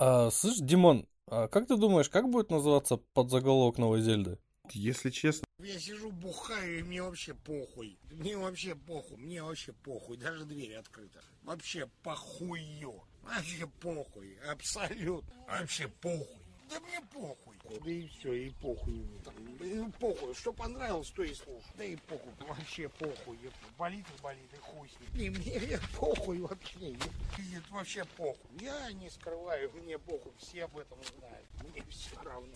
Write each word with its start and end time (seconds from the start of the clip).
А, 0.00 0.30
слышь, 0.30 0.58
Димон, 0.58 1.08
а 1.26 1.48
как 1.48 1.66
ты 1.66 1.76
думаешь, 1.76 2.08
как 2.08 2.30
будет 2.30 2.50
называться 2.50 2.98
подзаголовок 3.14 3.78
новой 3.78 4.00
Зельды? 4.00 4.38
Если 4.70 5.10
честно, 5.10 5.44
Я 5.60 5.80
сижу, 5.80 6.12
бухаю, 6.12 6.78
и 6.78 6.82
мне 6.82 7.02
вообще 7.02 7.34
похуй. 7.34 7.98
Мне 8.12 8.36
вообще 8.36 8.76
похуй, 8.76 9.16
мне 9.16 9.42
вообще 9.42 9.72
похуй. 9.72 10.16
Даже 10.16 10.44
дверь 10.44 10.74
открыта. 10.76 11.20
Вообще 11.42 11.88
похую. 12.04 13.02
Вообще 13.22 13.66
похуй. 13.80 14.38
Абсолютно. 14.48 15.34
Вообще 15.48 15.88
похуй. 15.88 16.44
Да 16.70 16.78
мне 16.80 17.00
похуй 17.12 17.57
похуй. 17.68 17.80
Да 17.84 17.90
и 17.90 18.08
все, 18.08 18.32
и 18.32 18.50
похуй. 18.50 19.06
Да, 19.24 19.64
и 19.64 19.90
похуй, 20.00 20.34
что 20.34 20.52
понравилось, 20.52 21.10
то 21.10 21.22
и 21.22 21.34
слушай. 21.34 21.64
Да 21.76 21.84
и 21.84 21.96
похуй, 21.96 22.32
вообще 22.48 22.88
похуй. 22.88 23.38
Еб. 23.42 23.52
Болит 23.78 24.06
и 24.16 24.22
болит, 24.22 24.52
и 24.52 24.56
хуй 24.56 24.88
с 24.88 25.00
ним. 25.00 25.10
И 25.22 25.30
мне 25.30 25.78
похуй 25.96 26.40
вообще, 26.40 26.90
еб. 26.90 27.64
Вообще 27.70 28.04
похуй. 28.16 28.50
Я 28.60 28.92
не 28.92 29.10
скрываю, 29.10 29.70
мне 29.72 29.98
похуй, 29.98 30.32
все 30.38 30.64
об 30.64 30.76
этом 30.78 30.98
знают. 31.18 31.46
Мне 31.70 31.82
все 31.90 32.16
равно. 32.22 32.52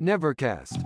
Nevercast. 0.00 0.78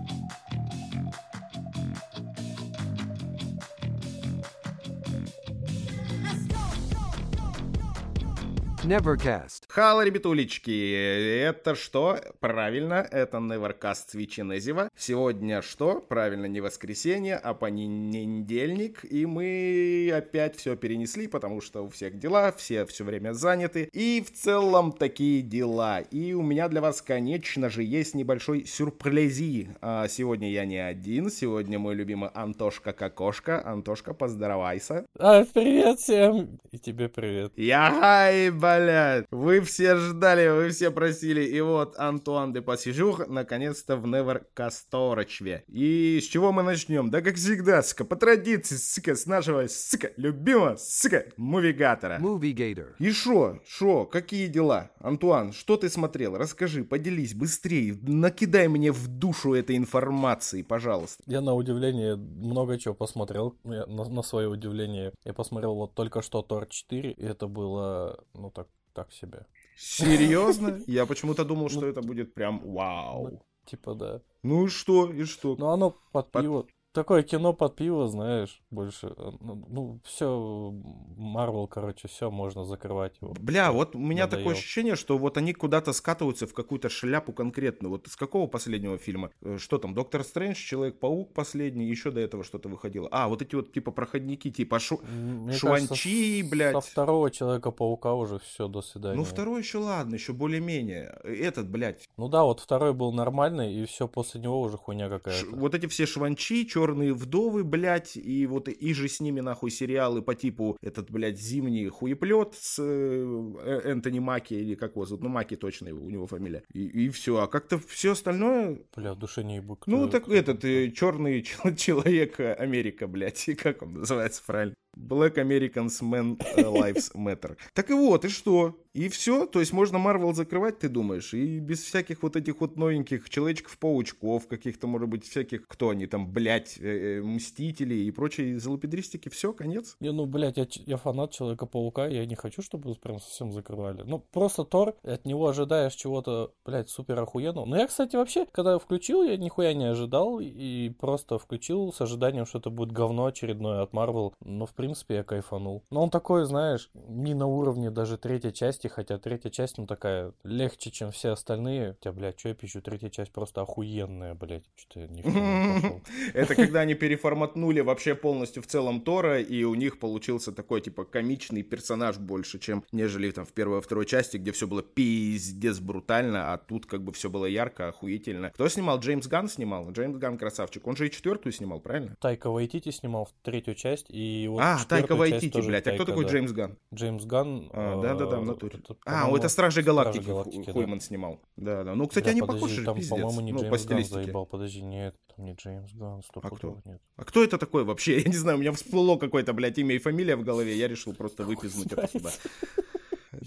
Nevercast. 8.85 9.63
Хало, 9.69 10.05
ребятулечки, 10.05 10.93
это 10.93 11.77
что? 11.77 12.19
Правильно, 12.41 13.07
это 13.13 13.37
Nevercast 13.37 14.09
с 14.09 14.15
Вичинезева. 14.15 14.91
Сегодня 14.97 15.63
что? 15.63 16.01
Правильно, 16.01 16.47
не 16.47 16.61
воскресенье, 16.61 17.37
а 17.37 17.55
понедельник, 17.55 19.05
и 19.05 19.25
мы 19.25 20.13
опять 20.13 20.57
все 20.57 20.75
перенесли, 20.75 21.29
потому 21.29 21.61
что 21.61 21.85
у 21.85 21.89
всех 21.91 22.19
дела, 22.19 22.51
все 22.51 22.85
все 22.85 23.05
время 23.05 23.35
заняты, 23.35 23.89
и 23.93 24.21
в 24.21 24.33
целом 24.33 24.91
такие 24.91 25.43
дела. 25.43 26.01
И 26.01 26.33
у 26.33 26.43
меня 26.43 26.69
для 26.69 26.81
вас, 26.81 27.03
конечно 27.03 27.71
же, 27.71 27.85
есть 27.85 28.15
небольшой 28.15 28.67
сюрпризи. 28.67 29.77
А 29.81 30.09
сегодня 30.09 30.51
я 30.51 30.65
не 30.65 30.79
один, 30.79 31.31
сегодня 31.31 31.79
мой 31.79 31.95
любимый 31.95 32.31
Антошка 32.35 32.93
Кокошка. 32.93 33.65
Антошка, 33.65 34.13
поздоровайся. 34.13 35.07
А, 35.21 35.45
привет 35.45 36.01
всем! 36.01 36.59
И 36.73 36.79
тебе 36.79 37.09
привет. 37.09 37.53
Яхай, 37.57 38.51
блядь! 38.81 39.27
Вы 39.31 39.61
все 39.61 39.97
ждали, 39.97 40.49
вы 40.49 40.71
все 40.71 40.91
просили. 40.91 41.43
И 41.43 41.61
вот 41.61 41.97
Антуан 41.99 42.53
де 42.53 42.61
Пассижур 42.61 43.29
наконец-то 43.29 43.97
в 43.97 44.07
Неверкасторочве. 44.07 45.65
И 45.69 46.21
с 46.23 46.27
чего 46.27 46.53
мы 46.53 46.63
начнем? 46.63 47.11
Да 47.11 47.21
как 47.21 47.37
всегда, 47.37 47.83
сука, 47.83 48.05
по 48.05 48.17
традиции, 48.17 48.77
сука, 48.77 49.15
с 49.15 49.27
нашего, 49.27 49.67
сука, 49.69 50.13
любимого, 50.17 50.77
сука, 50.77 51.27
мувигатора. 51.37 52.19
Gator. 52.53 52.95
И 52.99 53.11
шо, 53.11 53.61
шо, 53.67 54.05
какие 54.05 54.47
дела? 54.47 54.91
Антуан, 55.01 55.53
что 55.53 55.77
ты 55.77 55.89
смотрел? 55.89 56.37
Расскажи, 56.37 56.85
поделись, 56.85 57.35
быстрее, 57.35 57.99
накидай 58.03 58.69
мне 58.69 58.93
в 58.93 59.09
душу 59.09 59.55
этой 59.55 59.77
информации, 59.77 60.63
пожалуйста. 60.63 61.23
Я 61.27 61.41
на 61.41 61.55
удивление 61.55 62.17
много 62.17 62.79
чего 62.79 62.95
посмотрел. 62.95 63.57
Я 63.65 63.87
на, 63.87 64.05
на 64.05 64.23
свое 64.23 64.49
удивление. 64.49 65.13
Я 65.25 65.33
посмотрел 65.33 65.75
вот 65.75 65.95
только 65.95 66.23
что 66.23 66.43
Тор 66.43 66.67
4, 66.67 67.13
и 67.13 67.25
это 67.25 67.47
было, 67.47 68.23
ну 68.35 68.51
так, 68.51 68.62
так 68.93 69.13
себе. 69.13 69.47
Серьезно? 69.77 70.81
Я 70.87 71.07
почему-то 71.07 71.45
думал, 71.45 71.69
что 71.69 71.87
это 71.87 72.03
будет 72.03 72.35
прям 72.35 72.61
вау. 72.61 73.45
Типа 73.67 73.95
да. 73.95 74.21
Ну 74.43 74.67
и 74.67 74.69
что, 74.69 75.11
и 75.13 75.25
что? 75.25 75.57
Ну 75.57 75.69
оно 75.69 75.91
под 76.13 76.31
Под- 76.31 76.43
пиво. 76.43 76.67
Такое 76.93 77.23
кино 77.23 77.55
под 77.55 77.75
пиво, 77.77 78.07
знаешь, 78.09 78.61
больше. 78.71 79.15
э, 79.17 79.31
Ну, 79.41 79.65
ну 79.71 80.01
все, 80.05 80.71
Марвел, 81.17 81.67
короче, 81.67 82.07
все, 82.07 82.31
можно 82.31 82.65
закрывать 82.65 83.15
его. 83.23 83.35
Бля, 83.41 83.73
вот 83.73 83.95
у 83.95 83.99
меня 83.99 84.25
Надоел. 84.25 84.43
такое 84.45 84.55
ощущение, 84.59 84.95
что 84.95 85.17
вот 85.17 85.39
они 85.39 85.55
куда-то 85.55 85.95
скатываются 85.95 86.47
в 86.47 86.53
какую-то 86.53 86.91
шляпу 86.91 87.33
конкретную. 87.33 87.91
Вот 87.91 88.07
из 88.09 88.15
какого 88.17 88.47
последнего 88.47 88.99
фильма? 88.99 89.31
Э, 89.41 89.57
Что 89.59 89.79
там, 89.79 89.95
Доктор 89.95 90.23
Стрэндж, 90.23 90.57
Человек-паук 90.57 91.33
последний, 91.33 91.87
еще 91.89 92.11
до 92.11 92.21
этого 92.21 92.45
что-то 92.45 92.69
выходило. 92.69 93.09
А, 93.11 93.29
вот 93.29 93.41
эти 93.41 93.55
вот 93.55 93.73
типа 93.73 93.91
проходники, 93.91 94.51
типа 94.51 94.79
Шу... 94.79 94.99
Мне 94.99 95.55
Шуанчи, 95.55 95.89
кажется, 95.89 96.45
с- 96.47 96.51
блядь. 96.51 96.73
Со 96.75 96.81
второго 96.83 97.31
Человека-паука 97.31 98.13
уже 98.15 98.39
все, 98.41 98.69
до 98.69 98.83
свидания. 98.83 99.17
Ну, 99.17 99.25
второй 99.25 99.61
еще 99.63 99.79
ладно, 99.79 100.15
еще 100.17 100.35
более-менее. 100.35 101.19
Этот, 101.25 101.71
блядь, 101.71 102.07
Ну 102.19 102.29
да, 102.29 102.45
вот 102.45 102.61
второй 102.61 102.93
был 102.93 103.13
нормальный, 103.13 103.73
и 103.73 103.87
все 103.87 104.07
после 104.09 104.41
него 104.43 104.61
уже 104.61 104.77
хуйня 104.77 105.09
ш- 105.09 105.19
какая-то. 105.19 105.57
вот 105.57 105.75
эти 105.75 105.87
все 105.87 106.05
шванчи, 106.07 106.67
черные 106.83 107.13
вдовы, 107.15 107.63
блядь, 107.65 108.17
и 108.17 108.47
вот 108.47 108.69
и 108.69 108.93
же 108.95 109.09
с 109.09 109.21
ними 109.21 109.41
нахуй 109.41 109.71
сериалы 109.71 110.21
по 110.21 110.35
типу 110.35 110.77
этот, 110.83 111.11
блядь, 111.11 111.39
зимний 111.41 111.87
хуеплет 111.89 112.55
с 112.61 112.79
э, 112.83 113.53
э, 113.65 113.81
Энтони 113.91 114.19
Маки, 114.19 114.55
или 114.55 114.75
как 114.75 114.93
его 114.93 115.05
зовут, 115.05 115.23
ну 115.23 115.29
Маки 115.29 115.55
точно 115.57 115.89
его- 115.89 116.05
у 116.05 116.11
него 116.11 116.27
фамилия. 116.27 116.63
И, 116.75 117.09
все, 117.11 117.39
а 117.41 117.47
как-то 117.47 117.79
все 117.87 118.13
остальное, 118.13 118.81
Бля, 118.97 119.15
в 119.15 119.19
душе 119.19 119.45
не 119.45 119.57
ебу. 119.57 119.79
Ну, 119.87 120.09
так 120.09 120.25
кто- 120.25 120.35
этот 120.35 120.63
черный 120.95 121.43
человек 121.77 122.41
э, 122.41 122.55
Америка, 122.55 123.07
блядь, 123.07 123.49
и 123.49 123.55
как 123.55 123.83
он 123.83 123.95
называется 123.95 124.43
правильно? 124.47 124.75
Black 124.95 125.37
Americans 125.37 126.03
Men 126.03 126.39
э, 126.57 126.63
Lives 126.63 127.15
Matter. 127.15 127.57
Так 127.73 127.89
и 127.91 127.95
вот, 127.95 128.25
и 128.27 128.29
что? 128.29 128.79
И 128.93 129.09
все? 129.09 129.47
То 129.47 129.61
есть 129.61 129.73
можно 129.73 129.97
Марвел 129.99 130.35
закрывать, 130.35 130.81
ты 130.81 130.91
думаешь? 130.91 131.33
И 131.33 131.61
без 131.61 131.83
всяких 131.83 132.23
вот 132.23 132.37
этих 132.37 132.61
вот 132.61 132.77
новеньких 132.77 133.31
Человечков-паучков, 133.31 134.47
каких-то, 134.49 134.87
может 134.87 135.09
быть, 135.09 135.25
всяких, 135.27 135.67
кто 135.67 135.89
они 135.89 136.07
там, 136.07 136.31
блядь, 136.31 136.72
э, 136.79 137.19
э, 137.19 137.23
Мстители 137.23 137.95
и 137.95 138.11
прочие 138.11 138.59
залупедристики, 138.59 139.29
все, 139.29 139.53
конец? 139.53 139.97
Не, 140.01 140.13
ну, 140.13 140.27
блядь, 140.27 140.57
я, 140.57 140.67
я 140.87 140.97
фанат 140.97 141.33
Человека-паука, 141.33 142.07
я 142.07 142.25
не 142.27 142.35
хочу, 142.35 142.63
чтобы 142.63 142.95
прям 142.95 143.21
совсем 143.21 143.53
закрывали. 143.53 144.03
Ну, 144.03 144.19
просто 144.19 144.65
Тор, 144.65 144.95
от 145.03 145.25
него 145.25 145.49
ожидаешь 145.49 145.95
чего-то, 145.95 146.53
блядь, 146.65 146.89
супер 146.89 147.19
охуенного. 147.19 147.65
Ну, 147.65 147.77
я, 147.77 147.87
кстати, 147.87 148.17
вообще, 148.17 148.47
когда 148.51 148.79
включил, 148.79 149.23
я 149.23 149.37
нихуя 149.37 149.75
не 149.75 149.85
ожидал, 149.85 150.41
и 150.41 150.91
просто 150.91 151.39
включил 151.39 151.93
с 151.93 152.01
ожиданием, 152.01 152.47
что 152.47 152.59
это 152.59 152.71
будет 152.71 152.93
говно 152.93 153.27
очередное 153.27 153.83
от 153.83 153.93
Марвел. 153.93 154.35
Но, 154.41 154.67
в 154.67 154.75
принципе, 154.75 155.17
я 155.17 155.25
кайфанул. 155.25 155.85
Но 155.91 156.03
он 156.03 156.11
такой, 156.11 156.45
знаешь, 156.45 156.91
не 156.95 157.35
на 157.35 157.47
уровне 157.47 157.91
даже 157.91 158.19
третьей 158.19 158.53
части, 158.53 158.89
хотя 158.89 159.19
третья 159.19 159.51
часть, 159.51 159.79
ну, 159.79 159.87
такая 159.87 160.33
легче, 160.45 160.91
чем 160.91 161.11
все 161.11 161.31
остальные. 161.31 161.95
Хотя, 161.95 162.13
блядь, 162.13 162.39
что 162.39 162.51
я 162.51 162.55
пишу, 162.55 162.81
третья 162.81 163.09
часть 163.11 163.33
просто 163.33 163.63
охуенная, 163.63 164.35
блядь. 164.35 164.65
Что-то 164.75 165.01
я 165.01 165.09
не 165.09 165.23
пошел. 165.23 166.01
Это 166.35 166.55
когда 166.67 166.81
они 166.81 166.95
переформатнули 166.95 167.81
вообще 167.81 168.15
полностью 168.15 168.63
в 168.63 168.67
целом 168.67 169.01
Тора, 169.01 169.41
и 169.41 169.65
у 169.65 169.75
них 169.75 169.99
получился 169.99 170.53
такой, 170.53 170.81
типа, 170.81 171.05
комичный 171.05 171.63
персонаж 171.63 172.19
больше, 172.19 172.59
чем 172.59 172.85
нежели 172.93 173.31
там 173.31 173.45
в 173.45 173.53
первой 173.53 173.79
и 173.79 173.83
второй 173.83 174.07
части, 174.07 174.37
где 174.37 174.53
все 174.53 174.67
было 174.67 174.83
пиздец 174.83 175.79
брутально, 175.81 176.53
а 176.53 176.59
тут 176.59 176.87
как 176.87 177.03
бы 177.03 177.13
все 177.13 177.31
было 177.31 177.47
ярко, 177.47 177.89
охуительно. 177.89 178.51
Кто 178.51 178.69
снимал? 178.69 178.99
Джеймс 179.01 179.27
Ганн 179.27 179.49
снимал? 179.49 179.91
Джеймс 179.91 180.17
Ганн 180.19 180.39
красавчик. 180.39 180.87
Он 180.87 180.97
же 180.97 181.07
и 181.07 181.11
четвертую 181.11 181.53
снимал, 181.53 181.81
правильно? 181.81 182.17
Тайка 182.21 182.51
Вайтити 182.51 182.91
снимал 182.91 183.29
третью 183.43 183.75
часть, 183.75 184.07
и 184.09 184.47
вот 184.49 184.61
а, 184.63 184.79
Тайка 184.89 185.15
Вайтити, 185.17 185.61
блядь. 185.61 185.87
А 185.87 185.91
кто 185.93 185.99
Тайка, 185.99 186.07
такой 186.07 186.25
да. 186.25 186.31
Джеймс 186.31 186.53
Ганн? 186.53 186.79
Джеймс 186.95 187.25
Ганн. 187.25 187.71
А, 187.73 188.01
да-да-да, 188.01 188.39
в 188.39 188.43
э, 188.43 188.47
натуре. 188.47 188.79
это, 188.83 188.97
А, 189.05 189.11
по-моему, 189.11 189.37
это 189.37 189.49
Стражи 189.49 189.83
Галактики, 189.83 190.25
Галактики, 190.25 190.67
да. 190.67 190.73
Хуйман 190.73 191.01
снимал. 191.01 191.41
Да-да. 191.57 191.95
Ну, 191.95 192.07
кстати, 192.07 192.29
они 192.29 192.41
подожди, 192.41 192.61
похожи, 192.61 192.85
там, 192.85 192.97
пиздец. 192.97 193.11
по-моему, 193.11 193.41
не 193.41 193.53
Ну, 193.53 193.59
Джеймс 193.61 193.71
по 193.71 193.79
стилистике. 193.79 194.15
заебал. 194.25 194.47
Подожди, 194.47 194.83
нет, 194.83 195.15
там 195.35 195.45
не 195.45 195.55
Джеймс 195.55 195.93
Ганн, 195.93 196.23
стопудово 196.57 196.83
нет. 196.85 197.01
А 197.17 197.25
кто 197.25 197.43
это 197.43 197.59
такой 197.59 197.85
вообще? 197.85 198.19
Я 198.23 198.29
не 198.31 198.37
знаю, 198.37 198.59
у 198.59 198.61
меня 198.61 198.73
всплыло 198.73 199.19
какое-то, 199.19 199.53
блядь, 199.53 199.79
имя 199.79 199.95
и 199.95 199.99
фамилия 199.99 200.37
в 200.37 200.45
голове, 200.45 200.77
я 200.77 200.89
решил 200.89 201.15
просто 201.15 201.45
выпизнуть 201.45 201.93
это 201.93 202.09
сюда. 202.09 202.31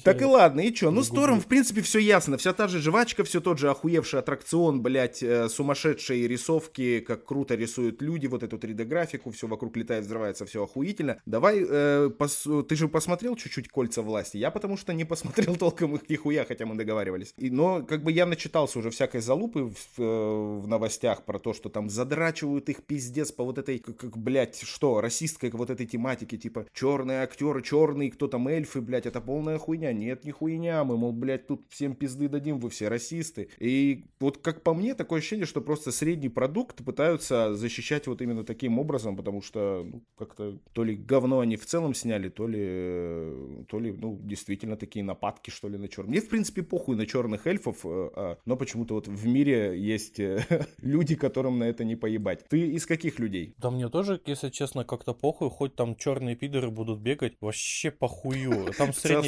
Так 0.03 0.21
и 0.21 0.25
ладно, 0.25 0.61
и 0.61 0.73
чё? 0.73 0.91
Ну, 0.91 1.03
с 1.03 1.09
Тором, 1.09 1.39
в 1.41 1.45
принципе, 1.45 1.81
все 1.81 1.99
ясно. 1.99 2.37
Вся 2.37 2.53
та 2.53 2.67
же 2.67 2.79
жвачка, 2.79 3.23
все 3.23 3.41
тот 3.41 3.59
же 3.59 3.69
охуевший 3.69 4.19
аттракцион, 4.19 4.81
блядь, 4.81 5.23
э, 5.23 5.49
сумасшедшие 5.49 6.27
рисовки, 6.27 6.99
как 6.99 7.25
круто 7.25 7.55
рисуют 7.55 8.01
люди, 8.01 8.27
вот 8.27 8.43
эту 8.43 8.57
3D-графику, 8.57 9.31
все 9.31 9.47
вокруг 9.47 9.75
летает, 9.77 10.05
взрывается, 10.05 10.45
все 10.45 10.63
охуительно. 10.63 11.17
Давай, 11.25 11.65
э, 11.67 12.09
пос- 12.17 12.63
ты 12.63 12.75
же 12.75 12.87
посмотрел 12.87 13.35
чуть-чуть 13.35 13.69
«Кольца 13.69 14.01
власти»? 14.01 14.37
Я 14.37 14.51
потому 14.51 14.77
что 14.77 14.93
не 14.93 15.05
посмотрел 15.05 15.55
толком 15.57 15.95
их 15.95 16.09
нихуя, 16.09 16.45
хотя 16.45 16.65
мы 16.65 16.75
договаривались. 16.75 17.33
И, 17.37 17.49
но, 17.49 17.83
как 17.83 18.03
бы, 18.03 18.11
я 18.11 18.25
начитался 18.25 18.79
уже 18.79 18.89
всякой 18.89 19.21
залупы 19.21 19.63
в, 19.63 20.01
э, 20.01 20.59
в 20.59 20.67
новостях 20.67 21.23
про 21.25 21.39
то, 21.39 21.53
что 21.53 21.69
там 21.69 21.89
задрачивают 21.89 22.69
их 22.69 22.83
пиздец 22.83 23.31
по 23.31 23.43
вот 23.43 23.57
этой, 23.57 23.79
как, 23.79 23.97
как, 23.97 24.17
блядь, 24.17 24.61
что, 24.61 25.01
расистской 25.01 25.49
вот 25.51 25.69
этой 25.69 25.85
тематике, 25.85 26.37
типа, 26.37 26.65
черные 26.73 27.21
актеры, 27.23 27.61
черные, 27.61 28.11
кто 28.11 28.27
там 28.27 28.47
эльфы, 28.47 28.81
блядь, 28.81 29.05
это 29.05 29.21
полная 29.21 29.57
хуйня. 29.57 29.84
Нет, 29.93 30.25
не 30.25 30.31
хуйня, 30.31 30.83
мы, 30.83 30.97
мол, 30.97 31.11
блядь, 31.11 31.47
тут 31.47 31.65
всем 31.69 31.95
пизды 31.95 32.27
дадим, 32.27 32.59
вы 32.59 32.69
все 32.69 32.87
расисты. 32.87 33.49
И 33.59 34.05
вот 34.19 34.37
как 34.37 34.61
по 34.61 34.73
мне, 34.73 34.95
такое 34.95 35.19
ощущение, 35.19 35.45
что 35.45 35.61
просто 35.61 35.91
средний 35.91 36.29
продукт 36.29 36.83
пытаются 36.83 37.55
защищать 37.55 38.07
вот 38.07 38.21
именно 38.21 38.43
таким 38.43 38.79
образом, 38.79 39.15
потому 39.15 39.41
что, 39.41 39.83
ну, 39.85 40.03
как-то 40.17 40.59
то 40.73 40.83
ли 40.83 40.95
говно 40.95 41.39
они 41.39 41.57
в 41.57 41.65
целом 41.65 41.93
сняли, 41.93 42.29
то 42.29 42.47
ли, 42.47 42.59
э, 42.61 43.63
то 43.67 43.79
ли, 43.79 43.91
ну, 43.91 44.19
действительно 44.21 44.75
такие 44.77 45.03
нападки, 45.03 45.49
что 45.49 45.69
ли, 45.69 45.77
на 45.77 45.87
черных. 45.87 46.09
Мне, 46.11 46.21
в 46.21 46.29
принципе, 46.29 46.63
похуй 46.63 46.95
на 46.95 47.05
черных 47.05 47.47
эльфов, 47.47 47.85
э, 47.85 48.09
а, 48.15 48.37
но 48.45 48.55
почему-то 48.55 48.95
вот 48.95 49.07
в 49.07 49.27
мире 49.27 49.77
есть 49.77 50.19
э, 50.19 50.39
люди, 50.81 51.15
которым 51.15 51.59
на 51.59 51.65
это 51.65 51.83
не 51.83 51.95
поебать. 51.95 52.45
Ты 52.49 52.67
из 52.71 52.85
каких 52.85 53.19
людей? 53.19 53.53
Да 53.57 53.71
мне 53.71 53.89
тоже, 53.89 54.21
если 54.25 54.49
честно, 54.49 54.83
как-то 54.83 55.13
похуй, 55.13 55.49
хоть 55.49 55.75
там 55.75 55.95
черные 55.95 56.35
пидоры 56.35 56.69
будут 56.69 56.99
бегать, 56.99 57.33
вообще 57.41 57.91
похую. 57.91 58.73
Там 58.77 58.91
В 58.91 58.95
цел- 58.95 59.21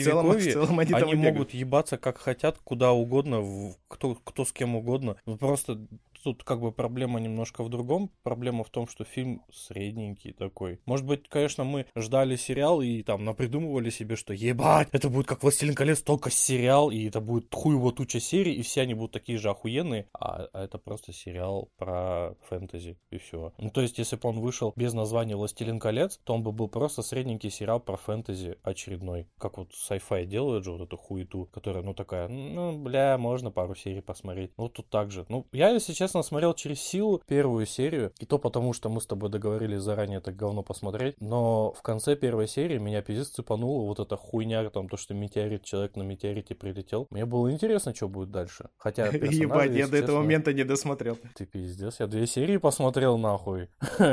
в 0.49 0.53
целом 0.53 0.79
они 0.79 0.94
они 0.94 1.15
могут 1.15 1.53
ебаться 1.53 1.97
как 1.97 2.17
хотят, 2.17 2.57
куда 2.63 2.91
угодно, 2.91 3.41
в- 3.41 3.75
кто, 3.88 4.15
кто 4.15 4.45
с 4.45 4.51
кем 4.51 4.75
угодно. 4.75 5.15
Ну, 5.25 5.38
Просто 5.38 5.79
тут 6.23 6.43
как 6.43 6.61
бы 6.61 6.71
проблема 6.71 7.19
немножко 7.19 7.63
в 7.63 7.69
другом. 7.69 8.11
Проблема 8.23 8.63
в 8.63 8.69
том, 8.69 8.87
что 8.87 9.03
фильм 9.03 9.43
средненький 9.51 10.33
такой. 10.33 10.79
Может 10.85 11.05
быть, 11.05 11.27
конечно, 11.29 11.63
мы 11.63 11.85
ждали 11.95 12.35
сериал 12.35 12.81
и 12.81 13.03
там 13.03 13.23
напридумывали 13.25 13.89
себе, 13.89 14.15
что 14.15 14.33
ебать, 14.33 14.89
это 14.91 15.09
будет 15.09 15.27
как 15.27 15.43
«Властелин 15.43 15.75
колец», 15.75 16.01
только 16.01 16.29
сериал, 16.29 16.91
и 16.91 17.07
это 17.07 17.21
будет 17.21 17.53
хуево 17.53 17.91
туча 17.91 18.19
серий, 18.19 18.53
и 18.53 18.61
все 18.61 18.81
они 18.81 18.93
будут 18.93 19.11
такие 19.11 19.37
же 19.37 19.49
охуенные, 19.49 20.07
а, 20.13 20.47
а 20.53 20.63
это 20.63 20.77
просто 20.77 21.13
сериал 21.13 21.69
про 21.77 22.35
фэнтези, 22.49 22.97
и 23.11 23.17
все. 23.17 23.53
Ну, 23.57 23.69
то 23.69 23.81
есть, 23.81 23.97
если 23.97 24.15
бы 24.15 24.29
он 24.29 24.39
вышел 24.39 24.73
без 24.75 24.93
названия 24.93 25.35
«Властелин 25.35 25.79
колец», 25.79 26.19
то 26.23 26.33
он 26.33 26.43
бы 26.43 26.51
был 26.51 26.67
просто 26.67 27.01
средненький 27.01 27.49
сериал 27.49 27.79
про 27.79 27.97
фэнтези 27.97 28.57
очередной. 28.63 29.27
Как 29.37 29.57
вот 29.57 29.71
sci-fi 29.71 30.25
делают 30.25 30.63
же 30.63 30.71
вот 30.71 30.81
эту 30.81 30.97
хуету, 30.97 31.49
которая, 31.51 31.83
ну, 31.83 31.93
такая, 31.93 32.27
ну, 32.27 32.77
бля, 32.77 33.17
можно 33.17 33.51
пару 33.51 33.75
серий 33.75 34.01
посмотреть. 34.01 34.51
Ну, 34.57 34.69
тут 34.69 34.89
так 34.89 35.11
же. 35.11 35.25
Ну, 35.29 35.45
я, 35.51 35.69
если 35.69 35.93
честно, 35.93 36.06
смотрел 36.07 36.54
через 36.54 36.81
силу 36.81 37.21
первую 37.27 37.65
серию, 37.65 38.12
и 38.19 38.25
то 38.25 38.38
потому, 38.38 38.74
что 38.74 38.89
мы 38.89 39.01
с 39.01 39.06
тобой 39.06 39.30
договорились 39.30 39.81
заранее 39.81 40.18
это 40.18 40.31
говно 40.31 40.63
посмотреть, 40.63 41.15
но 41.19 41.71
в 41.74 41.81
конце 41.81 42.15
первой 42.15 42.48
серии 42.48 42.77
меня 42.77 43.01
пиздец 43.01 43.30
цепануло 43.30 43.86
вот 43.86 44.00
эта 44.00 44.15
хуйня, 44.15 44.69
там, 44.69 44.89
то, 44.89 44.98
что 44.98 45.13
метеорит, 45.13 45.63
человек 45.63 45.95
на 45.95 46.04
метеорите 46.04 46.56
прилетел. 46.56 47.07
Мне 47.09 47.25
было 47.25 47.51
интересно, 47.51 47.94
что 47.94 48.07
будет 48.07 48.31
дальше. 48.31 48.69
Хотя 48.77 49.07
Ебать, 49.12 49.71
я 49.71 49.88
до 49.88 49.98
этого 49.98 50.00
честно, 50.00 50.19
момента 50.19 50.54
не 50.54 50.63
досмотрел. 50.63 51.18
Ты 51.36 51.45
пиздец, 51.45 52.00
я 52.00 52.07
две 52.07 52.27
серии 52.27 52.57
посмотрел 52.57 53.18
нахуй. 53.18 53.69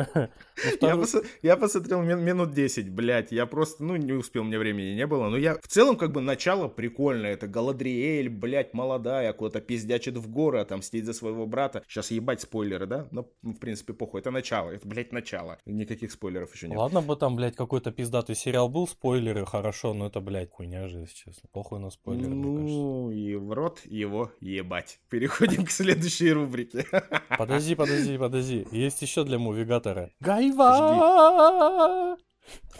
Ну, 0.81 1.05
Я, 1.43 1.57
посмотрел 1.57 2.03
мин- 2.03 2.21
минут 2.25 2.53
10, 2.53 2.91
блядь, 2.91 3.33
я 3.33 3.47
просто, 3.47 3.83
ну, 3.83 3.97
не 3.97 4.13
успел, 4.13 4.45
меня 4.45 4.59
времени 4.59 4.95
не 4.95 5.07
было, 5.07 5.29
но 5.29 5.37
я, 5.37 5.57
в 5.57 5.67
целом, 5.69 5.97
как 5.97 6.13
бы, 6.13 6.21
начало 6.21 6.69
прикольное, 6.69 7.33
это 7.33 7.47
Галадриэль, 7.47 8.29
блядь, 8.29 8.75
молодая, 8.75 9.33
куда-то 9.33 9.61
пиздячит 9.61 10.17
в 10.17 10.31
горы, 10.31 10.61
отомстить 10.61 11.05
за 11.05 11.13
своего 11.13 11.47
брата, 11.47 11.83
сейчас 11.89 12.11
ебать 12.11 12.41
спойлеры, 12.41 12.87
да, 12.87 13.09
но, 13.11 13.29
в 13.43 13.55
принципе, 13.55 13.93
похуй, 13.93 14.21
это 14.21 14.31
начало, 14.31 14.71
это, 14.71 14.87
блядь, 14.87 15.13
начало, 15.13 15.59
никаких 15.67 16.13
спойлеров 16.13 16.55
еще 16.55 16.69
нет. 16.69 16.79
Ладно 16.79 17.03
бы 17.03 17.17
там, 17.17 17.37
блядь, 17.37 17.57
какой-то 17.57 17.93
пиздатый 17.93 18.35
сериал 18.35 18.69
был, 18.69 18.87
спойлеры, 18.87 19.47
хорошо, 19.47 19.95
но 19.95 20.07
это, 20.07 20.21
блядь, 20.21 20.51
хуйня 20.51 20.89
же, 20.89 21.01
если 21.01 21.15
честно. 21.15 21.49
Похуй 21.53 21.79
на 21.81 21.91
спойлеры. 21.91 22.29
Ну, 22.29 23.11
и 23.11 23.35
в 23.35 23.53
рот 23.53 23.81
его 23.85 24.33
ебать. 24.41 25.01
Переходим 25.09 25.65
к 25.65 25.71
следующей 25.71 26.33
рубрике. 26.33 26.87
Подожди, 27.39 27.75
подожди, 27.75 28.19
подожди. 28.19 28.67
Есть 28.71 29.03
еще 29.03 29.25
для 29.25 29.39
мувигатора. 29.39 30.11
Гайва! 30.21 32.17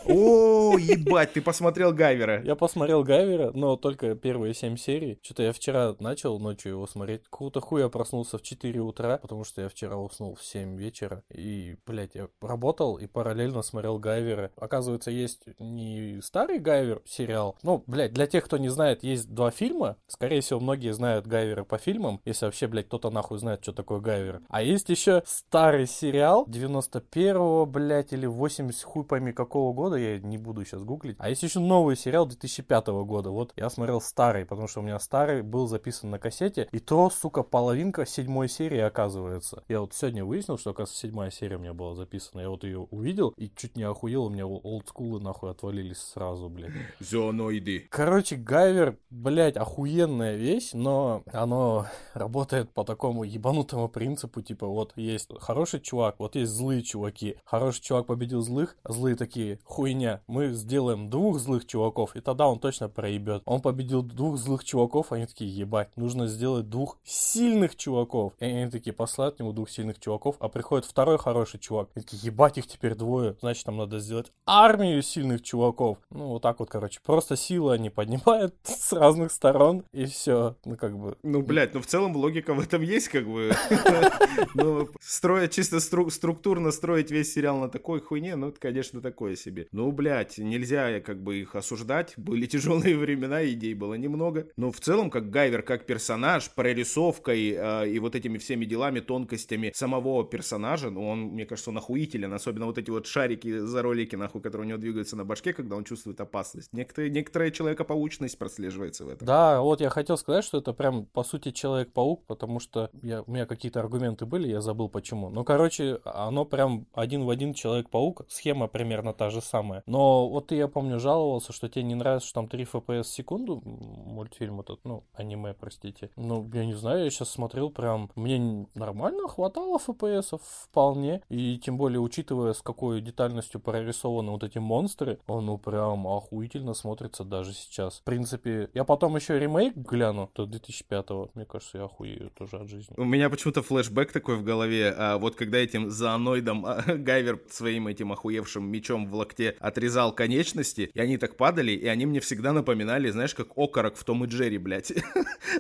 О, 0.07 0.77
ебать, 0.77 1.33
ты 1.33 1.41
посмотрел 1.41 1.93
Гайвера. 1.95 2.43
Я 2.45 2.57
посмотрел 2.57 3.03
Гайвера, 3.03 3.53
но 3.55 3.77
только 3.77 4.15
первые 4.15 4.53
семь 4.53 4.77
серий. 4.77 5.19
Что-то 5.23 5.45
я 5.45 5.53
вчера 5.53 5.97
начал 5.99 6.39
ночью 6.39 6.73
его 6.73 6.87
смотреть. 6.87 7.23
Какого-то 7.25 7.63
хуя 7.63 7.89
проснулся 7.89 8.37
в 8.37 8.43
4 8.43 8.81
утра, 8.81 9.17
потому 9.17 9.45
что 9.45 9.63
я 9.63 9.71
вчера 9.71 9.97
уснул 9.97 10.35
в 10.35 10.45
7 10.45 10.77
вечера. 10.77 11.23
И, 11.33 11.77
блядь, 11.87 12.15
я 12.15 12.29
работал 12.43 12.97
и 12.97 13.07
параллельно 13.07 13.63
смотрел 13.63 13.99
Гайвера. 13.99 14.51
Оказывается, 14.57 15.11
есть 15.11 15.45
не 15.59 16.21
старый 16.23 16.59
Гайвер 16.59 17.01
сериал. 17.07 17.57
Ну, 17.63 17.83
блядь, 17.87 18.13
для 18.13 18.27
тех, 18.27 18.45
кто 18.45 18.59
не 18.59 18.69
знает, 18.69 19.03
есть 19.03 19.33
два 19.33 19.51
фильма. 19.51 19.97
Скорее 20.07 20.43
всего, 20.43 20.61
многие 20.61 20.93
знают 20.93 21.27
Гайвера 21.27 21.65
по 21.65 21.79
фильмам, 21.79 22.21
если 22.27 22.45
вообще, 22.45 22.67
блядь, 22.67 22.89
кто-то 22.89 23.09
нахуй 23.09 23.39
знает, 23.39 23.63
что 23.63 23.73
такое 23.73 24.01
Гайвер. 24.01 24.43
А 24.51 24.61
есть 24.61 24.91
еще 24.91 25.23
старый 25.25 25.87
сериал 25.87 26.47
91-го, 26.47 27.65
блядь, 27.65 28.13
или 28.13 28.27
80 28.27 28.83
хуй 28.83 29.05
пойми 29.05 29.33
какого 29.33 29.54
года, 29.55 29.97
я 29.97 30.19
не 30.19 30.39
буду 30.39 30.65
сейчас 30.65 30.83
гуглить. 30.83 31.17
А 31.19 31.29
есть 31.29 31.43
еще 31.43 31.61
новый 31.61 31.97
сериал 31.97 32.27
2005 32.27 32.87
года. 33.05 33.31
Вот 33.31 33.53
я 33.57 33.71
смотрел 33.71 34.01
старый, 34.01 34.45
потому 34.45 34.69
что 34.69 34.81
у 34.81 34.83
меня 34.83 34.99
старый 34.99 35.43
был 35.43 35.67
записан 35.67 36.11
на 36.11 36.19
кассете. 36.19 36.69
И 36.73 36.79
то, 36.79 37.11
сука, 37.11 37.43
половинка 37.43 38.07
седьмой 38.07 38.49
серии 38.49 38.81
оказывается. 38.81 39.63
Я 39.69 39.81
вот 39.81 39.95
сегодня 39.95 40.25
выяснил, 40.25 40.59
что, 40.59 40.71
оказывается, 40.71 41.01
седьмая 41.01 41.31
серия 41.31 41.57
у 41.57 41.61
меня 41.61 41.75
была 41.75 41.95
записана. 41.95 42.41
Я 42.41 42.51
вот 42.51 42.65
ее 42.65 42.81
увидел 42.91 43.35
и 43.37 43.51
чуть 43.55 43.77
не 43.77 43.85
охуел, 43.85 44.25
у 44.25 44.31
меня 44.31 44.47
олдскулы 44.47 45.21
нахуй 45.21 45.51
отвалились 45.51 45.99
сразу, 45.99 46.49
блядь. 46.49 46.73
Зооноиды. 47.01 47.87
Короче, 47.91 48.37
Гайвер, 48.37 48.99
блядь, 49.11 49.57
охуенная 49.57 50.37
вещь, 50.37 50.71
но 50.73 51.23
оно 51.33 51.87
работает 52.15 52.71
по 52.71 52.85
такому 52.85 53.25
ебанутому 53.25 53.89
принципу, 53.89 54.43
типа, 54.43 54.67
вот 54.67 54.93
есть 54.97 55.31
хороший 55.41 55.81
чувак, 55.81 56.17
вот 56.19 56.37
есть 56.37 56.53
злые 56.53 56.83
чуваки. 56.83 57.37
Хороший 57.45 57.83
чувак 57.83 58.07
победил 58.07 58.43
злых, 58.43 58.77
а 58.83 58.93
злые 58.93 59.17
такие, 59.17 59.44
хуйня, 59.65 60.23
мы 60.27 60.53
сделаем 60.53 61.09
двух 61.11 61.39
злых 61.39 61.67
чуваков, 61.67 62.17
и 62.17 62.21
тогда 62.21 62.49
он 62.49 62.59
точно 62.59 62.89
проебет. 62.89 63.43
Он 63.45 63.61
победил 63.61 64.03
двух 64.03 64.37
злых 64.39 64.65
чуваков, 64.65 65.13
они 65.13 65.27
такие, 65.27 65.51
ебать, 65.55 65.89
нужно 65.97 66.27
сделать 66.27 66.69
двух 66.69 66.99
сильных 67.05 67.77
чуваков. 67.77 68.33
И 68.41 68.45
они 68.45 68.71
такие 68.71 68.93
послать 68.93 69.39
ему 69.39 69.53
двух 69.53 69.71
сильных 69.71 70.01
чуваков, 70.01 70.37
а 70.41 70.49
приходит 70.49 70.87
второй 70.87 71.19
хороший 71.19 71.61
чувак. 71.61 71.89
И 71.95 72.01
такие, 72.01 72.21
ебать, 72.23 72.59
их 72.59 72.67
теперь 72.67 72.95
двое, 72.95 73.37
значит, 73.41 73.67
нам 73.67 73.77
надо 73.77 73.99
сделать 74.01 74.33
армию 74.47 75.03
сильных 75.03 75.43
чуваков. 75.43 75.99
Ну, 76.11 76.29
вот 76.29 76.43
так 76.43 76.61
вот, 76.61 76.71
короче, 76.71 77.01
просто 77.05 77.37
силы 77.37 77.75
они 77.75 77.91
поднимают 77.91 78.55
с 78.63 78.93
разных 78.93 79.33
сторон, 79.33 79.85
и 79.93 80.05
все. 80.07 80.57
Ну, 80.65 80.77
как 80.77 80.99
бы, 80.99 81.17
Ну, 81.23 81.43
блядь, 81.43 81.75
ну 81.75 81.81
в 81.81 81.87
целом 81.87 82.17
логика 82.17 82.55
в 82.55 82.61
этом 82.61 82.83
есть, 82.83 83.09
как 83.09 83.27
бы. 83.27 83.53
Ну, 84.55 84.89
строить 85.01 85.53
чисто 85.53 85.77
стру- 85.77 86.11
структурно 86.11 86.71
строить 86.71 87.11
весь 87.11 87.33
сериал 87.33 87.59
на 87.59 87.69
такой 87.69 88.01
хуйне, 88.01 88.37
ну, 88.37 88.49
это, 88.49 88.61
конечно, 88.61 89.01
такое 89.35 89.37
себе. 89.37 89.69
Ну, 89.73 89.93
блядь, 89.93 90.39
нельзя 90.39 91.01
как 91.01 91.23
бы 91.23 91.41
их 91.41 91.55
осуждать. 91.55 92.15
Были 92.17 92.47
тяжелые 92.47 92.97
времена, 92.97 93.45
идей 93.45 93.75
было 93.75 93.95
немного. 93.95 94.49
Но 94.57 94.71
в 94.71 94.81
целом, 94.81 95.11
как 95.11 95.31
Гайвер, 95.31 95.63
как 95.63 95.87
персонаж, 95.87 96.51
прорисовкой 96.51 97.55
э, 97.57 97.89
и 97.89 97.99
вот 97.99 98.15
этими 98.15 98.39
всеми 98.39 98.65
делами, 98.65 99.01
тонкостями 99.01 99.73
самого 99.75 100.25
персонажа, 100.25 100.91
ну, 100.91 101.07
он, 101.09 101.21
мне 101.21 101.47
кажется, 101.47 101.71
он 101.71 101.79
охуителен. 101.79 102.33
Особенно 102.33 102.67
вот 102.67 102.79
эти 102.79 102.91
вот 102.91 103.07
шарики 103.07 103.59
за 103.59 103.83
ролики, 103.83 104.17
нахуй, 104.17 104.41
которые 104.41 104.67
у 104.67 104.69
него 104.69 104.79
двигаются 104.79 105.17
на 105.17 105.25
башке, 105.25 105.53
когда 105.53 105.77
он 105.77 105.85
чувствует 105.85 106.21
опасность. 106.21 106.73
Некоторые, 106.73 107.11
некоторая 107.11 107.51
человекопаучность 107.51 108.39
прослеживается 108.39 109.05
в 109.05 109.09
этом. 109.09 109.27
Да, 109.27 109.61
вот 109.61 109.81
я 109.81 109.91
хотел 109.91 110.17
сказать, 110.17 110.45
что 110.45 110.59
это 110.59 110.73
прям, 110.73 111.07
по 111.07 111.25
сути, 111.25 111.51
Человек-паук, 111.51 112.27
потому 112.27 112.61
что 112.61 112.91
я, 113.03 113.23
у 113.23 113.31
меня 113.31 113.47
какие-то 113.47 113.81
аргументы 113.81 114.27
были, 114.27 114.49
я 114.49 114.61
забыл 114.61 114.89
почему. 114.89 115.31
Ну, 115.31 115.45
короче, 115.45 116.01
оно 116.05 116.45
прям 116.45 116.87
один 116.95 117.25
в 117.25 117.31
один 117.31 117.55
Человек-паук, 117.55 118.23
схема 118.29 118.67
примерно 118.69 119.13
та 119.13 119.24
же 119.31 119.41
самая. 119.41 119.83
Но 119.87 120.29
вот 120.29 120.53
я 120.53 120.69
помню, 120.69 120.99
жаловался, 120.99 121.53
что 121.53 121.69
тебе 121.69 121.85
не 121.85 121.95
нравится, 121.95 122.29
что 122.29 122.41
там 122.41 122.49
3 122.49 122.65
FPS 122.65 123.03
в 123.03 123.07
секунду 123.09 123.63
мультфильм 123.65 124.61
этот, 124.61 124.81
ну, 124.85 125.05
аниме, 125.15 125.55
простите. 125.55 126.11
Ну, 126.17 126.49
я 126.53 126.65
не 126.65 126.75
знаю, 126.75 127.05
я 127.05 127.11
сейчас 127.11 127.31
смотрел 127.31 127.71
прям, 127.71 128.11
мне 128.15 128.67
нормально 128.75 129.29
хватало 129.29 129.79
FPS 129.79 130.41
вполне, 130.41 131.23
и 131.29 131.59
тем 131.59 131.77
более, 131.77 132.01
учитывая, 132.01 132.53
с 132.53 132.63
какой 132.63 133.01
детальностью 133.01 133.61
прорисованы 133.61 134.31
вот 134.31 134.45
эти 134.45 134.59
монстры, 134.59 135.19
он, 135.27 135.47
ну, 135.47 135.59
прям 135.59 136.07
охуительно 136.07 136.75
смотрится 136.75 137.25
даже 137.25 137.53
сейчас. 137.53 137.99
В 137.99 138.03
принципе, 138.03 138.71
я 138.75 138.85
потом 138.85 139.17
еще 139.17 139.39
ремейк 139.39 139.77
гляну, 139.77 140.31
то 140.33 140.45
2005-го, 140.45 141.31
мне 141.35 141.45
кажется, 141.45 141.79
я 141.79 141.85
охуею 141.85 142.31
тоже 142.31 142.59
от 142.59 142.69
жизни. 142.69 142.95
У 142.97 143.05
меня 143.05 143.31
почему-то 143.31 143.63
флешбэк 143.63 144.13
такой 144.13 144.37
в 144.37 144.45
голове, 144.45 144.95
а 144.97 145.19
вот 145.19 145.35
когда 145.35 145.59
этим 145.59 145.91
зооноидом 145.91 146.65
а, 146.67 146.83
Гайвер 146.87 147.41
своим 147.51 147.89
этим 147.89 148.13
охуевшим 148.13 148.65
мечом 148.65 149.09
в 149.15 149.17
локте 149.17 149.57
отрезал 149.61 150.13
конечности, 150.15 150.91
и 150.93 151.01
они 151.01 151.17
так 151.17 151.37
падали, 151.37 151.73
и 151.73 151.87
они 151.87 152.05
мне 152.07 152.21
всегда 152.21 152.53
напоминали, 152.53 153.09
знаешь, 153.11 153.35
как 153.35 153.57
окорок 153.57 153.97
в 153.97 154.05
Том 154.05 154.25
и 154.25 154.29
Джерри, 154.29 154.59
блядь. 154.59 154.93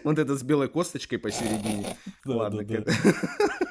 Вот 0.02 0.18
этот 0.18 0.40
с 0.40 0.42
белой 0.42 0.68
косточкой 0.68 1.18
посередине. 1.18 1.87
Ладно. 2.25 2.62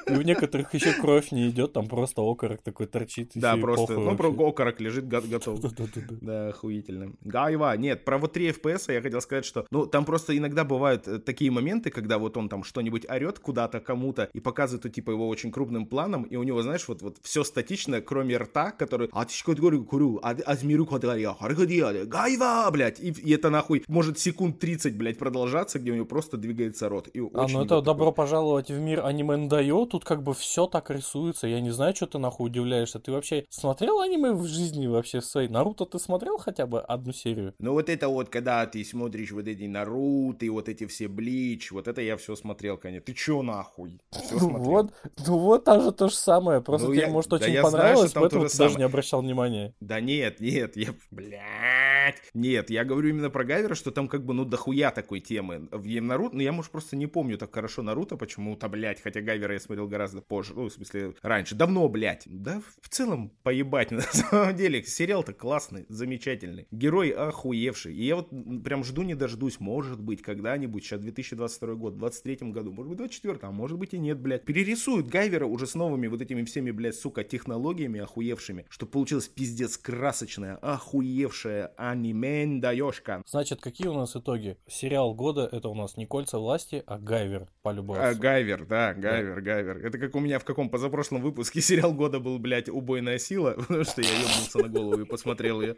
И 0.06 0.12
у 0.12 0.22
некоторых 0.22 0.72
еще 0.74 0.92
кровь 0.92 1.32
не 1.32 1.48
идет, 1.50 1.72
там 1.72 1.86
просто 1.86 2.22
окорок 2.22 2.62
такой 2.62 2.86
торчит. 2.86 3.32
Да, 3.34 3.56
просто, 3.56 3.94
ну, 3.94 4.16
про 4.16 4.28
окорок 4.30 4.80
лежит, 4.80 5.06
го- 5.08 5.20
готов. 5.20 5.60
Да, 6.20 6.48
охуительно. 6.48 7.12
Гайва, 7.22 7.76
нет, 7.76 8.04
про 8.04 8.18
вот 8.18 8.32
3 8.32 8.50
FPS 8.50 8.92
я 8.92 9.02
хотел 9.02 9.20
сказать, 9.20 9.44
что, 9.44 9.66
ну, 9.70 9.86
там 9.86 10.04
просто 10.04 10.36
иногда 10.36 10.64
бывают 10.64 11.08
э, 11.08 11.18
такие 11.18 11.50
моменты, 11.50 11.90
когда 11.90 12.18
вот 12.18 12.36
он 12.36 12.48
там 12.48 12.64
что-нибудь 12.64 13.08
орет 13.08 13.38
куда-то 13.38 13.80
кому-то 13.80 14.28
и 14.32 14.40
показывает, 14.40 14.92
типа, 14.92 15.10
его 15.10 15.28
очень 15.28 15.50
крупным 15.50 15.86
планом, 15.86 16.24
и 16.24 16.36
у 16.36 16.42
него, 16.42 16.62
знаешь, 16.62 16.86
вот, 16.88 17.02
вот 17.02 17.18
все 17.22 17.44
статично, 17.44 18.00
кроме 18.00 18.36
рта, 18.36 18.70
который 18.70 19.08
«А 19.12 19.24
ты 19.24 19.34
что 19.34 19.54
говорю, 19.78 19.84
курю, 19.90 20.20
а 20.22 20.30
азмиру 20.46 20.86
квадрия, 20.86 21.32
харгадия, 21.34 22.04
гайва, 22.04 22.68
блядь!» 22.70 23.00
и, 23.00 23.08
и 23.10 23.32
это 23.34 23.50
нахуй 23.50 23.84
может 23.88 24.18
секунд 24.18 24.58
30, 24.58 24.96
блядь, 24.96 25.18
продолжаться, 25.18 25.78
где 25.78 25.92
у 25.92 25.94
него 25.94 26.06
просто 26.06 26.36
двигается 26.36 26.88
рот. 26.88 27.08
И 27.08 27.20
А, 27.34 27.46
ну 27.48 27.64
это 27.64 27.80
добро 27.82 28.06
такой- 28.06 28.14
пожаловать 28.24 28.70
в 28.70 28.78
мир 28.78 29.04
аниме 29.04 29.36
Ндайо, 29.36 29.86
тут 29.86 30.04
как 30.04 30.22
бы 30.22 30.34
все 30.34 30.66
так 30.66 30.90
рисуется, 30.90 31.46
я 31.46 31.60
не 31.60 31.70
знаю, 31.70 31.94
что 31.94 32.06
ты 32.06 32.18
нахуй 32.18 32.46
удивляешься. 32.48 32.98
Ты 32.98 33.12
вообще 33.12 33.44
смотрел 33.50 34.00
аниме 34.00 34.32
в 34.32 34.46
жизни 34.46 34.86
вообще 34.86 35.20
своей? 35.20 35.48
Наруто 35.48 35.84
ты 35.86 35.98
смотрел 35.98 36.38
хотя 36.38 36.66
бы 36.66 36.80
одну 36.80 37.12
серию? 37.12 37.54
Ну 37.58 37.72
вот 37.72 37.88
это 37.88 38.08
вот, 38.08 38.28
когда 38.28 38.64
ты 38.66 38.84
смотришь 38.84 39.32
вот 39.32 39.46
эти 39.46 39.64
Наруто 39.64 40.44
и 40.46 40.48
вот 40.48 40.68
эти 40.68 40.86
все 40.86 41.08
Блич, 41.08 41.72
вот 41.72 41.88
это 41.88 42.00
я 42.00 42.16
все 42.16 42.36
смотрел, 42.36 42.76
конечно. 42.78 43.06
Ты 43.06 43.12
чё 43.14 43.42
нахуй? 43.42 44.00
Все 44.10 44.34
Ну 44.34 44.38
смотрел. 44.40 44.64
вот, 44.64 44.92
ну 45.26 45.38
вот 45.38 45.64
там 45.64 45.82
же 45.82 45.92
то 45.92 46.08
же 46.08 46.14
самое, 46.14 46.60
просто 46.60 46.88
Ну, 46.88 46.94
тебе, 46.94 47.04
я- 47.04 47.10
может, 47.10 47.30
да 47.30 47.36
очень 47.36 47.52
я 47.52 47.60
знаю, 47.62 47.72
понравилось, 47.72 48.12
там 48.12 48.22
поэтому 48.22 48.42
ты 48.48 48.56
даже 48.56 48.70
самое. 48.70 48.76
не 48.78 48.82
обращал 48.84 49.22
внимания. 49.22 49.63
Да 49.80 50.00
нет, 50.00 50.40
нет, 50.40 50.76
я... 50.76 50.94
Бля... 51.10 51.94
блядь. 52.04 52.22
Нет, 52.34 52.70
я 52.70 52.84
говорю 52.84 53.10
именно 53.10 53.30
про 53.30 53.44
Гайвера, 53.44 53.74
что 53.74 53.90
там 53.90 54.08
как 54.08 54.24
бы, 54.24 54.34
ну, 54.34 54.44
дохуя 54.44 54.90
такой 54.90 55.20
темы. 55.20 55.68
В 55.70 56.00
Наруто, 56.00 56.36
ну, 56.36 56.42
я, 56.42 56.52
может, 56.52 56.70
просто 56.70 56.96
не 56.96 57.06
помню 57.06 57.38
так 57.38 57.54
хорошо 57.54 57.82
Наруто 57.82 58.16
почему-то, 58.16 58.68
блядь, 58.68 59.00
хотя 59.00 59.20
Гайвера 59.20 59.54
я 59.54 59.60
смотрел 59.60 59.88
гораздо 59.88 60.20
позже, 60.20 60.54
ну, 60.54 60.68
в 60.68 60.72
смысле, 60.72 61.14
раньше, 61.22 61.54
давно, 61.54 61.88
блядь. 61.88 62.22
Да, 62.26 62.62
в 62.80 62.88
целом, 62.88 63.30
поебать, 63.42 63.90
на 63.90 64.02
самом 64.02 64.56
деле, 64.56 64.82
сериал-то 64.82 65.32
классный, 65.32 65.86
замечательный. 65.88 66.66
Герой 66.70 67.10
охуевший. 67.10 67.94
И 67.94 68.04
я 68.04 68.16
вот 68.16 68.30
прям 68.64 68.84
жду 68.84 69.02
не 69.02 69.14
дождусь, 69.14 69.60
может 69.60 70.00
быть, 70.00 70.22
когда-нибудь, 70.22 70.84
сейчас 70.84 71.00
2022 71.00 71.74
год, 71.74 71.94
в 71.94 71.98
23 71.98 72.50
году, 72.50 72.72
может 72.72 72.88
быть, 72.88 72.98
24 72.98 73.38
а 73.42 73.50
может 73.50 73.78
быть 73.78 73.94
и 73.94 73.98
нет, 73.98 74.18
блядь. 74.18 74.44
Перерисуют 74.44 75.08
Гайвера 75.08 75.46
уже 75.46 75.66
с 75.66 75.74
новыми 75.74 76.06
вот 76.06 76.20
этими 76.20 76.44
всеми, 76.44 76.70
блядь, 76.70 76.94
сука, 76.94 77.24
технологиями 77.24 78.00
охуевшими, 78.00 78.66
что 78.68 78.86
получилось 78.86 79.28
пиздец 79.28 79.43
красочное, 79.82 80.56
охуевшее 80.56 81.70
аниме 81.76 82.60
даешка. 82.60 83.22
Значит, 83.26 83.60
какие 83.60 83.88
у 83.88 83.94
нас 83.94 84.16
итоги? 84.16 84.56
Сериал 84.66 85.14
года 85.14 85.48
это 85.50 85.68
у 85.68 85.74
нас 85.74 85.96
не 85.96 86.06
кольца 86.06 86.38
власти, 86.38 86.82
а 86.86 86.98
Гайвер 86.98 87.48
по-любому. 87.62 88.00
А, 88.00 88.14
Гайвер, 88.14 88.66
да, 88.66 88.94
Гайвер, 88.94 89.40
Гайвер. 89.40 89.86
Это 89.86 89.98
как 89.98 90.14
у 90.14 90.20
меня 90.20 90.38
в 90.38 90.44
каком 90.44 90.68
позапрошлом 90.68 91.22
выпуске 91.22 91.60
сериал 91.60 91.92
года 91.92 92.20
был, 92.20 92.38
блядь, 92.38 92.68
убойная 92.68 93.18
сила, 93.18 93.52
потому 93.56 93.84
что 93.84 94.02
я 94.02 94.10
ебнулся 94.10 94.58
на 94.58 94.68
голову 94.68 95.02
и 95.02 95.04
посмотрел 95.04 95.60
ее. 95.60 95.76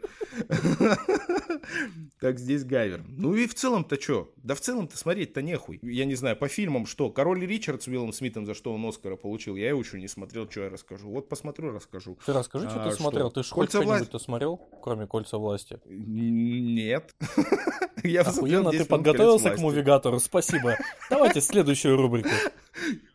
Так 2.19 2.39
здесь 2.39 2.63
Гайвер. 2.63 3.03
Ну 3.07 3.35
и 3.35 3.45
в 3.45 3.53
целом-то 3.53 4.01
что? 4.01 4.33
Да 4.37 4.55
в 4.55 4.59
целом-то 4.61 4.97
смотреть-то 4.97 5.41
нехуй. 5.41 5.79
Я 5.83 6.05
не 6.05 6.15
знаю, 6.15 6.35
по 6.35 6.47
фильмам 6.47 6.85
что? 6.87 7.09
Король 7.11 7.45
Ричард 7.45 7.83
с 7.83 7.87
Уиллом 7.87 8.11
Смитом, 8.11 8.45
за 8.45 8.55
что 8.55 8.73
он 8.73 8.83
Оскара 8.85 9.15
получил, 9.15 9.55
я 9.55 9.69
его 9.69 9.79
еще 9.79 9.99
не 9.99 10.07
смотрел, 10.07 10.49
что 10.49 10.61
я 10.61 10.69
расскажу. 10.69 11.09
Вот 11.09 11.29
посмотрю, 11.29 11.71
расскажу. 11.71 12.17
Ты 12.25 12.33
расскажи, 12.33 12.69
что 12.69 12.83
А, 12.83 12.89
ты 12.89 12.95
смотрел. 12.95 13.29
что? 13.29 13.41
Ты 13.41 13.47
ж 13.47 13.51
хоть 13.51 13.69
что-нибудь-то 13.69 14.19
смотрел, 14.19 14.57
кроме 14.81 15.05
кольца 15.05 15.37
власти? 15.37 15.79
Нет. 15.85 17.15
Я 18.03 18.21
Охуенно, 18.21 18.71
ты 18.71 18.77
10 18.77 18.79
минут 18.79 18.87
подготовился 18.89 19.43
«Колец 19.45 19.59
к 19.59 19.61
власти». 19.61 19.75
мувигатору, 19.77 20.19
спасибо. 20.19 20.77
Давайте 21.09 21.41
следующую 21.41 21.97
рубрику. 21.97 22.29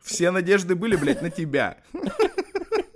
Все 0.03 0.31
надежды 0.31 0.75
были, 0.75 0.97
блядь, 0.97 1.23
на 1.23 1.31
тебя. 1.31 1.79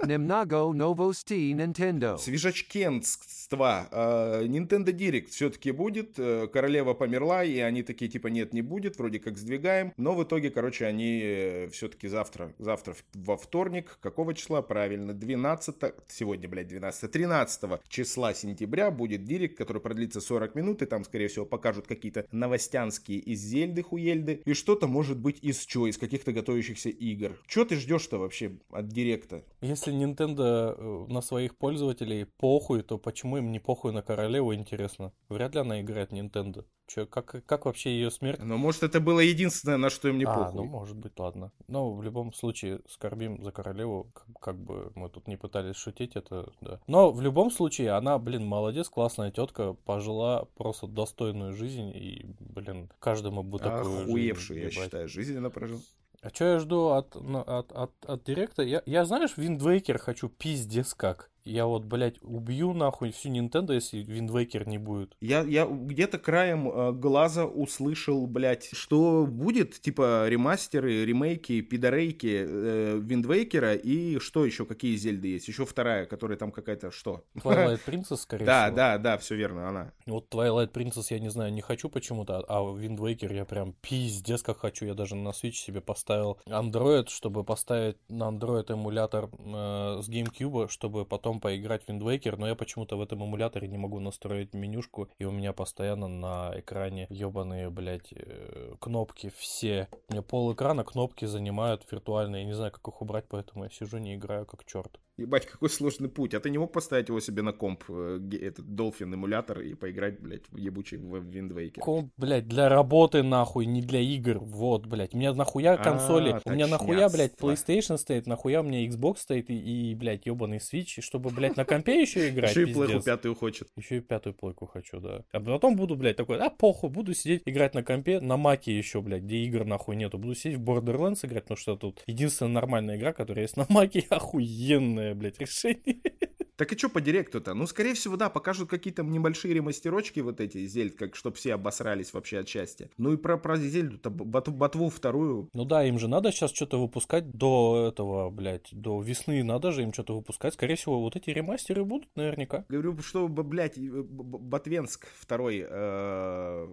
Немного 0.07 0.73
новостей 0.73 1.53
Nintendo. 1.53 2.19
Свежачкенство. 2.19 3.89
Э, 3.91 4.45
Nintendo 4.45 4.93
Direct 4.93 5.29
все-таки 5.29 5.71
будет. 5.73 6.19
Э, 6.19 6.49
Королева 6.53 6.95
померла, 6.95 7.45
и 7.45 7.59
они 7.59 7.83
такие, 7.83 8.11
типа, 8.11 8.29
нет, 8.29 8.53
не 8.53 8.63
будет. 8.63 8.99
Вроде 8.99 9.19
как 9.19 9.37
сдвигаем. 9.37 9.93
Но 9.97 10.15
в 10.15 10.23
итоге, 10.23 10.51
короче, 10.51 10.87
они 10.87 11.69
все-таки 11.73 12.09
завтра, 12.09 12.55
завтра 12.59 12.95
во 13.15 13.37
вторник, 13.37 13.99
какого 14.01 14.35
числа? 14.35 14.63
Правильно, 14.63 15.13
12, 15.13 15.77
сегодня, 16.09 16.49
блядь, 16.49 16.69
12, 16.69 17.11
13 17.11 17.81
числа 17.89 18.35
сентября 18.35 18.91
будет 18.91 19.25
Директ, 19.25 19.57
который 19.57 19.81
продлится 19.83 20.21
40 20.21 20.55
минут, 20.55 20.83
и 20.83 20.87
там, 20.87 21.05
скорее 21.05 21.29
всего, 21.29 21.45
покажут 21.47 21.87
какие-то 21.87 22.27
новостянские 22.33 23.19
из 23.19 23.41
Зельды, 23.41 23.83
Хуельды, 23.83 24.43
и 24.45 24.55
что-то, 24.55 24.87
может 24.87 25.19
быть, 25.19 25.39
из 25.43 25.65
чего, 25.65 25.89
из 25.89 25.99
каких-то 25.99 26.33
готовящихся 26.33 26.89
игр. 26.89 27.39
Че 27.47 27.65
ты 27.65 27.77
ждешь-то 27.77 28.19
вообще 28.19 28.53
от 28.71 28.89
Директа? 28.89 29.45
Если 29.61 29.93
Nintendo 29.97 30.75
э, 30.77 31.07
на 31.13 31.21
своих 31.21 31.57
пользователей 31.57 32.27
похуй, 32.27 32.83
то 32.83 32.99
почему 32.99 33.39
им 33.39 33.53
не 33.53 33.59
похуй 33.59 33.93
на 33.93 34.03
королеву, 34.03 34.55
интересно? 34.55 35.13
Вряд 35.29 35.55
ли 35.55 35.61
она 35.61 35.81
играет 35.81 36.13
Nintendo. 36.13 36.65
Че, 36.87 37.05
как, 37.05 37.45
как 37.45 37.65
вообще 37.65 37.91
ее 37.91 38.13
смерть? 38.13 38.41
Но 38.41 38.57
может 38.57 38.85
это 38.85 39.01
было 39.01 39.19
единственное, 39.19 39.77
на 39.77 39.91
что 39.91 40.09
им 40.09 40.19
не 40.19 40.25
а, 40.25 40.33
похуй. 40.33 40.55
ну 40.55 40.65
может 40.65 40.97
быть, 40.97 41.19
ладно. 41.19 41.51
Но 41.67 41.93
в 41.93 42.01
любом 42.03 42.33
случае 42.33 42.81
скорбим 42.89 43.43
за 43.43 43.51
королеву, 43.51 44.13
как, 44.15 44.27
как 44.41 44.57
бы 44.57 44.93
мы 44.95 45.09
тут 45.09 45.27
не 45.27 45.37
пытались 45.37 45.75
шутить, 45.75 46.15
это 46.15 46.53
да. 46.61 46.81
Но 46.87 47.11
в 47.11 47.21
любом 47.21 47.51
случае 47.51 47.91
она, 47.91 48.19
блин, 48.19 48.47
молодец, 48.47 48.89
классная 48.89 49.33
тетка, 49.33 49.73
пожила 49.73 50.47
просто 50.55 50.87
достойную 50.87 51.55
жизнь 51.55 51.91
и, 51.93 52.37
блин, 52.39 52.89
каждому 53.01 53.43
бы 53.43 53.59
такую 53.59 54.03
Охуевший, 54.05 54.59
я 54.59 54.63
жизнь, 54.67 54.77
ебать. 54.77 54.85
считаю, 54.85 55.09
жизнь 55.09 55.37
она 55.37 55.51
прожила. 55.51 55.81
А 56.23 56.31
что 56.31 56.45
я 56.45 56.59
жду 56.59 56.89
от, 56.89 57.15
на- 57.15 57.43
от, 57.43 57.73
от, 57.73 57.93
от 58.07 58.25
директа? 58.25 58.63
Я, 58.63 58.83
я, 58.87 59.05
знаешь, 59.05 59.37
Waker 59.59 59.99
хочу 59.99 60.29
пиздец 60.29 60.95
как. 60.95 61.31
Я 61.47 61.67
вот, 61.67 61.85
блядь, 61.85 62.17
убью 62.23 62.73
нахуй 62.73 63.13
всю 63.13 63.31
Nintendo, 63.31 63.73
если 63.73 64.05
Waker 64.05 64.69
не 64.69 64.79
будет. 64.79 65.17
Я, 65.21 65.43
я 65.43 65.65
где-то 65.65 66.19
краем 66.19 66.69
э, 66.69 66.93
глаза 66.93 67.47
услышал, 67.47 68.27
блядь, 68.27 68.69
что 68.73 69.27
будет, 69.29 69.81
типа, 69.81 70.29
ремастеры, 70.29 71.05
ремейки, 71.05 71.61
пидорейки 71.61 72.45
э, 72.49 73.01
Виндвейкера 73.01 73.75
и 73.75 74.19
что 74.19 74.45
еще, 74.45 74.67
какие 74.67 74.97
Зельды 74.97 75.29
есть? 75.29 75.47
Еще 75.47 75.65
вторая, 75.65 76.07
которая 76.07 76.37
там 76.37 76.51
какая-то, 76.51 76.91
что? 76.91 77.25
Twilight 77.37 77.81
Princess, 77.87 78.17
скорее 78.17 78.45
Да, 78.45 78.65
всего. 78.65 78.77
да, 78.77 78.99
да, 78.99 79.19
все 79.19 79.37
верно, 79.37 79.69
она. 79.69 79.93
Вот 80.07 80.33
Twilight 80.35 80.73
Princess, 80.73 81.07
я 81.11 81.21
не 81.21 81.29
знаю, 81.29 81.53
не 81.53 81.61
хочу 81.61 81.89
почему-то, 81.89 82.41
а 82.49 82.61
Wind 82.61 82.99
Waker 82.99 83.33
я 83.33 83.45
прям 83.45 83.73
пиздец 83.81 84.43
как 84.43 84.59
хочу. 84.59 84.85
Я 84.85 84.95
даже 84.95 85.15
на 85.15 85.29
Switch 85.29 85.53
себе 85.53 85.81
поставил 85.81 86.41
Android, 86.49 87.09
чтобы 87.09 87.45
поставить 87.45 87.99
на 88.09 88.25
Android 88.31 88.73
эмулятор 88.73 89.31
э, 89.39 90.01
с 90.03 90.09
GameCube, 90.09 90.69
чтобы 90.71 91.05
потом 91.05 91.36
поиграть 91.41 91.85
в 91.85 91.89
Wind 91.89 92.01
Waker, 92.01 92.37
но 92.37 92.49
я 92.49 92.55
почему-то 92.55 92.97
в 92.97 93.01
этом 93.01 93.25
эмуляторе 93.25 93.69
не 93.69 93.79
могу 93.79 94.01
настроить 94.01 94.55
менюшку, 94.55 95.09
и 95.19 95.25
у 95.25 95.31
меня 95.31 95.53
постоянно 95.53 96.09
на 96.09 96.53
экране 96.57 97.07
ебаные, 97.11 97.71
блядь, 97.71 98.13
э, 98.13 98.75
кнопки 98.81 99.33
все. 99.37 99.89
У 100.09 100.13
меня 100.13 100.23
пол 100.23 100.53
экрана 100.53 100.85
кнопки 100.85 101.25
занимают 101.25 101.87
виртуальные, 101.91 102.43
я 102.43 102.47
не 102.47 102.55
знаю, 102.55 102.73
как 102.73 102.87
их 102.89 103.03
убрать, 103.03 103.27
поэтому 103.29 103.65
я 103.65 103.71
сижу, 103.71 103.99
не 103.99 104.15
играю 104.15 104.47
как 104.47 104.65
черт. 104.65 105.01
Ебать, 105.19 105.47
какой 105.47 105.71
сложный 105.71 106.11
путь. 106.11 106.35
А 106.35 106.41
ты 106.41 106.51
не 106.51 106.59
мог 106.59 106.73
поставить 106.73 107.09
его 107.09 107.21
себе 107.21 107.41
на 107.41 107.53
комп, 107.53 107.85
э, 107.89 108.21
этот 108.43 108.67
Dolphin 108.67 109.15
эмулятор 109.15 109.61
и 109.61 109.73
поиграть, 109.75 110.21
блядь, 110.21 110.43
в 110.51 110.59
ебучий 110.59 110.99
в 110.99 111.25
Виндвейкер? 111.25 111.83
Комп, 111.83 112.13
блядь, 112.19 112.47
для 112.47 112.69
работы 112.69 113.23
нахуй, 113.23 113.65
не 113.65 113.81
для 113.81 114.01
игр. 114.01 114.39
Вот, 114.39 114.85
блядь. 114.87 115.15
У 115.15 115.17
меня 115.17 115.33
нахуя 115.33 115.79
консоли, 115.79 116.33
А, 116.33 116.41
у 116.45 116.51
меня 116.51 116.67
нахуя, 116.67 117.09
блядь. 117.09 117.33
PlayStation 117.35 117.97
стоит, 117.97 118.27
нахуя 118.27 118.61
у 118.61 118.65
меня 118.65 118.87
Xbox 118.87 119.17
стоит 119.21 119.49
и, 119.49 119.55
и, 119.91 119.95
блядь, 119.95 120.27
ебаный 120.27 120.59
Switch, 120.59 121.01
чтобы, 121.01 121.31
блядь, 121.31 121.57
на 121.57 121.65
компе 121.65 121.99
еще 121.99 122.29
играть, 122.29 122.51
Еще 122.51 122.65
и 122.65 122.67
пиздец. 122.67 123.05
пятую 123.05 123.35
хочет. 123.37 123.69
Еще 123.77 123.97
и 123.97 124.01
пятую 124.01 124.35
плойку 124.35 124.67
хочу, 124.67 125.01
да. 125.01 125.25
А 125.33 125.41
потом 125.41 125.77
буду, 125.77 125.97
блядь, 125.97 126.17
такой, 126.17 126.39
а 126.39 126.51
похуй, 126.51 126.91
буду 126.91 127.15
сидеть 127.15 127.41
играть 127.47 127.75
на 127.75 127.83
компе, 127.83 128.21
на 128.21 128.37
маке 128.37 128.77
еще, 128.77 129.01
блядь, 129.01 129.23
где 129.23 129.37
игр 129.45 129.65
нахуй 129.65 129.97
нету. 129.97 130.19
Буду 130.19 130.35
сидеть 130.35 130.59
в 130.59 130.63
Borderlands 130.63 131.25
играть, 131.25 131.45
потому 131.45 131.57
что 131.57 131.77
тут 131.77 132.03
единственная 132.07 132.53
нормальная 132.53 132.97
игра, 132.99 133.15
которая 133.15 133.45
есть 133.45 133.57
на 133.57 133.65
маке, 133.71 134.05
охуенное, 134.11 135.06
blitt 135.15 135.39
regi. 135.39 135.77
Так 136.57 136.73
и 136.73 136.79
что 136.79 136.89
по 136.89 137.01
директу-то? 137.01 137.55
Ну, 137.55 137.67
скорее 137.67 137.95
всего, 137.95 138.17
да, 138.17 138.31
покажут 138.31 138.71
какие-то 138.71 139.03
небольшие 139.03 139.53
ремастерочки 139.55 140.21
вот 140.21 140.41
эти 140.41 140.67
Зельд, 140.67 140.95
как 140.97 141.15
чтоб 141.15 141.35
все 141.37 141.55
обосрались 141.55 142.13
вообще 142.15 142.39
от 142.39 142.49
счастья. 142.49 142.91
Ну 142.97 143.13
и 143.13 143.17
про, 143.17 143.37
про 143.37 143.57
Зельду-то, 143.57 144.11
бат- 144.11 144.49
ботву 144.49 144.89
вторую. 144.89 145.49
Ну 145.53 145.65
да, 145.65 145.85
им 145.85 145.99
же 145.99 146.09
надо 146.09 146.33
сейчас 146.33 146.53
что-то 146.53 146.81
выпускать 146.81 147.31
до 147.31 147.89
этого, 147.89 148.31
блядь, 148.31 148.69
до 148.73 149.01
весны 149.03 149.45
надо 149.45 149.71
же 149.73 149.83
им 149.83 149.93
что-то 149.93 150.15
выпускать. 150.17 150.55
Скорее 150.55 150.77
всего, 150.77 151.01
вот 151.01 151.15
эти 151.17 151.31
ремастеры 151.31 151.85
будут 151.85 152.09
наверняка. 152.17 152.65
Говорю, 152.69 152.97
что, 153.03 153.29
блядь, 153.29 153.77
э, 153.79 153.81
Ботвенск 154.09 155.07
второй 155.19 155.61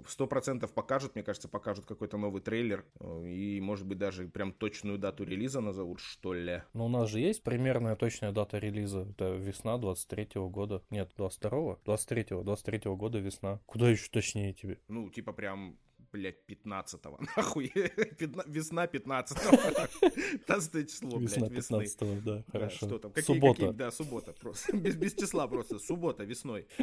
сто 0.08 0.28
процентов 0.28 0.74
покажут, 0.74 1.16
мне 1.16 1.24
кажется, 1.24 1.48
покажут 1.48 1.86
какой-то 1.86 2.18
новый 2.18 2.42
трейлер. 2.42 2.86
э, 3.00 3.28
И, 3.28 3.60
может 3.62 3.86
быть, 3.86 3.98
даже 3.98 4.28
прям 4.28 4.54
точную 4.54 4.98
дату 4.98 5.24
релиза 5.24 5.62
назовут, 5.62 6.00
что 6.00 6.34
ли. 6.34 6.62
Но 6.74 6.86
у 6.86 6.90
нас 6.90 7.10
же 7.10 7.20
есть 7.20 7.44
примерная 7.44 7.96
точная 7.96 8.32
дата 8.32 8.58
релиза. 8.58 9.02
Это 9.10 9.34
весна 9.36 9.73
23-го 9.80 10.50
года. 10.50 10.82
Нет, 10.90 11.12
22-го? 11.18 11.80
23-го, 11.86 12.42
23-го 12.44 12.96
года 12.96 13.20
весна. 13.20 13.60
Куда 13.66 13.90
еще 13.90 14.10
точнее 14.10 14.54
тебе? 14.54 14.80
Ну, 14.88 15.10
типа 15.10 15.34
прям, 15.34 15.78
блядь, 16.12 16.38
15-го. 16.48 17.20
Нахуй. 17.38 17.72
Пятна- 18.20 18.44
Весна 18.48 18.86
15-го. 18.86 20.10
15 20.48 20.90
число, 20.92 21.20
весна 21.20 21.48
блядь, 21.48 21.58
весны. 21.58 21.84
15-го, 21.84 22.22
да, 22.26 22.36
Да, 22.38 22.44
хорошо. 22.52 22.86
что 22.88 23.00
там? 23.00 23.12
Какие, 23.12 23.36
Суббота. 23.36 23.62
какие- 23.62 23.78
да, 23.78 23.92
суббота 23.92 24.34
просто. 24.34 24.76
Без, 24.78 24.96
без 24.96 25.14
числа 25.16 25.48
просто. 25.48 25.80
Суббота, 25.80 26.24
весной. 26.24 26.68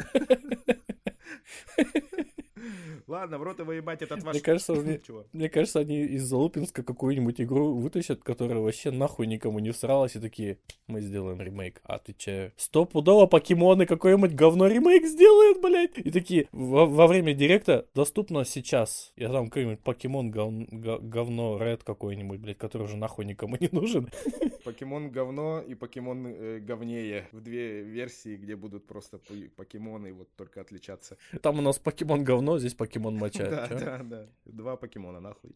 Ладно, 3.07 3.38
в 3.38 3.43
рот 3.43 3.59
его 3.59 3.73
ебать 3.73 4.02
этот 4.02 4.23
ваш... 4.23 4.35
Мне 4.35 4.43
кажется, 4.43 4.75
Чего? 5.07 5.26
Мне 5.33 5.49
кажется, 5.49 5.81
они 5.81 6.02
из 6.02 6.25
Залупинска 6.25 6.83
какую-нибудь 6.83 7.40
игру 7.40 7.75
вытащат, 7.75 8.23
которая 8.23 8.59
вообще 8.59 8.90
нахуй 8.90 9.26
никому 9.26 9.59
не 9.59 9.71
всралась, 9.71 10.17
и 10.17 10.21
такие, 10.21 10.59
мы 10.87 11.00
сделаем 11.00 11.40
ремейк. 11.40 11.81
А 11.85 11.99
ты 11.99 12.12
че? 12.12 12.52
Стопудово 12.57 13.26
покемоны 13.26 13.87
какое-нибудь 13.87 14.35
говно 14.35 14.67
ремейк 14.67 15.07
сделают, 15.07 15.61
блядь. 15.61 15.99
И 15.99 16.11
такие, 16.11 16.49
во, 16.52 16.87
во 16.87 17.07
время 17.07 17.35
директа 17.35 17.87
доступно 17.95 18.45
сейчас. 18.45 19.12
Я 19.17 19.31
там 19.31 19.49
какой-нибудь 19.49 19.81
покемон 19.81 20.31
гов- 20.31 20.69
говно 20.71 21.59
Ред 21.59 21.85
какой-нибудь, 21.85 22.40
блядь, 22.40 22.59
который 22.59 22.83
уже 22.83 22.97
нахуй 22.97 23.25
никому 23.25 23.57
не 23.59 23.69
нужен. 23.73 24.09
Покемон 24.64 25.11
говно 25.11 25.62
и 25.67 25.75
покемон 25.75 26.26
э, 26.26 26.59
говнее. 26.61 27.29
В 27.33 27.40
две 27.40 27.83
версии, 27.83 28.37
где 28.37 28.57
будут 28.57 28.87
просто 28.87 29.19
покемоны 29.57 30.12
вот 30.12 30.29
только 30.37 30.61
отличаться. 30.61 31.17
Там 31.43 31.59
у 31.59 31.62
нас 31.62 31.79
покемон 31.79 32.25
говно 32.25 32.50
говно, 32.50 32.59
здесь 32.59 32.75
покемон 32.75 33.16
моча. 33.16 33.49
Да, 33.49 33.69
да, 33.69 34.02
да. 34.02 34.26
Два 34.45 34.76
покемона, 34.76 35.21
нахуй. 35.21 35.52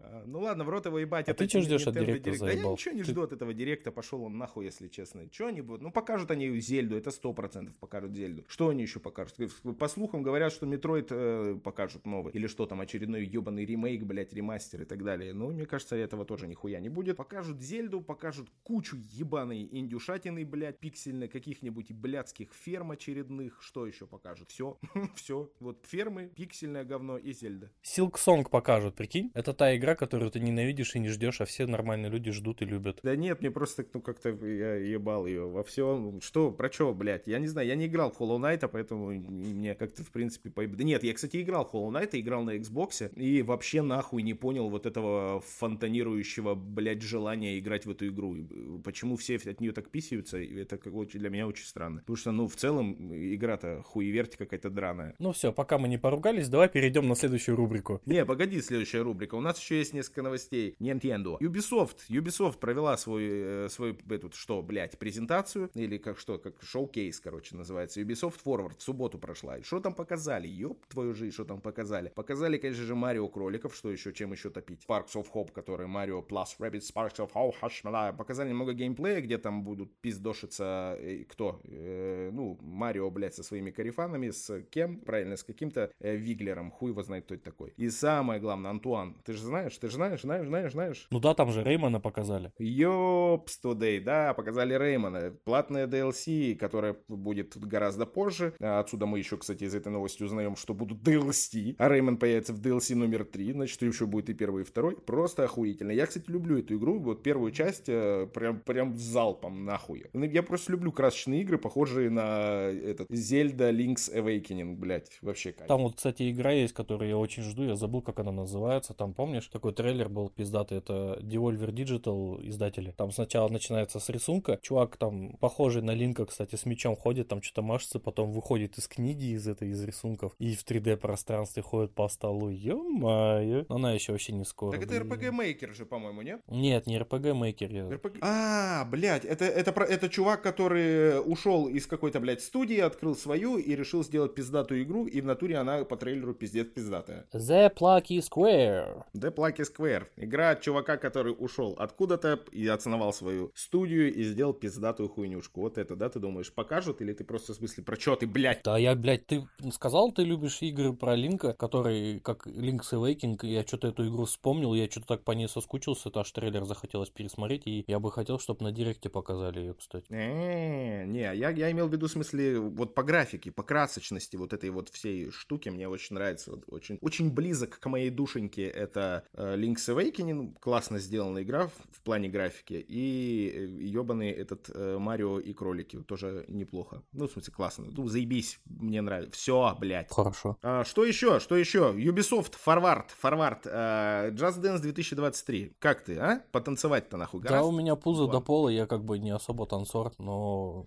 А, 0.00 0.22
Ну 0.26 0.40
ладно, 0.40 0.64
в 0.64 0.68
рот 0.68 0.84
его 0.86 0.98
ебать. 0.98 1.28
А 1.28 1.34
ты 1.34 1.46
чё 1.46 1.58
не- 1.58 1.64
ждёшь 1.64 1.86
от 1.86 1.96
Direct. 1.96 2.38
Да 2.38 2.50
я 2.52 2.62
ничего 2.62 2.94
не 2.94 3.02
жду 3.04 3.22
от 3.22 3.32
этого 3.32 3.54
Direct 3.54 3.81
а, 3.81 3.90
пошел 3.90 4.22
он 4.24 4.36
нахуй, 4.36 4.66
если 4.66 4.88
честно. 4.88 5.26
Что 5.32 5.46
они 5.46 5.62
будут? 5.62 5.80
Ну 5.82 5.90
покажут 5.90 6.30
они 6.30 6.60
Зельду, 6.60 6.96
это 6.96 7.10
сто 7.10 7.32
процентов 7.32 7.74
покажут 7.76 8.12
Зельду. 8.14 8.44
Что 8.48 8.68
они 8.68 8.82
еще 8.82 9.00
покажут? 9.00 9.36
По 9.78 9.88
слухам 9.88 10.22
говорят, 10.22 10.52
что 10.52 10.66
Metroid 10.66 11.08
э, 11.10 11.58
покажут 11.64 12.06
новый. 12.06 12.32
Или 12.34 12.48
что 12.48 12.66
там, 12.66 12.80
очередной 12.82 13.24
ебаный 13.24 13.64
ремейк, 13.64 14.04
блять, 14.04 14.32
ремастер 14.34 14.82
и 14.82 14.84
так 14.84 15.02
далее. 15.02 15.32
Ну, 15.32 15.50
мне 15.52 15.64
кажется, 15.64 15.96
этого 15.96 16.24
тоже 16.26 16.48
нихуя 16.48 16.80
не 16.80 16.90
будет. 16.90 17.16
Покажут 17.16 17.62
Зельду, 17.62 18.02
покажут 18.02 18.48
кучу 18.62 18.96
ебаной 18.96 19.66
индюшатины, 19.72 20.44
блядь, 20.44 20.78
пиксельной, 20.80 21.28
каких-нибудь 21.28 21.92
блядских 21.92 22.52
ферм 22.52 22.90
очередных. 22.90 23.62
Что 23.62 23.86
еще 23.86 24.06
покажут? 24.06 24.50
Все, 24.50 24.78
все. 25.14 25.50
Вот 25.60 25.86
фермы, 25.94 26.30
пиксельное 26.34 26.84
говно 26.84 27.18
и 27.18 27.32
Зельда. 27.32 27.70
Silk 27.84 28.14
Song 28.14 28.48
покажут, 28.50 28.96
прикинь? 28.96 29.30
Это 29.32 29.52
та 29.52 29.76
игра, 29.76 29.94
которую 29.94 30.30
ты 30.30 30.40
ненавидишь 30.40 30.96
и 30.96 30.98
не 30.98 31.08
ждешь, 31.08 31.40
а 31.40 31.44
все 31.44 31.66
нормальные 31.66 32.10
люди 32.10 32.32
ждут 32.32 32.62
и 32.62 32.64
любят. 32.64 32.98
Да 33.04 33.14
нет, 33.14 33.40
мне 33.40 33.50
просто, 33.52 33.86
ну, 33.94 34.00
как-то 34.00 34.30
я 34.30 34.74
ебал 34.74 35.26
ее 35.26 35.48
во 35.48 35.62
всем. 35.62 36.20
Что, 36.20 36.50
про 36.50 36.72
что, 36.72 36.92
блядь? 36.92 37.28
Я 37.28 37.38
не 37.38 37.46
знаю, 37.46 37.68
я 37.68 37.76
не 37.76 37.86
играл 37.86 38.10
в 38.10 38.20
Hollow 38.20 38.40
Knight, 38.40 38.64
а 38.64 38.68
поэтому 38.68 39.12
мне 39.12 39.76
как-то, 39.76 40.02
в 40.02 40.10
принципе, 40.10 40.50
поеб... 40.50 40.72
Да 40.74 40.82
нет, 40.82 41.04
я, 41.04 41.14
кстати, 41.14 41.40
играл 41.40 41.64
в 41.64 41.72
Hollow 41.72 41.92
Knight, 41.92 42.10
играл 42.12 42.42
на 42.42 42.56
Xbox, 42.56 43.14
и 43.14 43.42
вообще 43.42 43.82
нахуй 43.82 44.22
не 44.22 44.34
понял 44.34 44.68
вот 44.70 44.86
этого 44.86 45.40
фонтанирующего, 45.40 46.56
блядь, 46.56 47.02
желания 47.02 47.56
играть 47.60 47.86
в 47.86 47.90
эту 47.90 48.08
игру. 48.08 48.34
Почему 48.82 49.16
все 49.16 49.36
от 49.36 49.60
нее 49.60 49.70
так 49.70 49.90
писаются, 49.90 50.42
это 50.42 50.76
как 50.76 50.92
для 51.08 51.28
меня 51.28 51.46
очень 51.46 51.66
странно. 51.66 52.00
Потому 52.00 52.16
что, 52.16 52.32
ну, 52.32 52.48
в 52.48 52.56
целом, 52.56 53.14
игра-то 53.14 53.82
хуеверти 53.84 54.36
какая-то 54.36 54.70
драная. 54.70 55.14
Ну 55.18 55.32
все, 55.32 55.52
пока 55.52 55.78
мы 55.78 55.83
не 55.86 55.98
поругались, 55.98 56.48
давай 56.48 56.68
перейдем 56.68 57.08
на 57.08 57.16
следующую 57.16 57.56
рубрику. 57.56 58.00
Не, 58.06 58.24
погоди, 58.24 58.60
следующая 58.60 59.02
рубрика. 59.02 59.34
У 59.34 59.40
нас 59.40 59.58
еще 59.58 59.78
есть 59.78 59.94
несколько 59.94 60.22
новостей. 60.22 60.76
Nintendo. 60.80 61.38
Ubisoft. 61.40 61.96
Ubisoft 62.08 62.58
провела 62.58 62.96
свой, 62.96 63.24
э, 63.26 63.68
свою, 63.70 63.96
эту, 64.08 64.30
что, 64.32 64.62
блядь, 64.62 64.98
презентацию, 64.98 65.70
или 65.74 65.98
как 65.98 66.18
что, 66.18 66.38
как 66.38 66.62
шоу-кейс, 66.62 67.20
короче, 67.20 67.56
называется. 67.56 68.00
Ubisoft 68.00 68.40
Forward 68.44 68.78
в 68.78 68.82
субботу 68.82 69.18
прошла. 69.18 69.58
И 69.58 69.62
что 69.62 69.80
там 69.80 69.94
показали? 69.94 70.48
Ёб 70.48 70.84
твою 70.86 71.14
жизнь, 71.14 71.32
что 71.32 71.44
там 71.44 71.60
показали? 71.60 72.10
Показали, 72.14 72.58
конечно 72.58 72.84
же, 72.84 72.94
Марио 72.94 73.28
кроликов, 73.28 73.74
что 73.74 73.90
еще, 73.90 74.12
чем 74.12 74.32
еще 74.32 74.50
топить? 74.50 74.84
Sparks 74.88 75.14
of 75.14 75.26
Hope, 75.34 75.52
который 75.52 75.86
Марио 75.86 76.20
Plus 76.20 76.48
Rabbit 76.58 76.82
Sparks 76.82 77.16
of 77.18 77.30
Hope, 77.34 77.54
Hashmala. 77.60 78.16
Показали 78.16 78.50
немного 78.50 78.72
геймплея, 78.72 79.20
где 79.20 79.38
там 79.38 79.64
будут 79.64 79.94
пиздошиться, 80.00 80.96
э, 80.98 81.24
кто? 81.28 81.60
Э, 81.64 82.30
ну, 82.32 82.58
Марио, 82.62 83.10
блядь, 83.10 83.34
со 83.34 83.42
своими 83.42 83.70
карифанами, 83.70 84.30
с 84.30 84.62
кем? 84.70 85.00
Правильно, 85.00 85.36
с 85.36 85.44
каким-то 85.74 85.92
э, 86.00 86.16
Виглером, 86.16 86.70
хуй 86.70 86.90
его 86.90 87.02
знает, 87.02 87.24
кто 87.24 87.34
это 87.34 87.44
такой. 87.44 87.72
И 87.76 87.90
самое 87.90 88.40
главное, 88.40 88.70
Антуан, 88.70 89.16
ты 89.24 89.32
же 89.32 89.40
знаешь, 89.40 89.76
ты 89.78 89.88
же 89.88 89.94
знаешь, 89.94 90.22
знаешь, 90.22 90.46
знаешь, 90.46 90.72
знаешь. 90.72 91.06
Ну 91.10 91.20
да, 91.20 91.34
там 91.34 91.50
же 91.50 91.62
Реймона 91.62 92.00
показали. 92.00 92.52
Ёпс, 92.58 93.60
today, 93.62 94.00
да, 94.00 94.34
показали 94.34 94.74
Реймона. 94.74 95.32
Платная 95.44 95.86
DLC, 95.86 96.54
которая 96.56 96.96
будет 97.08 97.56
гораздо 97.56 98.06
позже. 98.06 98.54
А 98.60 98.80
Отсюда 98.80 99.06
мы 99.06 99.18
еще, 99.18 99.36
кстати, 99.36 99.64
из 99.64 99.74
этой 99.74 99.90
новости 99.90 100.22
узнаем, 100.22 100.56
что 100.56 100.74
будут 100.74 101.02
DLC. 101.02 101.74
А 101.78 101.88
Реймон 101.88 102.16
появится 102.18 102.52
в 102.52 102.60
DLC 102.60 102.94
номер 102.94 103.24
3, 103.24 103.52
значит, 103.52 103.82
еще 103.82 104.06
будет 104.06 104.30
и 104.30 104.34
первый, 104.34 104.62
и 104.62 104.64
второй. 104.64 104.96
Просто 104.96 105.44
охуительно. 105.44 105.90
Я, 105.90 106.06
кстати, 106.06 106.30
люблю 106.30 106.58
эту 106.58 106.76
игру. 106.76 106.98
Вот 106.98 107.22
первую 107.22 107.52
часть 107.52 107.88
э, 107.88 108.28
прям, 108.32 108.60
прям 108.60 108.96
залпом 108.96 109.64
нахуй. 109.64 110.04
Ну, 110.12 110.24
Я 110.24 110.42
просто 110.42 110.72
люблю 110.72 110.92
красочные 110.92 111.42
игры, 111.42 111.58
похожие 111.58 112.10
на 112.10 112.68
этот 112.68 113.10
Zelda 113.10 113.72
Link's 113.72 114.12
Awakening, 114.14 114.76
блядь. 114.76 115.18
Вообще. 115.22 115.54
Там 115.66 115.82
вот, 115.82 115.96
кстати, 115.96 116.30
игра 116.30 116.52
есть, 116.52 116.72
которую 116.74 117.08
я 117.08 117.16
очень 117.18 117.42
жду, 117.42 117.64
я 117.64 117.76
забыл, 117.76 118.02
как 118.02 118.18
она 118.20 118.32
называется. 118.32 118.94
Там, 118.94 119.14
помнишь, 119.14 119.46
такой 119.48 119.72
трейлер 119.72 120.08
был 120.08 120.28
пиздатый, 120.28 120.78
это 120.78 121.18
Devolver 121.22 121.70
Digital 121.72 122.46
издатели. 122.48 122.92
Там 122.96 123.10
сначала 123.12 123.48
начинается 123.48 124.00
с 124.00 124.08
рисунка, 124.08 124.58
чувак 124.62 124.96
там 124.96 125.36
похожий 125.40 125.82
на 125.82 125.92
Линка, 125.92 126.26
кстати, 126.26 126.56
с 126.56 126.66
мечом 126.66 126.96
ходит, 126.96 127.28
там 127.28 127.42
что-то 127.42 127.62
машется, 127.62 127.98
потом 128.00 128.32
выходит 128.32 128.78
из 128.78 128.88
книги, 128.88 129.34
из 129.34 129.46
этой, 129.48 129.70
из 129.70 129.82
рисунков, 129.84 130.32
и 130.38 130.54
в 130.54 130.64
3D 130.64 130.96
пространстве 130.96 131.62
ходит 131.62 131.92
по 131.94 132.08
столу. 132.08 132.48
Ё-моё. 132.50 133.64
Она 133.68 133.92
еще 133.92 134.12
вообще 134.12 134.32
не 134.32 134.44
скоро. 134.44 134.72
Так 134.72 134.82
это. 134.82 134.94
RPG 134.96 135.30
Maker 135.30 135.74
же, 135.74 135.84
по-моему, 135.86 136.22
нет? 136.22 136.40
Нет, 136.48 136.86
не 136.86 136.98
RPG 136.98 137.32
Maker. 137.32 137.72
я- 137.72 137.88
RPG. 137.96 138.18
А, 138.22 138.84
блядь, 138.86 139.24
это, 139.24 139.44
это, 139.44 139.72
про- 139.72 139.84
это 139.86 140.08
чувак, 140.08 140.42
который 140.42 141.20
ушел 141.20 141.68
из 141.68 141.86
какой-то, 141.86 142.20
блядь, 142.20 142.42
студии, 142.42 142.78
открыл 142.78 143.14
свою 143.16 143.58
и 143.58 143.74
решил 143.76 144.02
сделать 144.04 144.34
пиздатую 144.34 144.82
игру, 144.84 145.06
и 145.06 145.20
в 145.20 145.24
натуре 145.26 145.43
она 145.52 145.84
по 145.84 145.96
трейлеру 145.96 146.34
пиздец 146.34 146.68
пиздатая. 146.68 147.26
The 147.32 147.72
Plucky 147.74 148.18
Square. 148.18 149.04
The 149.14 149.34
Plucky 149.34 149.64
Square. 149.70 150.06
Игра 150.16 150.50
от 150.50 150.62
чувака, 150.62 150.96
который 150.96 151.34
ушел 151.38 151.74
откуда-то 151.78 152.40
и 152.52 152.66
основал 152.66 153.12
свою 153.12 153.52
студию 153.54 154.12
и 154.12 154.22
сделал 154.22 154.54
пиздатую 154.54 155.08
хуйнюшку. 155.08 155.60
Вот 155.60 155.78
это, 155.78 155.96
да, 155.96 156.08
ты 156.08 156.20
думаешь, 156.20 156.52
покажут 156.52 157.02
или 157.02 157.12
ты 157.12 157.24
просто 157.24 157.52
в 157.52 157.56
смысле, 157.56 157.84
про 157.84 157.96
что 157.96 158.16
ты, 158.16 158.26
блядь? 158.26 158.62
Да, 158.64 158.78
я, 158.78 158.94
блядь, 158.94 159.26
ты 159.26 159.44
сказал, 159.72 160.12
ты 160.12 160.22
любишь 160.22 160.62
игры 160.62 160.92
про 160.92 161.14
Линка, 161.14 161.52
который, 161.52 162.20
как 162.20 162.46
Link's 162.46 162.92
Awakening, 162.92 163.38
я 163.46 163.62
что-то 163.62 163.88
эту 163.88 164.08
игру 164.08 164.24
вспомнил, 164.24 164.74
я 164.74 164.88
что-то 164.90 165.08
так 165.08 165.24
по 165.24 165.32
ней 165.32 165.48
соскучился, 165.48 166.08
это 166.08 166.20
аж 166.20 166.32
трейлер 166.32 166.64
захотелось 166.64 167.10
пересмотреть, 167.10 167.66
и 167.66 167.84
я 167.86 167.98
бы 167.98 168.10
хотел, 168.10 168.38
чтобы 168.38 168.64
на 168.64 168.72
Директе 168.72 169.08
показали 169.08 169.60
ее, 169.60 169.74
кстати. 169.74 170.06
Не, 170.10 171.04
не, 171.06 171.20
я, 171.20 171.50
я 171.50 171.70
имел 171.70 171.88
в 171.88 171.92
виду, 171.92 172.06
в 172.06 172.10
смысле, 172.10 172.58
вот 172.58 172.94
по 172.94 173.02
графике, 173.02 173.50
по 173.50 173.62
красочности 173.62 174.36
вот 174.36 174.52
этой 174.52 174.70
вот 174.70 174.88
всей 174.88 175.30
штуки 175.34 175.68
мне 175.68 175.88
очень 175.88 176.14
нравится. 176.14 176.50
Вот 176.52 176.64
очень, 176.68 176.98
очень 177.00 177.30
близок 177.30 177.78
к 177.78 177.86
моей 177.86 178.10
душеньке 178.10 178.66
это 178.66 179.24
э, 179.34 179.56
Link's 179.56 179.88
Awakening, 179.88 180.56
классно 180.60 180.98
сделанная 180.98 181.42
игра 181.42 181.68
в, 181.90 182.00
плане 182.04 182.28
графики, 182.28 182.74
и 182.74 183.78
ебаный 183.80 184.30
этот 184.30 184.70
э, 184.74 184.98
Марио 184.98 185.38
и 185.38 185.52
кролики, 185.54 185.96
тоже 186.02 186.44
неплохо. 186.48 187.02
Ну, 187.12 187.26
в 187.28 187.32
смысле, 187.32 187.52
классно. 187.52 187.86
Ну, 187.90 188.06
заебись, 188.08 188.60
мне 188.66 189.00
нравится. 189.00 189.32
Все, 189.32 189.76
блядь. 189.80 190.10
Хорошо. 190.10 190.58
А, 190.62 190.84
что 190.84 191.04
еще? 191.04 191.40
Что 191.40 191.56
еще? 191.56 191.94
Ubisoft, 191.96 192.52
Forward, 192.64 193.06
Forward, 193.22 193.60
э, 193.64 194.30
Just 194.32 194.60
Dance 194.60 194.80
2023. 194.80 195.76
Как 195.78 196.04
ты, 196.04 196.16
а? 196.18 196.42
Потанцевать-то 196.52 197.16
нахуй 197.16 197.40
Да, 197.40 197.48
гораздо? 197.48 197.68
у 197.68 197.72
меня 197.72 197.96
пузо 197.96 198.24
Ладно. 198.24 198.40
до 198.40 198.44
пола, 198.44 198.68
я 198.68 198.86
как 198.86 199.04
бы 199.04 199.18
не 199.18 199.30
особо 199.30 199.66
танцор, 199.66 200.12
но, 200.18 200.86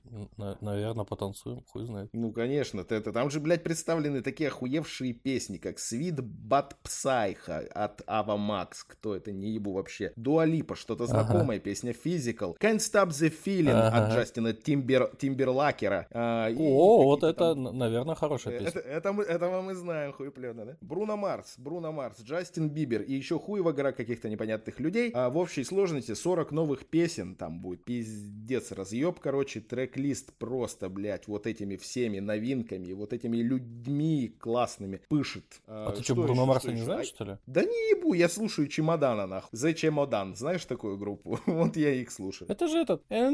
наверное, 0.61 1.05
потанцуем, 1.05 1.63
хуй 1.67 1.85
знает. 1.85 2.09
Ну, 2.13 2.31
конечно, 2.31 2.83
ты 2.83 2.95
это, 2.95 3.11
там 3.11 3.31
же, 3.31 3.39
блядь, 3.39 3.63
представлены 3.63 4.21
такие 4.21 4.36
охуевшие 4.45 5.13
песни, 5.13 5.57
как 5.57 5.77
Sweet 5.77 6.17
But 6.49 6.71
Psycho 6.83 7.67
от 7.67 8.01
Ava 8.07 8.37
Max. 8.37 8.83
Кто 8.87 9.15
это? 9.15 9.31
Не 9.31 9.51
ебу 9.51 9.73
вообще. 9.73 10.13
Дуалипа, 10.15 10.75
что-то 10.75 11.03
Ага. 11.05 11.11
знакомое, 11.23 11.59
песня 11.59 11.91
Physical. 11.93 12.55
Can't 12.59 12.77
Stop 12.77 13.09
the 13.09 13.33
Feeling 13.45 13.71
Ага. 13.71 14.05
от 14.07 14.13
Джастина 14.13 14.53
Тимбер, 14.53 15.11
Тимберлакера. 15.19 16.07
А, 16.11 16.49
и 16.49 16.55
О, 16.57 17.03
вот 17.03 17.23
это, 17.23 17.53
там- 17.55 17.77
наверное, 17.77 18.15
хорошая 18.15 18.55
Э, 18.55 18.59
песня. 18.59 18.81
Это, 18.81 18.89
это 18.89 19.13
мы, 19.13 19.23
этого 19.23 19.61
мы 19.61 19.75
знаем, 19.75 20.13
хуепленно, 20.13 20.65
да? 20.65 20.77
Бруно 20.81 21.17
Марс, 21.17 21.55
Бруно 21.57 21.91
Марс, 21.91 22.19
Джастин 22.21 22.69
Бибер 22.69 23.01
и 23.01 23.13
еще 23.13 23.39
хуево 23.39 23.71
гора 23.71 23.91
каких-то 23.91 24.29
непонятных 24.29 24.79
людей. 24.79 25.11
А 25.13 25.29
в 25.29 25.37
общей 25.37 25.63
сложности 25.63 26.13
40 26.13 26.51
новых 26.51 26.85
песен 26.85 27.35
там 27.35 27.59
будет. 27.61 27.83
Пиздец, 27.85 28.71
разъеб, 28.71 29.19
короче, 29.19 29.59
трек-лист 29.61 30.33
просто, 30.37 30.89
блядь, 30.89 31.27
вот 31.27 31.47
этими 31.47 31.75
всеми 31.75 32.19
новинками, 32.19 32.93
вот 32.93 33.13
этими 33.13 33.37
людьми 33.37 34.26
такие 34.27 34.39
классными, 34.39 35.01
пышет. 35.09 35.61
А, 35.67 35.91
ты 35.91 36.03
что, 36.03 36.15
Бруно 36.15 36.45
Марса 36.45 36.71
не 36.71 36.81
знаешь, 36.81 37.07
что 37.07 37.23
ли? 37.23 37.37
Да 37.47 37.63
не 37.63 37.89
ебу, 37.91 38.13
я 38.13 38.29
слушаю 38.29 38.67
Чемодана, 38.67 39.27
нахуй. 39.27 39.49
The 39.53 39.73
Чемодан, 39.73 40.35
знаешь 40.35 40.65
такую 40.65 40.97
группу? 40.97 41.39
вот 41.45 41.77
я 41.77 41.93
их 41.93 42.11
слушаю. 42.11 42.49
Это 42.51 42.67
же 42.67 42.79
этот... 42.79 43.03
Ты 43.07 43.27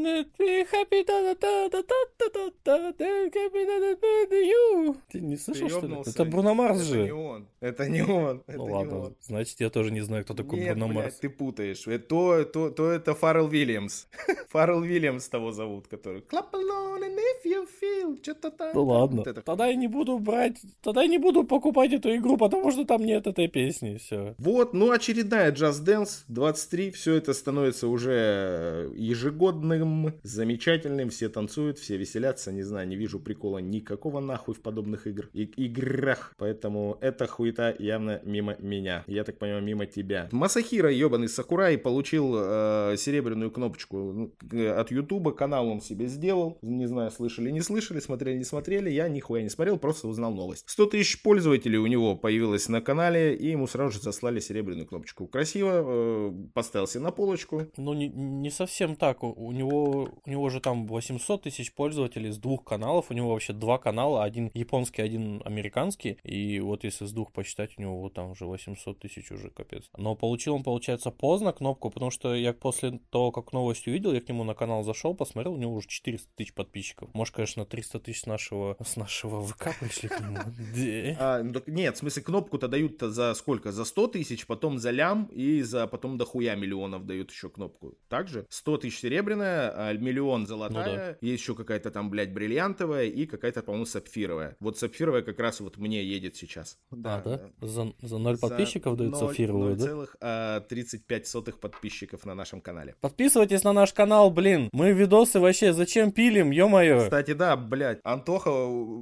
не 5.22 5.38
слышал, 5.38 5.70
что 5.70 5.88
ли? 5.88 5.96
Это 6.06 6.26
Бруно 6.26 6.54
Марс 6.54 6.82
же. 6.82 7.00
Это 7.00 7.06
не 7.06 7.12
он. 7.12 7.48
Это 7.62 7.90
не 7.90 8.02
он. 8.02 8.44
Ну 8.48 8.64
ладно, 8.66 9.14
значит, 9.22 9.60
я 9.62 9.70
тоже 9.70 9.92
не 9.92 10.02
знаю, 10.02 10.24
кто 10.24 10.34
такой 10.34 10.66
Бруно 10.66 10.88
Марс. 10.88 11.16
ты 11.16 11.30
путаешь. 11.30 11.84
То, 12.08 12.44
то, 12.44 12.70
то 12.70 12.92
это 12.92 13.14
Фаррелл 13.16 13.48
Вильямс. 13.48 14.08
Фаррелл 14.50 14.82
Вильямс 14.82 15.28
того 15.30 15.52
зовут, 15.52 15.88
который... 15.88 16.22
Clap 16.22 16.52
alone 16.52 17.04
and 17.04 17.18
if 17.18 17.46
you 17.46 17.68
feel... 17.82 18.18
Что-то 18.22 18.52
там. 18.52 18.72
Ну 18.74 18.84
ладно. 18.84 19.24
Тогда 19.24 19.68
я 19.68 19.76
не 19.76 19.88
буду 19.88 20.20
брать 20.20 20.60
тогда 20.84 21.02
я 21.02 21.08
не 21.08 21.18
буду 21.18 21.44
покупать 21.44 21.94
эту 21.94 22.16
игру, 22.16 22.38
потому 22.38 22.72
что 22.72 22.86
там 22.86 23.04
нет 23.04 23.28
этой 23.28 23.48
песни, 23.48 23.98
все. 23.98 24.36
Вот, 24.38 24.74
ну 24.74 24.92
очередная 24.92 25.52
Just 25.52 25.84
Dance 25.86 26.24
23, 26.28 26.92
все 26.92 27.16
это 27.16 27.34
становится 27.34 27.88
уже 27.88 28.92
ежегодным, 28.96 30.14
замечательным, 30.24 31.10
все 31.10 31.30
танцуют, 31.30 31.80
все 31.80 31.98
веселятся, 31.98 32.52
не 32.52 32.64
знаю, 32.64 32.88
не 32.88 32.96
вижу 32.96 33.20
прикола 33.20 33.58
никакого 33.58 34.20
нахуй 34.20 34.56
в 34.56 34.62
подобных 34.62 35.08
игр, 35.08 35.30
и, 35.34 35.44
играх, 35.44 36.34
поэтому 36.38 36.98
эта 37.02 37.28
хуета 37.28 37.76
явно 37.78 38.22
мимо 38.24 38.56
меня, 38.60 39.04
я 39.08 39.24
так 39.24 39.38
понимаю, 39.38 39.64
мимо 39.64 39.86
тебя. 39.86 40.30
Масахира, 40.32 40.92
ебаный 40.92 41.28
Сакурай, 41.28 41.78
получил 41.78 42.36
э, 42.38 42.96
серебряную 42.98 43.52
кнопочку 43.52 44.32
э, 44.52 44.70
от 44.70 44.92
Ютуба, 44.92 45.32
канал 45.32 45.68
он 45.68 45.82
себе 45.82 46.08
сделал, 46.08 46.58
не 46.62 46.88
знаю, 46.88 47.12
слышал 47.12 47.34
слышали, 47.34 47.52
не 47.52 47.62
слышали, 47.62 48.00
смотрели, 48.00 48.38
не 48.38 48.44
смотрели, 48.44 48.90
я 48.90 49.08
нихуя 49.10 49.42
не 49.42 49.50
смотрел, 49.50 49.78
просто 49.78 50.08
узнал 50.08 50.34
новость. 50.34 50.66
100 50.74 50.88
тысяч 50.88 51.22
пользователей 51.22 51.78
у 51.78 51.86
него 51.86 52.16
появилось 52.16 52.68
на 52.68 52.82
канале, 52.82 53.36
и 53.36 53.52
ему 53.52 53.68
сразу 53.68 53.92
же 53.92 54.00
заслали 54.00 54.40
серебряную 54.40 54.88
кнопочку. 54.88 55.28
Красиво, 55.28 55.70
э, 55.86 56.34
поставил 56.56 56.88
себе 56.88 57.04
на 57.04 57.12
полочку. 57.12 57.68
Ну, 57.78 57.94
не, 57.94 58.08
не 58.08 58.50
совсем 58.50 58.96
так. 58.96 59.22
У 59.22 59.52
него, 59.52 60.10
у 60.26 60.30
него 60.30 60.50
же 60.50 60.60
там 60.60 60.88
800 60.88 61.44
тысяч 61.44 61.76
пользователей 61.76 62.32
с 62.32 62.40
двух 62.40 62.64
каналов. 62.64 63.12
У 63.12 63.14
него 63.14 63.30
вообще 63.30 63.54
два 63.54 63.78
канала, 63.78 64.24
один 64.24 64.50
японский, 64.56 65.04
один 65.04 65.44
американский. 65.46 66.18
И 66.24 66.60
вот 66.60 66.84
если 66.84 67.06
с 67.06 67.12
двух 67.12 67.32
посчитать, 67.34 67.78
у 67.78 67.82
него 67.82 68.02
вот 68.02 68.16
там 68.16 68.32
уже 68.32 68.48
800 68.48 68.98
тысяч 68.98 69.32
уже, 69.32 69.52
капец. 69.52 69.92
Но 69.96 70.16
получил 70.16 70.56
он, 70.56 70.64
получается, 70.64 71.12
поздно 71.12 71.54
кнопку, 71.54 71.92
потому 71.92 72.10
что 72.10 72.34
я 72.34 72.52
после 72.52 73.00
того, 73.12 73.32
как 73.32 73.54
новость 73.54 73.88
увидел, 73.88 74.12
я 74.12 74.22
к 74.22 74.28
нему 74.28 74.44
на 74.44 74.56
канал 74.56 74.82
зашел, 74.82 75.14
посмотрел, 75.14 75.54
у 75.54 75.58
него 75.58 75.76
уже 75.76 75.88
400 75.88 76.30
тысяч 76.36 76.56
подписчиков. 76.56 77.14
Может, 77.14 77.36
конечно, 77.36 77.64
300 77.64 78.00
тысяч 78.00 78.22
с 78.22 78.26
нашего, 78.26 78.76
с 78.84 78.96
нашего 78.96 79.46
ВК 79.46 79.70
пришли 79.80 80.10
к 80.10 80.20
нему. 80.20 80.40
Да. 80.76 81.18
А, 81.20 81.44
ну 81.44 81.54
так 81.54 81.68
нет, 81.68 81.96
в 81.96 82.00
смысле, 82.00 82.24
кнопку-то 82.24 82.68
дают-то 82.68 83.10
за 83.10 83.34
сколько? 83.34 83.72
За 83.72 83.86
100 83.86 84.08
тысяч, 84.08 84.46
потом 84.48 84.80
за 84.80 84.92
лям, 84.92 85.30
и 85.32 85.62
за 85.62 85.88
потом 85.88 86.18
до 86.18 86.26
хуя 86.26 86.56
миллионов 86.56 87.06
дают 87.06 87.32
еще 87.32 87.50
кнопку. 87.50 87.96
Также 88.08 88.46
100 88.50 88.78
тысяч 88.78 89.00
серебряная, 89.00 89.72
а 89.76 89.94
миллион 89.94 90.48
золотая, 90.48 91.18
есть 91.22 91.42
еще 91.42 91.56
какая-то 91.56 91.92
там, 91.92 92.10
блядь, 92.10 92.34
бриллиантовая 92.34 93.06
и 93.06 93.26
какая-то, 93.26 93.62
по-моему, 93.62 93.86
сапфировая. 93.86 94.56
Вот 94.60 94.78
сапфировая 94.78 95.22
как 95.22 95.40
раз 95.40 95.60
вот 95.60 95.78
мне 95.78 96.04
едет 96.04 96.36
сейчас. 96.36 96.78
А, 96.92 97.22
да? 97.22 97.42
За, 97.62 97.94
за 98.02 98.18
0 98.18 98.38
подписчиков 98.38 98.98
дают 98.98 99.14
ноль- 99.14 99.20
сапфировую, 99.28 99.76
да? 99.76 100.60
0,35 100.70 101.60
подписчиков 101.60 102.26
на 102.26 102.36
нашем 102.36 102.62
канале. 102.62 102.96
Подписывайтесь 103.02 103.64
на 103.64 103.74
наш 103.74 103.94
канал, 103.94 104.30
блин. 104.32 104.70
Мы 104.74 104.92
видосы 104.92 105.40
вообще 105.40 105.74
зачем 105.74 106.12
пилим, 106.12 106.52
ё-моё. 106.52 107.04
Кстати, 107.04 107.34
да, 107.34 107.56
блядь, 107.56 108.00
Антоха 108.04 108.52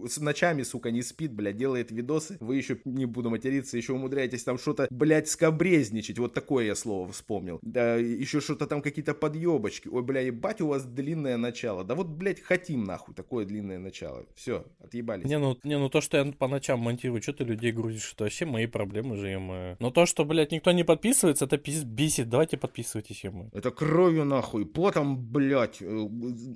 с 0.07 0.17
ночами, 0.19 0.63
сука, 0.63 0.91
не 0.91 1.01
спит, 1.01 1.33
блядь, 1.33 1.50
делает 1.53 1.91
видосы. 1.91 2.37
Вы 2.39 2.57
еще, 2.57 2.77
не 2.85 3.05
буду 3.05 3.29
материться, 3.29 3.77
еще 3.77 3.93
умудряетесь 3.93 4.43
там 4.43 4.57
что-то, 4.57 4.87
блядь, 4.89 5.29
скобрезничать. 5.29 6.19
Вот 6.19 6.33
такое 6.33 6.65
я 6.65 6.75
слово 6.75 7.11
вспомнил. 7.11 7.59
Да, 7.61 7.95
еще 7.95 8.41
что-то 8.41 8.67
там 8.67 8.81
какие-то 8.81 9.13
подъебочки. 9.13 9.87
Ой, 9.87 10.01
бля, 10.03 10.21
ебать, 10.21 10.61
у 10.61 10.67
вас 10.67 10.85
длинное 10.85 11.37
начало. 11.37 11.83
Да 11.83 11.95
вот, 11.95 12.07
блядь, 12.07 12.41
хотим 12.41 12.83
нахуй 12.83 13.13
такое 13.15 13.45
длинное 13.45 13.79
начало. 13.79 14.25
Все, 14.35 14.65
отъебались. 14.79 15.25
Не, 15.25 15.39
ну, 15.39 15.57
не, 15.63 15.77
ну 15.77 15.89
то, 15.89 16.01
что 16.01 16.17
я 16.17 16.31
по 16.31 16.47
ночам 16.47 16.79
монтирую, 16.79 17.21
что 17.21 17.33
ты 17.33 17.43
людей 17.43 17.71
грузишь, 17.71 18.13
это 18.13 18.25
вообще 18.25 18.45
мои 18.45 18.65
проблемы 18.67 19.15
же, 19.15 19.29
ё 19.29 19.75
Но 19.79 19.91
то, 19.91 20.05
что, 20.05 20.25
блядь, 20.25 20.51
никто 20.51 20.71
не 20.71 20.83
подписывается, 20.83 21.45
это 21.45 21.57
пиз- 21.57 21.85
бесит. 21.85 22.29
Давайте 22.29 22.57
подписывайтесь, 22.57 23.23
ё 23.23 23.31
Это 23.53 23.71
кровью 23.71 24.25
нахуй, 24.25 24.65
потом, 24.65 25.17
блядь, 25.31 25.81
э, 25.81 25.85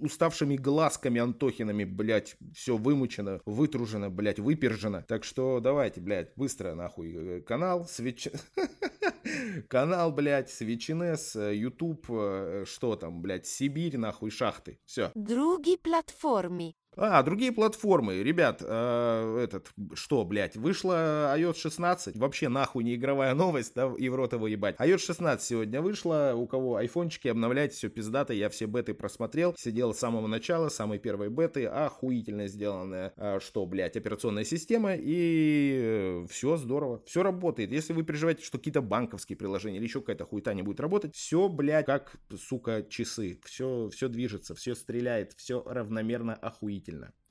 уставшими 0.01 0.55
глазками 0.55 1.19
Антохинами, 1.21 1.83
блядь, 1.83 2.35
все 2.53 2.77
вымучено, 2.77 3.41
вытружено, 3.45 4.09
блядь, 4.09 4.39
выпержено. 4.75 5.03
Так 5.07 5.23
что 5.23 5.59
давайте, 5.59 6.01
блядь, 6.01 6.33
быстро 6.35 6.73
нахуй 6.75 7.13
э, 7.13 7.41
канал, 7.41 7.85
свеч... 7.87 8.27
Канал, 9.69 10.11
блядь, 10.11 10.51
Свечинес, 10.51 11.35
Ютуб, 11.35 12.05
э, 12.09 12.65
что 12.67 12.95
там, 12.95 13.21
блядь, 13.21 13.47
Сибирь, 13.47 13.97
нахуй, 13.97 14.29
шахты. 14.29 14.79
Все. 14.85 15.11
Други 15.15 15.77
платформи. 15.77 16.75
А, 16.97 17.21
другие 17.23 17.51
платформы. 17.51 18.23
Ребят, 18.23 18.61
э, 18.65 19.39
этот, 19.43 19.71
что, 19.93 20.23
блядь, 20.23 20.55
вышла 20.55 21.33
iOS 21.37 21.57
16. 21.57 22.17
Вообще 22.17 22.47
нахуй 22.47 22.83
не 22.83 22.95
игровая 22.95 23.33
новость, 23.35 23.73
да, 23.75 23.91
и 23.97 24.07
в 24.07 24.15
рот 24.15 24.33
его 24.33 24.47
ебать. 24.47 24.77
iOS 24.79 24.99
16 24.99 25.45
сегодня 25.45 25.81
вышла. 25.81 26.33
У 26.35 26.47
кого 26.47 26.77
айфончики, 26.77 27.27
обновляйте, 27.27 27.75
все 27.75 27.89
пиздато. 27.89 28.33
Я 28.33 28.49
все 28.49 28.65
беты 28.65 28.93
просмотрел. 28.93 29.55
Сидел 29.57 29.93
с 29.93 29.99
самого 29.99 30.27
начала, 30.27 30.69
самой 30.69 30.99
первой 30.99 31.29
беты. 31.29 31.65
Охуительно 31.65 32.47
сделанная, 32.47 33.13
э, 33.17 33.39
что, 33.41 33.65
блядь, 33.65 33.97
операционная 33.97 34.45
система. 34.45 34.93
И 34.95 36.23
все 36.29 36.55
здорово. 36.55 37.03
Все 37.05 37.23
работает. 37.23 37.71
Если 37.71 37.91
вы 37.91 38.03
переживаете, 38.03 38.43
что 38.43 38.57
какие-то 38.57 38.81
банковские 38.81 39.37
приложения 39.37 39.77
или 39.77 39.85
еще 39.85 39.99
какая-то 39.99 40.25
хуета 40.25 40.53
не 40.53 40.61
будет 40.61 40.79
работать, 40.79 41.13
все, 41.13 41.49
блядь, 41.49 41.85
как, 41.85 42.15
сука, 42.37 42.85
часы. 42.87 43.39
Все, 43.43 43.89
все 43.89 44.07
движется, 44.07 44.55
все 44.55 44.75
стреляет, 44.75 45.33
все 45.33 45.61
равномерно 45.65 46.35
охуительно. 46.35 46.84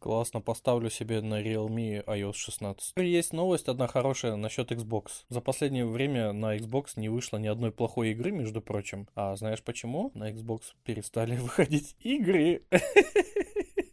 Классно, 0.05 0.43
поставлю 0.43 0.91
себе 0.91 1.23
на 1.23 1.43
Realme 1.43 2.05
iOS 2.05 2.35
16. 2.35 2.93
Есть 2.97 3.33
новость 3.33 3.69
одна 3.69 3.87
хорошая 3.87 4.37
насчет 4.37 4.71
Xbox. 4.71 5.25
За 5.31 5.41
последнее 5.41 5.87
время 5.87 6.33
на 6.33 6.57
Xbox 6.59 6.89
не 6.97 7.09
вышло 7.09 7.39
ни 7.39 7.47
одной 7.47 7.73
плохой 7.73 8.11
игры, 8.11 8.31
между 8.31 8.61
прочим. 8.61 9.09
А 9.15 9.35
знаешь 9.37 9.63
почему? 9.63 10.11
На 10.13 10.31
Xbox 10.31 10.61
перестали 10.85 11.37
выходить 11.39 11.97
игры. 12.01 12.65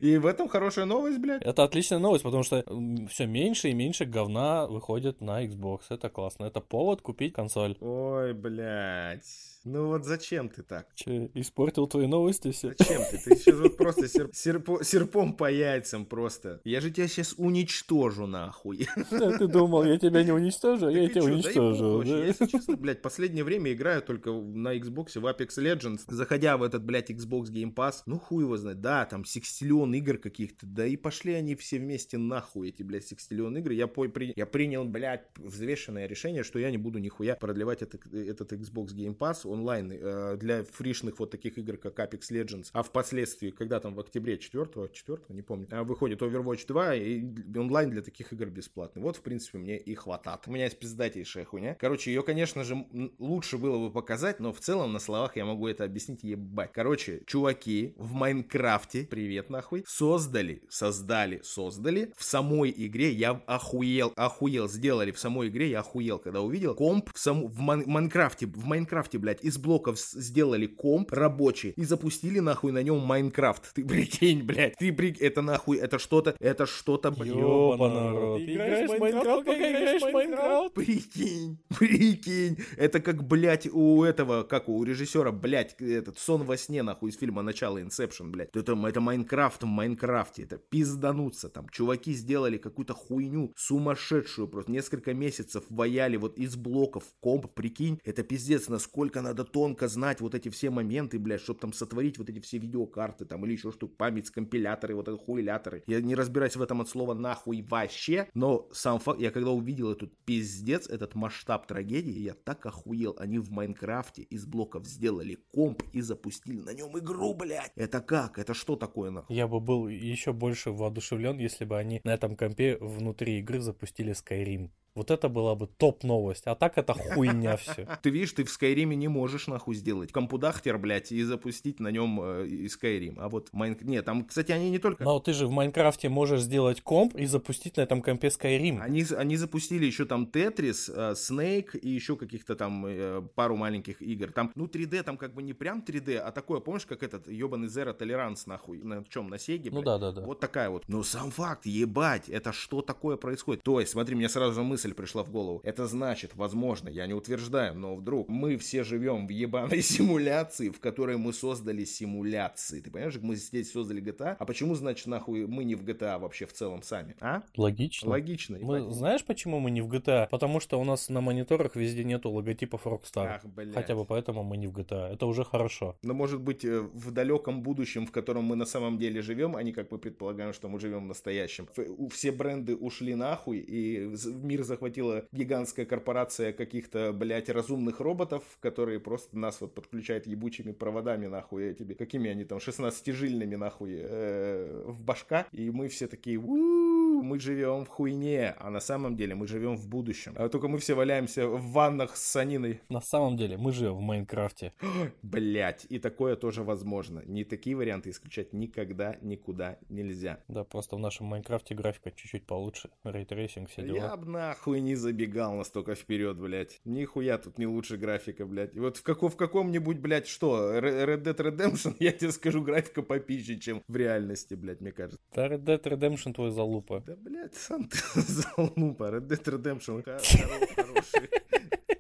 И 0.02 0.17
в 0.17 0.26
этом 0.26 0.50
хорошая 0.50 0.86
новость, 0.86 1.19
блядь. 1.19 1.43
Это 1.43 1.63
отличная 1.63 2.00
новость, 2.00 2.24
потому 2.24 2.43
что 2.43 2.65
все 3.08 3.28
меньше 3.28 3.69
и 3.69 3.74
меньше 3.74 4.06
говна 4.06 4.67
выходит 4.67 5.21
на 5.21 5.45
Xbox. 5.45 5.82
Это 5.89 6.10
классно. 6.10 6.45
Это 6.45 6.60
повод 6.60 7.02
купить 7.02 7.34
консоль. 7.34 7.78
Ой, 7.80 8.34
блядь. 8.34 9.51
Ну 9.63 9.88
вот 9.89 10.06
зачем 10.06 10.50
ты 10.50 10.63
так? 10.63 10.88
Че, 10.95 11.30
испортил 11.36 11.86
твои 11.86 12.08
новости 12.08 12.52
все? 12.52 12.74
Зачем 12.78 13.02
ты? 13.12 13.17
Ты 13.19 13.36
сейчас 13.36 13.56
вот 13.60 13.78
просто 13.78 14.06
серп- 14.06 14.32
серпо- 14.34 14.84
серпом 14.84 15.34
по 15.38 15.52
яйцам 15.52 16.06
просто. 16.06 16.62
Я 16.63 16.82
же 16.82 16.89
тебя 16.89 17.08
сейчас 17.08 17.36
уничтожу 17.38 18.26
нахуй. 18.26 18.88
Ты 19.12 19.47
думал, 19.47 19.84
я 19.84 20.00
тебя 20.00 20.24
не 20.24 20.32
уничтожу? 20.32 20.89
Я 20.89 21.02
Так 21.08 21.10
и 21.12 21.13
тебя 21.13 21.24
уничтожу. 21.26 22.04
да? 22.04 22.10
Я, 22.10 22.26
Если 22.26 22.47
честно, 22.47 22.76
блядь, 22.76 23.04
последнее 23.04 23.43
время 23.43 23.71
играю 23.74 24.02
только 24.02 24.32
на 24.32 24.76
Xbox 24.76 25.19
в 25.19 25.26
Apex 25.28 25.50
Legends. 25.58 26.00
Заходя 26.08 26.58
в 26.58 26.63
этот, 26.63 26.84
блядь, 26.84 27.12
Xbox 27.12 27.52
Game 27.52 27.74
Pass, 27.74 28.02
ну 28.08 28.17
хуй 28.17 28.43
его 28.43 28.58
знает. 28.58 28.82
Да, 28.82 29.06
там 29.06 29.26
сексиллион 29.26 29.93
игр 29.93 30.17
каких-то. 30.17 30.65
Да 30.65 30.88
и 30.88 30.95
пошли 30.95 31.34
они 31.34 31.54
все 31.56 31.78
вместе 31.78 32.17
нахуй, 32.17 32.69
эти, 32.69 32.82
блядь, 32.82 33.06
сексиллион 33.06 33.58
игры. 33.58 33.76
Я, 33.76 33.86
при- 33.86 34.34
я 34.36 34.47
принял, 34.47 34.86
блядь, 34.86 35.28
взвешенное 35.38 36.08
решение, 36.08 36.41
что 36.43 36.58
я 36.58 36.71
не 36.71 36.78
буду 36.78 36.97
нихуя 36.97 37.36
продлевать 37.36 37.84
этот, 37.84 38.12
этот 38.12 38.54
Xbox 38.54 38.88
Game 38.95 39.15
Pass 39.15 39.51
онлайн 39.52 39.92
э, 39.92 40.38
для 40.38 40.64
фришных 40.64 41.20
вот 41.20 41.32
таких 41.32 41.58
игр, 41.58 41.78
как 41.78 42.00
Apex 42.00 42.32
Legends. 42.32 42.70
А 42.74 42.84
впоследствии, 42.84 43.52
когда 43.52 43.80
там 43.80 43.96
в 43.96 44.00
октябре 44.00 44.38
4 44.38 44.66
4 44.94 45.20
не 45.30 45.42
помню, 45.42 45.68
а, 45.72 45.84
выходит 45.84 46.22
Overwatch 46.22 46.66
2, 46.68 46.96
и 46.96 47.24
онлайн 47.58 47.90
для 47.90 48.02
таких 48.02 48.34
игр 48.34 48.48
бесплатный. 48.48 49.02
Вот, 49.02 49.18
в 49.18 49.22
принципе, 49.22 49.58
мне 49.58 49.78
и 49.78 49.96
хватает. 49.96 50.42
У 50.48 50.52
меня 50.52 50.66
есть 50.66 50.80
пиздатейшая 50.80 51.46
хуйня. 51.46 51.76
Короче, 51.76 52.12
ее, 52.12 52.24
конечно 52.24 52.64
же, 52.64 52.86
лучше 53.20 53.58
было 53.58 53.78
бы 53.78 53.92
показать, 53.92 54.40
но 54.40 54.54
в 54.54 54.60
целом 54.60 54.94
на 54.94 55.00
словах 55.00 55.36
я 55.36 55.46
могу 55.46 55.68
это 55.68 55.84
объяснить 55.84 56.24
ебать. 56.24 56.72
Короче, 56.74 57.24
чуваки 57.28 57.94
в 57.98 58.14
Майнкрафте, 58.14 59.04
привет 59.10 59.50
нахуй, 59.50 59.84
создали, 59.88 60.64
создали, 60.70 61.42
создали 61.44 62.14
в 62.18 62.24
самой 62.24 62.74
игре, 62.76 63.12
я 63.12 63.42
охуел, 63.48 64.14
охуел, 64.16 64.68
сделали 64.68 65.12
в 65.12 65.20
самой 65.20 65.50
игре, 65.50 65.70
я 65.70 65.80
охуел, 65.80 66.20
когда 66.20 66.42
увидел 66.42 66.76
комп 66.76 67.10
в, 67.14 67.20
саму, 67.20 67.48
в 67.48 67.60
Майн- 67.60 67.84
Майнкрафте, 67.86 68.46
в 68.46 68.66
Майнкрафте, 68.66 69.18
блядь, 69.18 69.40
из 69.41 69.58
блоков 69.58 69.99
сделали 69.99 70.65
комп 70.65 71.12
рабочий 71.12 71.73
и 71.75 71.84
запустили 71.84 72.39
нахуй 72.39 72.71
на 72.71 72.84
нем 72.84 72.99
Майнкрафт. 72.99 73.73
Ты 73.73 73.86
прикинь, 73.88 74.43
блядь, 74.43 74.75
ты 74.77 74.91
прикинь, 74.93 75.25
это 75.25 75.41
нахуй, 75.41 75.77
это 75.77 75.99
что-то, 75.99 76.36
это 76.39 76.65
что-то, 76.65 77.12
блядь. 77.12 77.36
Ёбаный 77.36 78.12
рот. 78.12 78.39
Ты 78.39 78.54
играешь 78.54 78.89
в 78.89 78.99
Майнкрафт, 78.99 79.45
пока 79.45 79.71
играешь 79.71 80.01
в 80.01 80.12
Майнкрафт? 80.12 80.73
Прикинь, 80.73 81.58
прикинь. 81.80 82.58
Это 82.77 82.99
как, 82.99 83.27
блядь, 83.27 83.67
у 83.71 84.04
этого, 84.04 84.43
как 84.43 84.69
у 84.69 84.84
режиссера, 84.84 85.32
блядь, 85.32 85.75
этот 85.80 86.17
сон 86.19 86.43
во 86.43 86.58
сне, 86.58 86.84
нахуй, 86.84 87.10
из 87.10 87.17
фильма 87.17 87.41
«Начало 87.41 87.82
Inception», 87.82 88.32
блядь. 88.32 88.49
Это, 88.56 88.73
это 88.88 89.01
Майнкрафт 89.01 89.63
в 89.63 89.67
Майнкрафте, 89.67 90.43
это 90.43 90.58
пиздануться 90.58 91.49
там. 91.49 91.69
Чуваки 91.69 92.13
сделали 92.13 92.58
какую-то 92.58 92.93
хуйню 92.93 93.54
сумасшедшую, 93.56 94.47
просто 94.47 94.71
несколько 94.71 95.13
месяцев 95.13 95.63
ваяли 95.69 96.17
вот 96.17 96.38
из 96.38 96.56
блоков 96.56 97.04
комп, 97.19 97.47
прикинь. 97.54 97.99
Это 98.04 98.23
пиздец, 98.23 98.67
насколько 98.67 99.21
надо 99.32 99.46
тонко 99.46 99.88
знать 99.88 100.22
вот 100.22 100.36
эти 100.36 100.50
все 100.50 100.70
моменты, 100.70 101.17
блядь, 101.17 101.41
чтобы 101.41 101.60
там 101.60 101.74
сотворить 101.74 102.17
вот 102.17 102.30
эти 102.30 102.39
все 102.39 102.58
видеокарты 102.58 103.26
там 103.26 103.46
или 103.46 103.54
еще 103.54 103.72
что 103.72 103.88
память, 103.88 104.30
компиляторы, 104.30 104.96
вот 104.96 105.08
это 105.08 105.17
хуиляторы. 105.17 105.84
Я 105.88 106.02
не 106.02 106.15
разбираюсь 106.15 106.56
в 106.56 106.62
этом 106.62 106.82
от 106.82 106.89
слова 106.89 107.13
нахуй 107.13 107.62
вообще, 107.62 108.28
но 108.34 108.67
сам 108.74 109.00
факт, 109.00 109.20
я 109.20 109.32
когда 109.32 109.52
увидел 109.52 109.91
этот 109.91 110.15
пиздец, 110.26 110.88
этот 110.89 111.15
масштаб 111.15 111.65
трагедии, 111.65 112.20
я 112.20 112.34
так 112.34 112.65
охуел. 112.65 113.15
Они 113.17 113.39
в 113.39 113.52
Майнкрафте 113.52 114.24
из 114.24 114.46
блоков 114.46 114.86
сделали 114.86 115.38
комп 115.54 115.84
и 115.94 116.02
запустили 116.02 116.60
на 116.60 116.74
нем 116.74 116.98
игру, 117.00 117.34
блядь. 117.34 117.72
Это 117.76 118.02
как? 118.02 118.38
Это 118.38 118.54
что 118.54 118.76
такое, 118.76 119.12
нахуй? 119.12 119.36
Я 119.36 119.48
бы 119.48 119.60
был 119.60 119.88
еще 119.88 120.34
больше 120.34 120.72
воодушевлен, 120.72 121.38
если 121.38 121.65
бы 121.65 121.78
они 121.78 122.02
на 122.04 122.13
этом 122.13 122.36
компе 122.36 122.78
внутри 122.82 123.39
игры 123.39 123.62
запустили 123.62 124.13
Skyrim. 124.13 124.72
Вот 124.93 125.10
это 125.10 125.30
была 125.30 125.56
бы 125.56 125.67
топ-новость. 125.67 126.43
А 126.47 126.56
так 126.56 126.77
это 126.77 126.93
хуйня 126.93 127.56
все. 127.56 127.88
Ты 128.01 128.10
видишь, 128.10 128.34
ты 128.34 128.43
в 128.43 128.49
Скайриме 128.49 128.95
не 128.97 129.08
можешь 129.08 129.47
нахуй 129.47 129.75
сделать 129.75 130.12
компудахтер, 130.12 130.77
блядь, 130.77 131.13
и 131.13 131.23
запустить 131.23 131.80
на 131.80 131.91
нем 131.91 132.19
э, 132.21 132.47
и 132.47 132.65
Skyrim. 132.65 133.15
А 133.17 133.30
вот 133.30 133.49
Майнк... 133.54 133.82
Нет, 133.84 134.04
там, 134.04 134.25
кстати, 134.25 134.51
они 134.51 134.69
не 134.69 134.80
только... 134.80 135.04
Но 135.06 135.19
ты 135.19 135.32
же 135.32 135.47
в 135.47 135.51
Майнкрафте 135.51 136.10
можешь 136.10 136.41
сделать 136.41 136.82
комп 136.82 137.15
и 137.15 137.25
запустить 137.25 137.77
на 137.77 137.82
этом 137.82 138.01
компе 138.01 138.27
Skyrim. 138.27 138.82
Они, 138.82 139.06
они 139.17 139.38
запустили 139.38 139.86
еще 139.86 140.04
там 140.04 140.25
Тетрис, 140.25 140.89
Snake 140.89 141.77
и 141.80 141.89
еще 141.89 142.17
каких-то 142.17 142.56
там 142.56 142.86
э, 142.86 143.21
пару 143.36 143.56
маленьких 143.56 144.01
игр. 144.01 144.34
Там, 144.34 144.51
ну, 144.56 144.65
3D 144.65 145.04
там 145.04 145.15
как 145.15 145.34
бы 145.34 145.41
не 145.41 145.54
прям 145.54 145.84
3D, 145.88 146.17
а 146.17 146.32
такое, 146.34 146.60
помнишь, 146.60 146.86
как 146.86 147.01
этот 147.01 147.30
ебаный 147.30 147.69
Zero 147.69 147.97
Tolerance 147.97 148.43
нахуй, 148.45 148.80
на 148.84 149.06
чем, 149.06 149.30
на 149.30 149.39
Сеге, 149.39 149.71
Ну 149.71 149.82
да, 149.84 149.97
да, 149.97 150.12
да. 150.12 150.21
Вот 150.21 150.41
такая 150.41 150.69
вот. 150.69 150.84
Но 150.89 151.01
сам 151.04 151.32
факт, 151.32 151.65
ебать, 151.65 152.27
это 152.27 152.51
что 152.51 152.82
такое 152.82 153.15
происходит? 153.15 153.63
То 153.63 153.80
есть, 153.80 153.93
смотри, 153.93 154.15
мне 154.15 154.27
сразу 154.27 154.63
мысль 154.63 154.81
пришла 154.89 155.24
в 155.24 155.32
голову. 155.32 155.62
Это 155.63 155.88
значит, 155.88 156.32
возможно, 156.36 156.89
я 156.89 157.08
не 157.08 157.13
утверждаю, 157.13 157.76
но 157.76 157.96
вдруг 157.96 158.28
мы 158.30 158.58
все 158.58 158.84
живем 158.84 159.28
в 159.28 159.30
ебаной 159.30 159.82
симуляции, 159.82 160.70
в 160.70 160.80
которой 160.80 161.17
мы 161.17 161.34
создали 161.34 161.86
симуляции. 161.86 162.82
Ты 162.82 162.91
понимаешь, 162.91 163.17
мы 163.22 163.36
здесь 163.36 163.72
создали 163.72 164.02
GTA, 164.02 164.36
а 164.39 164.46
почему, 164.46 164.76
значит, 164.76 165.08
нахуй 165.08 165.48
мы 165.48 165.63
не 165.63 165.76
в 165.76 165.84
GTA 165.84 166.20
вообще 166.20 166.46
в 166.46 166.54
целом 166.54 166.84
сами, 166.84 167.15
а? 167.20 167.44
Логично. 167.56 168.10
Логично. 168.10 168.58
Мы, 168.62 168.78
ебать. 168.78 168.94
знаешь, 168.94 169.24
почему 169.24 169.60
мы 169.60 169.72
не 169.72 169.82
в 169.82 169.88
GTA? 169.88 170.28
Потому 170.30 170.60
что 170.60 170.80
у 170.80 170.84
нас 170.84 171.10
на 171.10 171.22
мониторах 171.22 171.76
везде 171.76 172.04
нету 172.04 172.30
логотипов 172.30 172.86
Rockstar. 172.88 173.28
Ах, 173.36 173.46
блядь. 173.46 173.74
Хотя 173.74 173.96
бы 173.96 174.06
поэтому 174.06 174.44
мы 174.44 174.58
не 174.58 174.67
в 174.67 174.74
GTA. 174.74 175.13
Это 175.13 175.26
уже 175.26 175.44
хорошо. 175.44 175.98
Но 176.04 176.13
может 176.13 176.41
быть 176.41 176.65
э, 176.65 176.80
в 176.80 177.12
далеком 177.12 177.62
будущем, 177.62 178.06
в 178.06 178.12
котором 178.12 178.46
мы 178.46 178.56
на 178.56 178.65
самом 178.65 178.98
деле 178.98 179.22
живем, 179.22 179.56
а 179.56 179.63
не 179.63 179.72
как 179.72 179.91
мы 179.91 179.98
предполагаем, 179.98 180.54
что 180.54 180.70
мы 180.70 180.80
живем 180.80 181.04
в 181.04 181.08
настоящем. 181.08 181.67
Все 182.12 182.32
бренды 182.32 182.76
ушли 182.76 183.15
нахуй, 183.15 183.60
и 183.60 184.10
мир 184.26 184.63
захватила 184.71 185.25
гигантская 185.31 185.86
корпорация 185.86 186.53
каких-то, 186.53 187.12
блядь, 187.13 187.49
разумных 187.49 187.99
роботов, 187.99 188.43
которые 188.62 188.99
просто 188.99 189.38
нас 189.38 189.60
вот 189.62 189.73
подключают 189.73 190.25
ебучими 190.27 190.71
проводами 190.71 191.27
нахуй 191.27 191.71
этими, 191.71 191.93
какими 191.93 192.31
они 192.31 192.45
там, 192.45 192.60
16-жильными 192.60 193.57
нахуй 193.57 193.97
э, 193.99 194.84
в 194.88 195.03
башка, 195.03 195.45
и 195.51 195.69
мы 195.71 195.89
все 195.89 196.07
такие, 196.07 196.38
«У, 196.38 196.90
мы 197.21 197.39
живем 197.39 197.86
в 197.86 197.88
хуйне, 197.89 198.55
а 198.60 198.69
на 198.69 198.79
самом 198.79 199.15
деле 199.15 199.36
мы 199.36 199.47
живем 199.47 199.75
в 199.77 199.88
будущем. 199.88 200.34
А 200.38 200.49
только 200.49 200.67
мы 200.67 200.77
все 200.79 200.93
валяемся 200.93 201.47
в 201.47 201.71
ваннах 201.71 202.15
с 202.15 202.23
саниной 202.23 202.81
На 202.89 203.01
самом 203.01 203.38
деле, 203.38 203.57
мы 203.57 203.71
живем 203.71 203.95
в 203.95 204.01
Майнкрафте. 204.01 204.73
Блять, 205.21 205.86
и 205.89 205.99
такое 205.99 206.36
тоже 206.36 206.63
возможно. 206.63 207.21
Не 207.25 207.43
такие 207.43 207.75
варианты 207.75 208.10
исключать 208.10 208.53
никогда, 208.53 209.17
никуда 209.21 209.77
нельзя. 209.89 210.39
Да, 210.47 210.63
просто 210.63 210.95
в 210.95 210.99
нашем 210.99 211.27
Майнкрафте 211.27 211.75
графика 211.75 212.12
чуть-чуть 212.12 212.45
получше. 212.45 212.89
Ray 213.04 213.21
tracing, 213.21 213.69
все 213.69 213.84
дела. 213.84 213.95
Я 213.95 214.17
б 214.17 214.25
нахуй 214.27 214.81
не 214.81 214.95
забегал 214.95 215.55
настолько 215.55 215.95
вперед, 215.95 216.38
блять. 216.38 216.79
Нихуя 216.86 217.38
тут 217.38 217.57
не 217.57 217.67
лучше 217.67 217.97
графика, 217.97 218.45
блять. 218.45 218.75
И 218.75 218.79
вот 218.79 218.97
в, 218.97 219.03
како- 219.03 219.29
в 219.29 219.36
каком-нибудь, 219.36 219.99
блять, 219.99 220.27
что, 220.27 220.77
Red 220.79 221.23
Dead 221.23 221.38
Redemption, 221.38 221.95
я 221.99 222.12
тебе 222.12 222.31
скажу, 222.31 222.62
графика 222.62 223.01
попизже, 223.01 223.57
чем 223.57 223.84
в 223.88 223.95
реальности, 223.95 224.53
блять, 224.55 224.81
мне 224.81 224.91
кажется. 224.91 225.19
Да, 225.34 225.47
Red 225.47 225.63
Dead 225.63 225.81
Redemption 225.84 226.34
твой 226.34 226.51
залупа. 226.51 227.03
Да, 227.12 227.17
блять, 227.30 227.54
сам 227.56 227.89
ты 227.89 227.97
залупа. 228.15 229.10
Red 229.10 229.28
Dead 229.28 229.43
Redemption 229.43 230.02
хороший. 230.76 231.30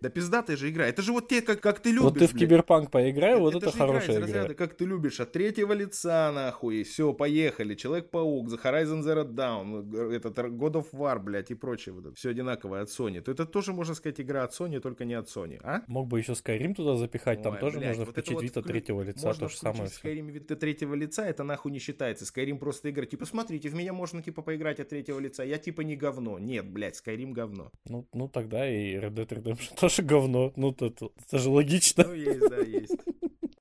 Да 0.01 0.09
пиздатая 0.09 0.57
же 0.57 0.69
игра. 0.69 0.87
Это 0.87 1.01
же 1.01 1.11
вот 1.11 1.27
те, 1.27 1.41
как, 1.41 1.61
как 1.61 1.79
ты 1.79 1.89
любишь, 1.89 2.03
Вот 2.03 2.19
ты 2.19 2.27
в 2.27 2.33
блядь. 2.33 2.43
Киберпанк 2.43 2.91
поиграй, 2.91 3.39
вот 3.39 3.55
это 3.55 3.69
из 3.69 3.75
хорошая 3.75 4.17
игра. 4.17 4.25
разряда, 4.25 4.53
как 4.55 4.73
ты 4.73 4.85
любишь, 4.85 5.19
от 5.19 5.31
третьего 5.31 5.73
лица, 5.73 6.31
нахуй, 6.31 6.83
все, 6.83 7.13
поехали, 7.13 7.75
Человек-паук, 7.75 8.49
The 8.49 8.59
Horizon 8.63 9.03
Zero 9.03 9.25
Dawn, 9.31 10.13
этот 10.13 10.37
God 10.37 10.73
of 10.73 10.87
War, 10.91 11.19
блядь, 11.19 11.51
и 11.51 11.55
прочее, 11.55 11.93
вот 11.93 12.17
все 12.17 12.31
одинаковое 12.31 12.81
от 12.81 12.89
Sony, 12.89 13.21
то 13.21 13.31
это 13.31 13.45
тоже, 13.45 13.73
можно 13.73 13.93
сказать, 13.93 14.19
игра 14.19 14.43
от 14.43 14.59
Sony, 14.59 14.79
только 14.79 15.05
не 15.05 15.13
от 15.13 15.27
Sony, 15.27 15.59
а? 15.63 15.83
Мог 15.87 16.07
бы 16.07 16.17
еще 16.19 16.31
Skyrim 16.33 16.73
туда 16.73 16.97
запихать, 16.97 17.43
там 17.43 17.53
Ой, 17.53 17.59
тоже 17.59 17.77
блядь, 17.77 17.89
можно 17.89 18.05
вот 18.05 18.17
это 18.17 18.21
включить 18.21 18.33
вот 18.33 18.43
вид 18.43 18.57
от 18.57 18.65
вклю- 18.65 18.67
третьего 18.67 19.01
лица, 19.03 19.27
можно 19.27 19.47
то 19.47 19.49
же 19.49 19.57
самое. 19.57 19.85
Skyrim 19.85 20.31
вид 20.31 20.51
от 20.51 20.59
третьего 20.59 20.95
лица, 20.95 21.25
это 21.27 21.43
нахуй 21.43 21.71
не 21.71 21.79
считается. 21.79 22.25
Skyrim 22.25 22.57
просто 22.57 22.89
игра, 22.89 23.05
типа, 23.05 23.25
смотрите, 23.25 23.69
в 23.69 23.75
меня 23.75 23.93
можно, 23.93 24.23
типа, 24.23 24.41
поиграть 24.41 24.79
от 24.79 24.89
третьего 24.89 25.19
лица, 25.19 25.43
я, 25.43 25.57
типа, 25.59 25.81
не 25.81 25.95
говно. 25.95 26.39
Нет, 26.39 26.67
блядь, 26.67 26.99
Skyrim 26.99 27.33
говно. 27.33 27.71
Ну, 27.85 28.07
ну 28.13 28.27
тогда 28.27 28.67
и 28.67 28.95
Red 28.95 29.13
Dead 29.13 29.27
Redemption 29.27 29.75
тоже 29.79 29.90
говно. 29.99 30.53
Ну, 30.55 30.71
это, 30.71 30.85
это 30.85 31.37
же 31.37 31.49
логично. 31.49 32.05
Ну, 32.07 32.13
есть, 32.13 32.39
да, 32.39 32.57
есть. 32.57 32.95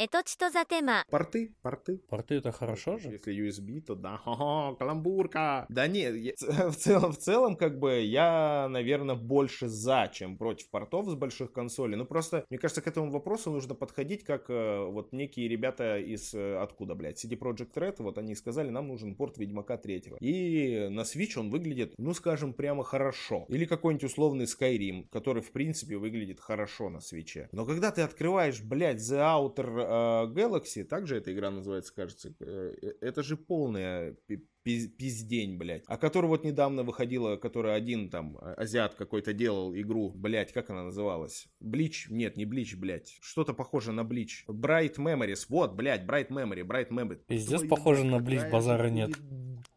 Это 0.02 0.22
что 0.24 0.48
за 0.48 0.64
тема? 0.64 1.04
Порты, 1.10 1.54
порты. 1.60 1.98
Порты 2.08 2.36
это 2.36 2.52
хорошо 2.52 2.96
же? 2.96 3.10
Если 3.10 3.36
USB, 3.36 3.82
то 3.82 3.94
да. 3.94 4.16
Хо-хо, 4.16 4.74
каламбурка. 4.78 5.66
Да 5.68 5.86
нет, 5.88 6.16
я, 6.16 6.32
в, 6.70 6.76
целом, 6.76 7.12
в 7.12 7.18
целом, 7.18 7.54
как 7.54 7.78
бы, 7.78 8.00
я, 8.00 8.66
наверное, 8.70 9.14
больше 9.14 9.68
за, 9.68 10.10
чем 10.10 10.38
против 10.38 10.70
портов 10.70 11.06
с 11.06 11.14
больших 11.14 11.52
консолей. 11.52 11.96
Ну, 11.96 12.06
просто, 12.06 12.46
мне 12.48 12.58
кажется, 12.58 12.80
к 12.80 12.86
этому 12.86 13.10
вопросу 13.10 13.50
нужно 13.50 13.74
подходить, 13.74 14.24
как 14.24 14.48
э, 14.48 14.86
вот 14.86 15.12
некие 15.12 15.48
ребята 15.48 15.98
из, 15.98 16.32
э, 16.32 16.56
откуда, 16.56 16.94
блядь, 16.94 17.22
CD 17.22 17.38
Project 17.38 17.74
Red, 17.74 17.96
вот 17.98 18.16
они 18.16 18.34
сказали, 18.34 18.70
нам 18.70 18.88
нужен 18.88 19.14
порт 19.14 19.36
Ведьмака 19.36 19.76
3. 19.76 20.14
И 20.20 20.88
на 20.90 21.02
Switch 21.02 21.38
он 21.38 21.50
выглядит, 21.50 21.92
ну, 21.98 22.14
скажем, 22.14 22.54
прямо 22.54 22.84
хорошо. 22.84 23.44
Или 23.50 23.66
какой-нибудь 23.66 24.04
условный 24.04 24.46
Skyrim, 24.46 25.08
который, 25.10 25.42
в 25.42 25.52
принципе, 25.52 25.98
выглядит 25.98 26.40
хорошо 26.40 26.88
на 26.88 27.00
свече. 27.00 27.50
Но 27.52 27.66
когда 27.66 27.90
ты 27.90 28.00
открываешь, 28.00 28.62
блядь, 28.62 29.02
The 29.02 29.18
Outer 29.18 29.89
Galaxy, 29.90 30.84
также 30.84 31.16
эта 31.16 31.32
игра 31.32 31.50
называется, 31.50 31.94
кажется, 31.94 32.34
э, 32.40 32.74
э, 32.82 32.92
это 33.00 33.22
же 33.22 33.36
полная 33.36 34.14
пи- 34.26 34.46
пиз- 34.64 34.88
пиздень, 34.88 35.56
блядь. 35.58 35.84
А 35.86 35.96
которая 35.96 36.28
вот 36.28 36.44
недавно 36.44 36.82
выходила, 36.82 37.36
которая 37.36 37.74
один 37.76 38.10
там 38.10 38.38
азиат 38.40 38.94
какой-то 38.94 39.32
делал 39.32 39.74
игру, 39.74 40.10
блядь, 40.14 40.52
как 40.52 40.70
она 40.70 40.84
называлась? 40.84 41.48
Блич? 41.60 42.08
Нет, 42.10 42.36
не 42.36 42.44
Блич, 42.44 42.76
блядь. 42.76 43.18
Что-то 43.20 43.52
похоже 43.54 43.92
на 43.92 44.04
Блич. 44.04 44.44
Bright 44.48 44.96
Memories. 44.96 45.46
Вот, 45.48 45.74
блядь, 45.74 46.02
Bright 46.04 46.28
Memory, 46.28 46.62
Bright 46.62 46.88
Memory. 46.90 47.20
Пиздец, 47.26 47.58
Твою 47.60 47.68
похоже 47.70 48.04
на 48.04 48.20
Блич, 48.20 48.42
базара 48.50 48.88
нет. 48.88 49.10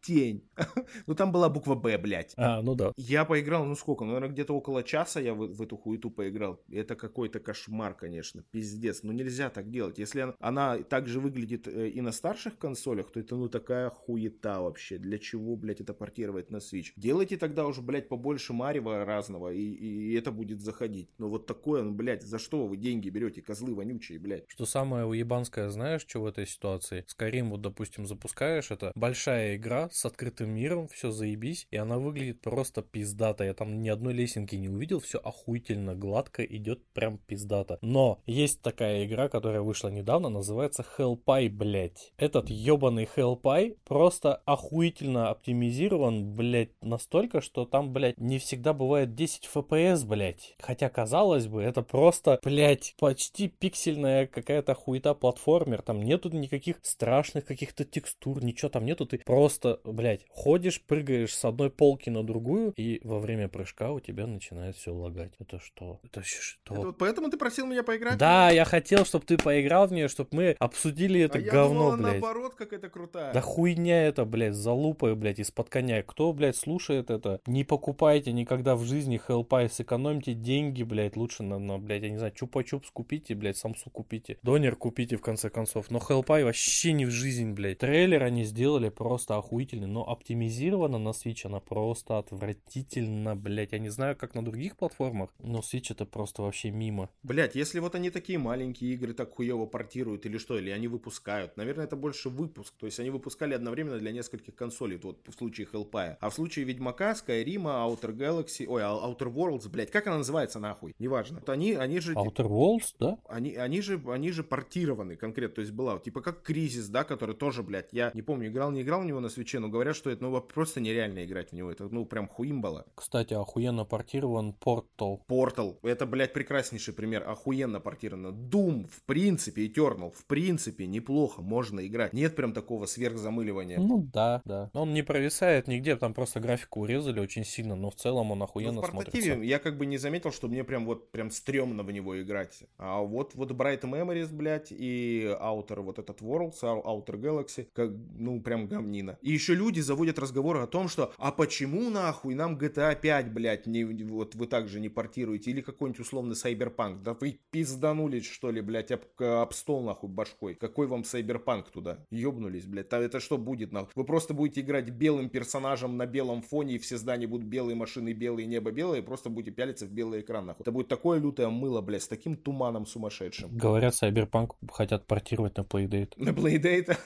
День. 0.06 0.48
Ну 1.06 1.14
там 1.14 1.32
была 1.32 1.48
буква 1.48 1.74
Б, 1.74 1.98
блядь. 1.98 2.32
А, 2.36 2.62
ну 2.62 2.74
да. 2.74 2.92
Я 2.96 3.24
поиграл, 3.24 3.64
ну 3.64 3.74
сколько, 3.74 4.04
ну, 4.04 4.12
наверное, 4.12 4.32
где-то 4.32 4.54
около 4.54 4.82
часа 4.82 5.20
я 5.20 5.34
в, 5.34 5.46
в 5.46 5.62
эту 5.62 5.76
хуету 5.76 6.10
поиграл. 6.10 6.60
Это 6.70 6.94
какой-то 6.94 7.40
кошмар, 7.40 7.94
конечно, 7.94 8.42
пиздец. 8.50 9.02
Ну 9.02 9.12
нельзя 9.12 9.50
так 9.50 9.70
делать. 9.70 9.98
Если 9.98 10.20
она, 10.20 10.34
она 10.40 10.78
так 10.78 11.08
же 11.08 11.20
выглядит 11.20 11.68
э, 11.68 11.88
и 11.88 12.00
на 12.00 12.12
старших 12.12 12.58
консолях, 12.58 13.10
то 13.10 13.20
это 13.20 13.36
ну 13.36 13.48
такая 13.48 13.90
хуета 13.90 14.60
вообще. 14.60 14.98
Для 14.98 15.18
чего, 15.18 15.56
блядь, 15.56 15.80
это 15.80 15.94
портировать 15.94 16.50
на 16.50 16.58
Switch? 16.58 16.92
Делайте 16.96 17.36
тогда 17.36 17.66
уже, 17.66 17.82
блядь, 17.82 18.08
побольше 18.08 18.52
Марева 18.52 19.04
разного, 19.04 19.52
и, 19.52 19.62
и 19.62 20.14
это 20.14 20.32
будет 20.32 20.60
заходить. 20.60 21.10
Но 21.18 21.28
вот 21.28 21.46
такое, 21.46 21.82
ну, 21.82 21.92
блядь, 21.92 22.22
за 22.22 22.38
что 22.38 22.66
вы 22.66 22.76
деньги 22.76 23.08
берете, 23.10 23.42
козлы 23.42 23.74
вонючие, 23.74 24.18
блядь? 24.18 24.44
Что 24.48 24.66
самое 24.66 25.04
уебанское, 25.04 25.68
знаешь, 25.68 26.04
что 26.06 26.20
в 26.20 26.26
этой 26.26 26.46
ситуации? 26.46 27.04
Skyrim, 27.08 27.50
вот, 27.50 27.60
допустим, 27.60 28.06
запускаешь, 28.06 28.70
это 28.70 28.92
большая 28.94 29.56
игра 29.56 29.88
с 29.94 30.04
открытым 30.04 30.50
миром, 30.50 30.88
все 30.88 31.12
заебись, 31.12 31.68
и 31.70 31.76
она 31.76 31.98
выглядит 31.98 32.40
просто 32.40 32.82
пиздато. 32.82 33.44
Я 33.44 33.54
там 33.54 33.80
ни 33.80 33.88
одной 33.88 34.12
лесенки 34.12 34.56
не 34.56 34.68
увидел, 34.68 34.98
все 34.98 35.18
охуительно 35.18 35.94
гладко 35.94 36.44
идет 36.44 36.84
прям 36.92 37.18
пиздато. 37.18 37.78
Но 37.80 38.20
есть 38.26 38.60
такая 38.60 39.04
игра, 39.04 39.28
которая 39.28 39.62
вышла 39.62 39.88
недавно, 39.88 40.30
называется 40.30 40.84
Hellpie, 40.98 41.48
блять. 41.48 42.12
Этот 42.16 42.50
ебаный 42.50 43.08
Hellpie 43.16 43.76
просто 43.84 44.42
охуительно 44.46 45.30
оптимизирован, 45.30 46.34
блять, 46.34 46.70
настолько, 46.82 47.40
что 47.40 47.64
там, 47.64 47.92
блять, 47.92 48.18
не 48.18 48.40
всегда 48.40 48.72
бывает 48.72 49.14
10 49.14 49.48
FPS, 49.54 50.04
блять. 50.04 50.56
Хотя, 50.58 50.88
казалось 50.88 51.46
бы, 51.46 51.62
это 51.62 51.82
просто, 51.82 52.40
блять, 52.42 52.96
почти 52.98 53.46
пиксельная 53.46 54.26
какая-то 54.26 54.74
хуета 54.74 55.14
платформер. 55.14 55.82
Там 55.82 56.02
нету 56.02 56.30
никаких 56.30 56.80
страшных 56.82 57.44
каких-то 57.44 57.84
текстур, 57.84 58.42
ничего 58.42 58.70
там 58.70 58.84
нету. 58.84 59.06
Ты 59.06 59.18
просто, 59.18 59.80
блять, 59.84 60.24
ходишь, 60.28 60.80
прыгаешь 60.82 61.34
с 61.34 61.44
одной 61.44 61.70
полки 61.70 62.10
на 62.10 62.24
другую, 62.24 62.72
и 62.76 63.00
во 63.04 63.18
время 63.18 63.48
прыжка 63.48 63.92
у 63.92 64.00
тебя 64.00 64.26
начинает 64.26 64.76
все 64.76 64.92
лагать. 64.92 65.32
Это 65.38 65.58
что? 65.58 66.00
Это 66.04 66.22
что? 66.22 66.74
Это 66.74 66.86
вот 66.86 66.98
поэтому 66.98 67.30
ты 67.30 67.36
просил 67.36 67.66
меня 67.66 67.82
поиграть? 67.82 68.18
Да, 68.18 68.50
я 68.50 68.64
хотел, 68.64 69.04
чтобы 69.04 69.24
ты 69.24 69.36
поиграл 69.36 69.86
в 69.86 69.92
нее, 69.92 70.08
чтобы 70.08 70.30
мы 70.32 70.56
обсудили 70.58 71.20
это 71.20 71.38
а 71.38 71.40
я 71.40 71.50
говно, 71.50 71.90
думал, 71.92 71.96
блядь. 71.96 72.20
наоборот, 72.20 72.54
как 72.54 72.72
это 72.72 72.88
крутая. 72.88 73.32
Да 73.32 73.40
хуйня 73.40 74.06
это, 74.06 74.24
блядь, 74.24 74.54
залупа, 74.54 75.14
блядь, 75.14 75.38
из-под 75.38 75.68
коня. 75.68 76.02
Кто, 76.02 76.32
блядь, 76.32 76.56
слушает 76.56 77.10
это? 77.10 77.40
Не 77.46 77.64
покупайте 77.64 78.32
никогда 78.32 78.76
в 78.76 78.84
жизни 78.84 79.20
Hellpie, 79.26 79.68
сэкономьте 79.68 80.34
деньги, 80.34 80.82
блядь, 80.82 81.16
лучше 81.16 81.42
на, 81.42 81.58
на 81.58 81.78
блядь, 81.78 82.02
я 82.02 82.10
не 82.10 82.18
знаю, 82.18 82.32
чупа-чупс 82.32 82.86
купите, 82.92 83.34
блядь, 83.34 83.56
самсу 83.56 83.90
купите. 83.90 84.38
Донер 84.42 84.76
купите, 84.76 85.16
в 85.16 85.22
конце 85.22 85.50
концов. 85.50 85.90
Но 85.90 85.98
Hellpie 85.98 86.44
вообще 86.44 86.92
не 86.92 87.04
в 87.04 87.10
жизнь, 87.10 87.52
блядь. 87.52 87.78
Трейлер 87.78 88.22
они 88.22 88.44
сделали 88.44 88.88
просто 88.88 89.36
охуительно 89.36 89.73
охуительный, 89.74 89.86
но 89.86 90.08
оптимизирована 90.08 90.98
на 90.98 91.10
Switch 91.10 91.46
она 91.46 91.60
просто 91.60 92.18
отвратительно, 92.18 93.36
блять. 93.36 93.72
Я 93.72 93.78
не 93.78 93.90
знаю, 93.90 94.16
как 94.16 94.34
на 94.34 94.44
других 94.44 94.76
платформах, 94.76 95.30
но 95.38 95.60
Switch 95.60 95.86
это 95.90 96.06
просто 96.06 96.42
вообще 96.42 96.70
мимо. 96.70 97.08
Блять, 97.22 97.54
если 97.54 97.80
вот 97.80 97.94
они 97.94 98.10
такие 98.10 98.38
маленькие 98.38 98.94
игры 98.94 99.14
так 99.14 99.34
хуево 99.34 99.66
портируют 99.66 100.26
или 100.26 100.38
что, 100.38 100.58
или 100.58 100.70
они 100.70 100.88
выпускают, 100.88 101.56
наверное, 101.56 101.84
это 101.84 101.96
больше 101.96 102.28
выпуск. 102.28 102.74
То 102.78 102.86
есть 102.86 103.00
они 103.00 103.10
выпускали 103.10 103.54
одновременно 103.54 103.98
для 103.98 104.12
нескольких 104.12 104.54
консолей, 104.54 104.98
вот 105.02 105.18
в 105.26 105.32
случае 105.32 105.66
Hellpie. 105.72 106.16
А 106.20 106.30
в 106.30 106.34
случае 106.34 106.64
Ведьмака, 106.64 107.12
Skyrim, 107.12 107.64
Outer 107.64 108.14
Galaxy, 108.16 108.66
ой, 108.66 108.82
Outer 108.82 109.32
Worlds, 109.32 109.68
блять, 109.68 109.90
как 109.90 110.06
она 110.06 110.18
называется 110.18 110.60
нахуй? 110.60 110.94
Неважно. 110.98 111.40
Вот 111.40 111.48
они, 111.48 111.72
они 111.72 112.00
же... 112.00 112.14
Outer 112.14 112.48
Worlds, 112.48 112.94
да? 112.98 113.18
Они, 113.28 113.54
они, 113.54 113.80
же, 113.80 114.00
они 114.06 114.30
же 114.30 114.44
портированы 114.44 115.16
конкретно. 115.16 115.54
То 115.56 115.60
есть 115.60 115.72
была, 115.72 115.98
типа 115.98 116.20
как 116.20 116.42
Кризис, 116.42 116.88
да, 116.88 117.04
который 117.04 117.34
тоже, 117.34 117.62
блядь, 117.62 117.92
я 117.92 118.10
не 118.14 118.22
помню, 118.22 118.48
играл, 118.48 118.70
не 118.70 118.82
играл 118.82 119.02
в 119.02 119.04
него 119.04 119.20
на 119.20 119.28
свече, 119.28 119.58
но 119.64 119.70
говорят, 119.70 119.96
что 119.96 120.10
это 120.10 120.22
ну, 120.22 120.40
просто 120.42 120.80
нереально 120.80 121.24
играть 121.24 121.50
в 121.50 121.52
него. 121.54 121.70
Это, 121.70 121.88
ну, 121.88 122.04
прям 122.04 122.28
хуимбала. 122.28 122.84
Кстати, 122.94 123.32
охуенно 123.32 123.86
портирован 123.86 124.54
Portal. 124.60 125.20
Portal. 125.26 125.78
Это, 125.82 126.04
блядь, 126.04 126.34
прекраснейший 126.34 126.92
пример. 126.92 127.26
Охуенно 127.26 127.80
портировано. 127.80 128.28
Doom, 128.28 128.86
в 128.86 129.02
принципе, 129.04 129.66
Eternal, 129.66 130.12
в 130.12 130.26
принципе, 130.26 130.86
неплохо, 130.86 131.40
можно 131.40 131.86
играть. 131.86 132.12
Нет 132.12 132.36
прям 132.36 132.52
такого 132.52 132.84
сверхзамыливания. 132.84 133.78
Ну 133.78 134.06
да, 134.12 134.42
да. 134.44 134.70
Он 134.74 134.92
не 134.92 135.02
провисает 135.02 135.66
нигде, 135.66 135.96
там 135.96 136.12
просто 136.12 136.40
графику 136.40 136.80
урезали 136.80 137.20
очень 137.20 137.44
сильно, 137.44 137.74
но 137.74 137.90
в 137.90 137.94
целом 137.94 138.32
он 138.32 138.42
охуенно 138.42 138.72
ну, 138.72 138.82
в 138.82 138.90
портативе 138.90 139.24
смотрится. 139.24 139.44
я 139.44 139.58
как 139.58 139.78
бы 139.78 139.86
не 139.86 139.96
заметил, 139.96 140.30
что 140.30 140.48
мне 140.48 140.62
прям 140.62 140.84
вот 140.84 141.10
прям 141.10 141.30
стрёмно 141.30 141.82
в 141.84 141.90
него 141.90 142.20
играть. 142.20 142.64
А 142.76 143.00
вот, 143.00 143.34
вот 143.34 143.50
Bright 143.52 143.80
Memories, 143.80 144.30
блядь, 144.30 144.72
и 144.72 145.34
Outer 145.40 145.80
вот 145.80 145.98
этот 145.98 146.20
Worlds, 146.20 146.60
Outer 146.60 147.18
Galaxy, 147.18 147.66
как, 147.72 147.90
ну, 148.18 148.42
прям 148.42 148.66
говнина. 148.66 149.16
И 149.22 149.32
еще 149.32 149.53
люди 149.54 149.80
заводят 149.80 150.18
разговоры 150.18 150.60
о 150.60 150.66
том, 150.66 150.88
что 150.88 151.12
а 151.18 151.32
почему 151.32 151.90
нахуй 151.90 152.34
нам 152.34 152.56
GTA 152.56 152.98
5, 153.00 153.32
блядь, 153.32 153.66
не, 153.66 153.84
вот 153.84 154.34
вы 154.34 154.46
также 154.46 154.80
не 154.80 154.88
портируете, 154.88 155.50
или 155.50 155.60
какой-нибудь 155.60 156.00
условный 156.00 156.34
Cyberpunk. 156.34 157.02
Да 157.02 157.14
вы 157.14 157.40
пизданулись, 157.50 158.26
что 158.26 158.50
ли, 158.50 158.60
блядь, 158.60 158.90
об, 158.90 159.02
об 159.18 159.52
стол 159.52 159.82
нахуй 159.82 160.10
башкой. 160.10 160.54
Какой 160.54 160.86
вам 160.86 161.02
Cyberpunk 161.02 161.66
туда? 161.72 161.98
Ёбнулись, 162.10 162.66
блядь. 162.66 162.92
А 162.92 162.98
это 162.98 163.20
что 163.20 163.38
будет 163.38 163.72
нахуй? 163.72 163.92
Вы 163.94 164.04
просто 164.04 164.34
будете 164.34 164.60
играть 164.60 164.90
белым 164.90 165.28
персонажем 165.28 165.96
на 165.96 166.06
белом 166.06 166.42
фоне, 166.42 166.74
и 166.74 166.78
все 166.78 166.96
здания 166.96 167.26
будут 167.26 167.46
белые, 167.46 167.74
машины 167.74 168.12
белые, 168.12 168.46
небо 168.46 168.70
белое, 168.70 169.00
и 169.00 169.02
просто 169.02 169.30
будете 169.30 169.52
пялиться 169.52 169.86
в 169.86 169.90
белый 169.90 170.20
экран 170.20 170.46
нахуй. 170.46 170.62
Это 170.62 170.72
будет 170.72 170.88
такое 170.88 171.18
лютое 171.18 171.48
мыло, 171.48 171.80
блядь, 171.80 172.02
с 172.02 172.08
таким 172.08 172.36
туманом 172.36 172.86
сумасшедшим. 172.86 173.56
Говорят, 173.56 173.94
Cyberpunk 173.94 174.52
хотят 174.70 175.06
портировать 175.06 175.56
на 175.56 175.62
Playdate. 175.62 176.12
На 176.16 176.30
Playdate? 176.30 176.96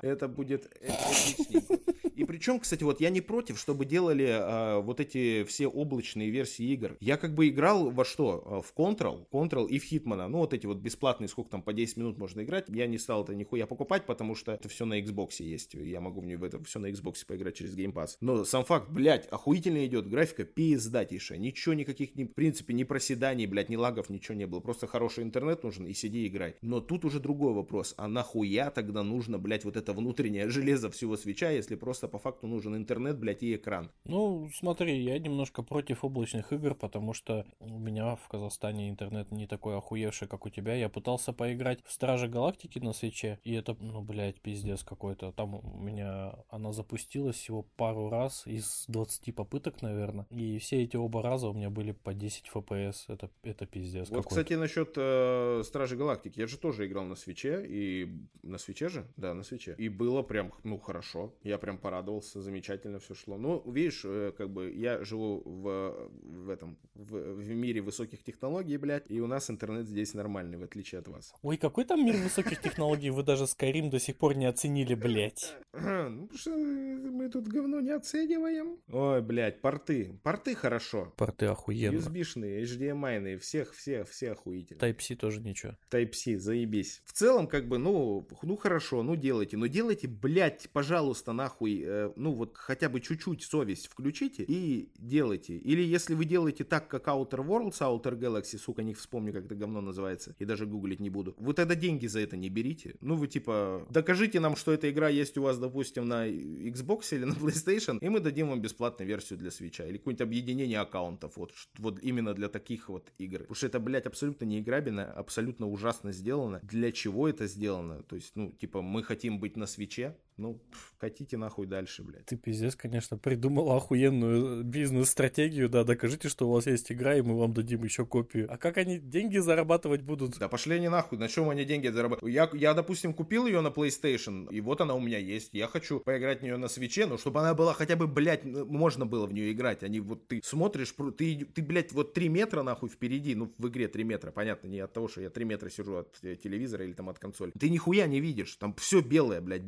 Это 0.02 0.28
будет 0.28 0.70
эпичненько. 0.80 1.91
И 2.22 2.24
причем, 2.24 2.60
кстати, 2.60 2.84
вот 2.84 3.00
я 3.00 3.10
не 3.10 3.20
против, 3.20 3.58
чтобы 3.58 3.84
делали 3.84 4.28
а, 4.30 4.78
вот 4.78 5.00
эти 5.00 5.42
все 5.42 5.66
облачные 5.66 6.30
версии 6.30 6.64
игр. 6.66 6.96
Я 7.00 7.16
как 7.16 7.34
бы 7.34 7.48
играл 7.48 7.90
во 7.90 8.04
что? 8.04 8.44
А, 8.46 8.60
В 8.62 8.72
Control, 8.76 9.26
Control 9.32 9.66
и 9.66 9.80
в 9.80 9.90
Hitman. 9.90 10.28
Ну, 10.28 10.38
вот 10.38 10.54
эти 10.54 10.66
вот 10.66 10.76
бесплатные, 10.76 11.26
сколько 11.26 11.50
там, 11.50 11.62
по 11.62 11.72
10 11.72 11.96
минут 11.96 12.18
можно 12.18 12.42
играть. 12.44 12.66
Я 12.68 12.86
не 12.86 12.98
стал 12.98 13.24
это 13.24 13.34
нихуя 13.34 13.66
покупать, 13.66 14.06
потому 14.06 14.36
что 14.36 14.52
это 14.52 14.68
все 14.68 14.84
на 14.84 15.00
Xbox 15.00 15.42
есть. 15.42 15.74
Я 15.74 16.00
могу 16.00 16.22
мне 16.22 16.36
в 16.36 16.44
это 16.44 16.62
все 16.62 16.78
на 16.78 16.92
Xbox 16.92 17.26
поиграть 17.26 17.56
через 17.56 17.76
Game 17.76 17.92
Pass. 17.92 18.10
Но 18.20 18.44
сам 18.44 18.64
факт, 18.64 18.88
блядь, 18.88 19.26
охуительно 19.26 19.84
идет. 19.84 20.08
Графика 20.08 20.44
пиздатейшая. 20.44 21.38
Ничего 21.38 21.74
никаких, 21.74 22.14
ни, 22.14 22.22
в 22.22 22.34
принципе, 22.34 22.72
ни 22.72 22.84
проседаний, 22.84 23.48
блядь, 23.48 23.68
ни 23.68 23.74
лагов, 23.74 24.10
ничего 24.10 24.36
не 24.36 24.46
было. 24.46 24.60
Просто 24.60 24.86
хороший 24.86 25.24
интернет 25.24 25.64
нужен 25.64 25.86
и 25.86 25.92
сиди 25.92 26.28
играй. 26.28 26.54
Но 26.62 26.80
тут 26.80 27.04
уже 27.04 27.18
другой 27.18 27.52
вопрос. 27.52 27.94
А 27.96 28.06
нахуя 28.06 28.70
тогда 28.70 29.02
нужно, 29.02 29.40
блядь, 29.40 29.64
вот 29.64 29.76
это 29.76 29.92
внутреннее 29.92 30.48
железо 30.50 30.88
всего 30.88 31.16
свеча, 31.16 31.50
если 31.50 31.74
просто 31.74 32.11
по 32.12 32.18
факту 32.18 32.46
нужен 32.46 32.76
интернет, 32.76 33.18
блядь, 33.18 33.42
и 33.42 33.56
экран. 33.56 33.90
Ну, 34.04 34.48
смотри, 34.54 35.02
я 35.02 35.18
немножко 35.18 35.62
против 35.62 36.04
облачных 36.04 36.52
игр, 36.52 36.74
потому 36.74 37.14
что 37.14 37.46
у 37.58 37.78
меня 37.78 38.16
в 38.16 38.28
Казахстане 38.28 38.90
интернет 38.90 39.32
не 39.32 39.46
такой 39.46 39.76
охуевший, 39.76 40.28
как 40.28 40.46
у 40.46 40.50
тебя. 40.50 40.74
Я 40.74 40.88
пытался 40.88 41.32
поиграть 41.32 41.82
в 41.84 41.90
Стражи 41.92 42.28
Галактики 42.28 42.78
на 42.78 42.92
свече, 42.92 43.38
и 43.42 43.54
это, 43.54 43.76
ну, 43.80 44.02
блядь, 44.02 44.40
пиздец 44.40 44.84
какой-то. 44.84 45.32
Там 45.32 45.54
у 45.54 45.78
меня 45.80 46.34
она 46.50 46.72
запустилась 46.72 47.36
всего 47.36 47.62
пару 47.76 48.10
раз 48.10 48.46
из 48.46 48.84
20 48.88 49.34
попыток, 49.34 49.82
наверное. 49.82 50.26
И 50.30 50.58
все 50.58 50.82
эти 50.82 50.96
оба 50.96 51.22
раза 51.22 51.48
у 51.48 51.54
меня 51.54 51.70
были 51.70 51.92
по 51.92 52.12
10 52.12 52.50
FPS. 52.54 53.04
Это, 53.08 53.30
это 53.42 53.66
пиздец 53.66 54.10
Вот, 54.10 54.26
кстати, 54.26 54.52
насчет 54.54 54.92
э, 54.96 55.62
Стражи 55.64 55.96
Галактики. 55.96 56.40
Я 56.40 56.46
же 56.46 56.58
тоже 56.58 56.86
играл 56.86 57.04
на 57.04 57.16
свече, 57.16 57.64
и 57.66 58.26
на 58.42 58.58
свече 58.58 58.88
же? 58.88 59.06
Да, 59.16 59.32
на 59.32 59.42
свече. 59.42 59.74
И 59.78 59.88
было 59.88 60.22
прям, 60.22 60.52
ну, 60.62 60.78
хорошо. 60.78 61.34
Я 61.42 61.58
прям 61.58 61.78
порадовался, 61.92 62.40
замечательно 62.40 62.98
все 62.98 63.14
шло. 63.14 63.36
Ну, 63.36 63.62
видишь, 63.70 64.02
э, 64.04 64.32
как 64.36 64.48
бы 64.48 64.72
я 64.72 65.04
живу 65.04 65.42
в, 65.44 66.10
в 66.22 66.48
этом, 66.48 66.78
в, 66.94 67.34
в 67.34 67.48
мире 67.50 67.82
высоких 67.82 68.22
технологий, 68.24 68.78
блядь, 68.78 69.10
и 69.10 69.20
у 69.20 69.26
нас 69.26 69.50
интернет 69.50 69.86
здесь 69.86 70.14
нормальный, 70.14 70.56
в 70.56 70.62
отличие 70.62 71.00
от 71.00 71.08
вас. 71.08 71.34
Ой, 71.42 71.58
какой 71.58 71.84
там 71.84 72.04
мир 72.04 72.16
высоких 72.16 72.60
технологий? 72.62 73.10
Вы 73.10 73.22
даже 73.22 73.44
Skyrim 73.44 73.90
до 73.90 73.98
сих 73.98 74.16
пор 74.16 74.36
не 74.36 74.46
оценили, 74.46 74.94
блядь. 74.94 75.54
Ну, 75.74 76.28
что 76.34 76.50
мы 76.50 77.28
тут 77.28 77.46
говно 77.48 77.80
не 77.80 77.90
оцениваем. 77.90 78.78
Ой, 78.88 79.20
блядь, 79.20 79.60
порты. 79.60 80.18
Порты 80.22 80.54
хорошо. 80.54 81.12
Порты 81.16 81.46
охуенно. 81.46 81.96
USB-шные, 81.96 82.62
HDMI-ные, 82.62 83.38
всех, 83.38 83.74
все, 83.74 84.04
все 84.04 84.32
охуительно. 84.32 84.78
Type-C 84.80 85.16
тоже 85.16 85.40
ничего. 85.40 85.76
Type-C, 85.90 86.38
заебись. 86.38 87.02
В 87.04 87.12
целом, 87.12 87.46
как 87.46 87.68
бы, 87.68 87.78
ну, 87.78 88.26
ну 88.42 88.56
хорошо, 88.56 89.02
ну 89.02 89.16
делайте. 89.16 89.56
Но 89.56 89.66
делайте, 89.66 90.08
блядь, 90.08 90.70
пожалуйста, 90.72 91.32
нахуй, 91.32 91.81
э, 91.84 92.12
ну 92.16 92.32
вот 92.32 92.56
хотя 92.56 92.88
бы 92.88 93.00
чуть-чуть 93.00 93.42
совесть 93.42 93.88
включите 93.88 94.44
и 94.46 94.90
делайте. 94.98 95.56
Или 95.56 95.82
если 95.82 96.14
вы 96.14 96.24
делаете 96.24 96.64
так, 96.64 96.88
как 96.88 97.06
Outer 97.08 97.46
Worlds, 97.46 97.78
Outer 97.80 98.18
Galaxy, 98.18 98.58
сука, 98.58 98.82
не 98.82 98.94
вспомню, 98.94 99.32
как 99.32 99.46
это 99.46 99.54
говно 99.54 99.80
называется, 99.80 100.34
и 100.38 100.44
даже 100.44 100.66
гуглить 100.66 101.00
не 101.00 101.10
буду. 101.10 101.34
Вы 101.38 101.54
тогда 101.54 101.74
деньги 101.74 102.06
за 102.06 102.20
это 102.20 102.36
не 102.36 102.48
берите. 102.48 102.94
Ну, 103.00 103.16
вы 103.16 103.28
типа, 103.28 103.86
докажите 103.90 104.40
нам, 104.40 104.56
что 104.56 104.72
эта 104.72 104.90
игра 104.90 105.08
есть 105.08 105.38
у 105.38 105.42
вас, 105.42 105.58
допустим, 105.58 106.08
на 106.08 106.28
Xbox 106.28 107.14
или 107.14 107.24
на 107.24 107.34
PlayStation, 107.34 107.98
и 108.00 108.08
мы 108.08 108.20
дадим 108.20 108.48
вам 108.48 108.60
бесплатную 108.60 109.08
версию 109.08 109.38
для 109.38 109.50
свеча. 109.50 109.86
Или 109.86 109.98
какое-нибудь 109.98 110.22
объединение 110.22 110.80
аккаунтов, 110.80 111.36
вот, 111.36 111.52
вот 111.78 112.02
именно 112.02 112.34
для 112.34 112.48
таких 112.48 112.88
вот 112.88 113.12
игр. 113.18 113.38
Потому 113.38 113.54
что 113.54 113.66
это, 113.66 113.80
блядь, 113.80 114.06
абсолютно 114.06 114.44
неиграбельно, 114.44 115.12
абсолютно 115.12 115.68
ужасно 115.68 116.12
сделано. 116.12 116.60
Для 116.62 116.92
чего 116.92 117.28
это 117.28 117.46
сделано? 117.46 118.02
То 118.02 118.16
есть, 118.16 118.32
ну, 118.36 118.52
типа, 118.52 118.82
мы 118.82 119.02
хотим 119.02 119.40
быть 119.40 119.56
на 119.56 119.66
свече, 119.66 120.16
ну, 120.36 120.54
пф, 120.70 120.94
хотите 120.98 121.36
нахуй 121.36 121.66
дальше, 121.66 122.02
блядь. 122.02 122.26
Ты 122.26 122.36
пиздец, 122.36 122.74
конечно, 122.74 123.18
придумал 123.18 123.70
охуенную 123.72 124.64
бизнес-стратегию, 124.64 125.68
да, 125.68 125.84
докажите, 125.84 126.28
что 126.28 126.48
у 126.48 126.52
вас 126.52 126.66
есть 126.66 126.90
игра, 126.90 127.16
и 127.16 127.22
мы 127.22 127.38
вам 127.38 127.52
дадим 127.52 127.84
еще 127.84 128.06
копию. 128.06 128.46
А 128.50 128.56
как 128.56 128.78
они 128.78 128.98
деньги 128.98 129.38
зарабатывать 129.38 130.02
будут? 130.02 130.38
Да 130.38 130.48
пошли 130.48 130.76
они 130.76 130.88
нахуй, 130.88 131.18
на 131.18 131.28
чем 131.28 131.50
они 131.50 131.64
деньги 131.64 131.88
зарабатывают? 131.88 132.34
Я, 132.34 132.48
я, 132.54 132.74
допустим, 132.74 133.14
купил 133.14 133.46
ее 133.46 133.60
на 133.60 133.68
PlayStation, 133.68 134.48
и 134.50 134.60
вот 134.60 134.80
она 134.80 134.94
у 134.94 135.00
меня 135.00 135.18
есть. 135.18 135.50
Я 135.52 135.66
хочу 135.66 136.00
поиграть 136.00 136.40
в 136.40 136.42
нее 136.42 136.56
на 136.56 136.68
свече, 136.68 137.06
но 137.06 137.18
чтобы 137.18 137.40
она 137.40 137.54
была 137.54 137.74
хотя 137.74 137.96
бы, 137.96 138.06
блядь, 138.06 138.44
можно 138.44 139.06
было 139.06 139.26
в 139.26 139.32
нее 139.32 139.52
играть. 139.52 139.82
Они 139.82 140.00
вот 140.00 140.26
ты 140.28 140.40
смотришь, 140.42 140.94
ты, 141.16 141.44
ты, 141.44 141.62
блядь, 141.62 141.92
вот 141.92 142.14
3 142.14 142.28
метра 142.28 142.62
нахуй 142.62 142.88
впереди, 142.88 143.34
ну, 143.34 143.52
в 143.58 143.68
игре 143.68 143.88
3 143.88 144.04
метра, 144.04 144.30
понятно, 144.30 144.68
не 144.68 144.80
от 144.80 144.92
того, 144.92 145.08
что 145.08 145.20
я 145.20 145.30
3 145.30 145.44
метра 145.44 145.68
сижу 145.68 145.96
от 145.96 146.18
э, 146.22 146.36
телевизора 146.36 146.84
или 146.84 146.92
там 146.92 147.08
от 147.08 147.18
консоли. 147.18 147.52
Ты 147.58 147.68
нихуя 147.68 148.06
не 148.06 148.20
видишь, 148.20 148.56
там 148.56 148.74
все 148.74 149.00
белое, 149.00 149.40
блядь, 149.40 149.62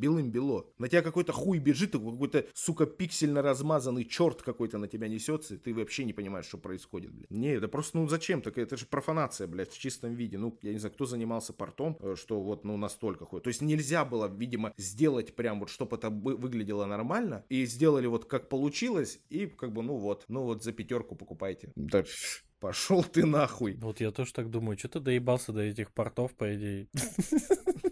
белым-бело. 0.54 0.66
На 0.78 0.88
тебя 0.88 1.02
какой-то 1.02 1.32
хуй 1.32 1.58
бежит, 1.58 1.92
какой-то, 1.92 2.46
сука, 2.54 2.86
пиксельно 2.86 3.42
размазанный 3.42 4.04
черт 4.04 4.42
какой-то 4.42 4.78
на 4.78 4.88
тебя 4.88 5.08
несется, 5.08 5.54
и 5.54 5.58
ты 5.58 5.74
вообще 5.74 6.04
не 6.04 6.12
понимаешь, 6.12 6.46
что 6.46 6.58
происходит, 6.58 7.12
блядь. 7.12 7.30
Не, 7.30 7.54
это 7.54 7.68
просто, 7.68 7.98
ну, 7.98 8.08
зачем? 8.08 8.42
Так 8.42 8.58
это 8.58 8.76
же 8.76 8.86
профанация, 8.86 9.46
блядь, 9.46 9.70
в 9.70 9.78
чистом 9.78 10.14
виде. 10.14 10.38
Ну, 10.38 10.58
я 10.62 10.72
не 10.72 10.78
знаю, 10.78 10.94
кто 10.94 11.06
занимался 11.06 11.52
портом, 11.52 11.96
э, 12.00 12.14
что 12.16 12.40
вот, 12.40 12.64
ну, 12.64 12.76
настолько 12.76 13.24
хуй. 13.24 13.40
То 13.40 13.48
есть 13.48 13.62
нельзя 13.62 14.04
было, 14.04 14.26
видимо, 14.26 14.72
сделать 14.76 15.34
прям 15.34 15.60
вот, 15.60 15.70
чтобы 15.70 15.96
это 15.96 16.10
выглядело 16.10 16.86
нормально, 16.86 17.44
и 17.48 17.66
сделали 17.66 18.06
вот 18.06 18.24
как 18.24 18.48
получилось, 18.48 19.20
и 19.30 19.46
как 19.46 19.72
бы, 19.72 19.82
ну 19.82 19.96
вот, 19.96 20.24
ну 20.28 20.42
вот 20.42 20.62
за 20.62 20.72
пятерку 20.72 21.16
покупайте. 21.16 21.72
Да, 21.76 22.04
пошел 22.60 23.04
ты 23.04 23.26
нахуй. 23.26 23.74
Вот 23.80 24.00
я 24.00 24.10
тоже 24.10 24.32
так 24.32 24.50
думаю, 24.50 24.78
что 24.78 24.88
ты 24.88 25.00
доебался 25.00 25.52
до 25.52 25.60
этих 25.60 25.92
портов, 25.92 26.34
по 26.34 26.54
идее. 26.54 26.88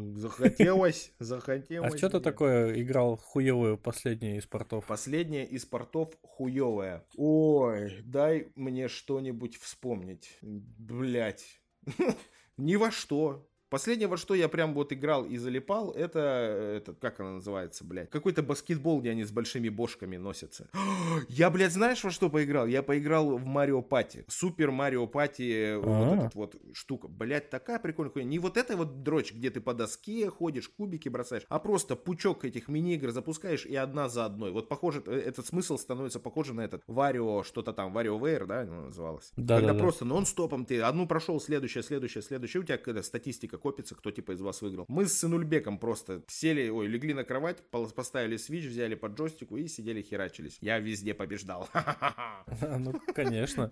Ну, 0.00 0.14
захотелось, 0.14 1.12
захотелось. 1.18 1.94
А 1.94 1.98
что 1.98 2.08
ты 2.08 2.20
такое 2.20 2.80
играл 2.80 3.16
хуевую 3.16 3.76
последнее 3.76 4.38
из 4.38 4.46
портов? 4.46 4.86
Последняя 4.86 5.44
из 5.44 5.66
портов 5.66 6.14
хуевая. 6.22 7.04
Ой, 7.16 8.00
дай 8.04 8.50
мне 8.54 8.88
что-нибудь 8.88 9.56
вспомнить. 9.58 10.38
Блять. 10.40 11.60
Ни 12.56 12.76
во 12.76 12.90
что. 12.90 13.46
Последнее, 13.70 14.08
во 14.08 14.16
что 14.16 14.34
я 14.34 14.48
прям 14.48 14.74
вот 14.74 14.92
играл 14.92 15.24
и 15.24 15.36
залипал, 15.36 15.92
это, 15.92 16.18
это 16.18 16.92
как 16.92 17.20
она 17.20 17.34
называется, 17.34 17.84
блядь? 17.84 18.10
Какой-то 18.10 18.42
баскетбол, 18.42 19.00
где 19.00 19.10
они 19.10 19.22
с 19.22 19.30
большими 19.30 19.68
бошками 19.68 20.16
носятся. 20.16 20.68
Я, 21.28 21.50
блядь, 21.50 21.72
знаешь, 21.72 22.02
во 22.02 22.10
что 22.10 22.28
поиграл? 22.30 22.66
Я 22.66 22.82
поиграл 22.82 23.36
в 23.38 23.44
Марио 23.46 23.80
Пати. 23.80 24.24
Супер 24.26 24.72
Марио 24.72 25.06
Пати, 25.06 25.76
вот 25.76 25.86
А. 25.86 26.16
этот 26.16 26.34
вот 26.34 26.56
штука. 26.72 27.06
Блядь, 27.06 27.48
такая 27.48 27.78
прикольная 27.78 28.12
хуйня. 28.12 28.28
Не 28.28 28.38
вот 28.40 28.56
эта 28.56 28.76
вот 28.76 29.04
дрочь, 29.04 29.32
где 29.32 29.50
ты 29.50 29.60
по 29.60 29.72
доске 29.72 30.28
ходишь, 30.30 30.68
кубики 30.68 31.08
бросаешь, 31.08 31.44
а 31.48 31.60
просто 31.60 31.94
пучок 31.94 32.44
этих 32.44 32.66
мини-игр 32.66 33.12
запускаешь 33.12 33.66
и 33.66 33.76
одна 33.76 34.08
за 34.08 34.24
одной. 34.24 34.50
Вот 34.50 34.68
похоже, 34.68 35.00
э, 35.06 35.12
этот 35.26 35.46
смысл 35.46 35.78
становится 35.78 36.18
похоже 36.18 36.54
на 36.54 36.62
этот 36.62 36.82
Варио, 36.88 37.44
что-то 37.44 37.72
там, 37.72 37.92
Варио 37.92 38.18
Вейр, 38.18 38.46
да, 38.46 38.64
называлось? 38.64 39.30
Да, 39.36 39.56
Когда 39.58 39.72
да, 39.74 39.78
да. 39.78 39.84
просто 39.84 40.04
нон-стопом 40.04 40.64
ты 40.64 40.80
одну 40.80 41.06
прошел, 41.06 41.40
следующая, 41.40 41.82
следующая, 41.84 42.22
следующая, 42.22 42.58
у 42.58 42.62
тебя 42.64 42.76
какая-то 42.76 43.02
статистика 43.02 43.59
копится, 43.60 43.94
кто 43.94 44.10
типа 44.10 44.32
из 44.32 44.40
вас 44.40 44.62
выиграл. 44.62 44.84
Мы 44.88 45.06
с 45.06 45.18
Сынульбеком 45.18 45.78
просто 45.78 46.22
сели, 46.28 46.68
ой, 46.68 46.86
легли 46.86 47.14
на 47.14 47.24
кровать, 47.24 47.58
поставили 47.70 48.36
свич, 48.36 48.64
взяли 48.64 48.94
под 48.94 49.12
джойстику 49.18 49.56
и 49.56 49.68
сидели 49.68 50.02
херачились. 50.02 50.58
Я 50.60 50.78
везде 50.78 51.14
побеждал. 51.14 51.68
Ну, 52.78 52.92
конечно. 53.14 53.68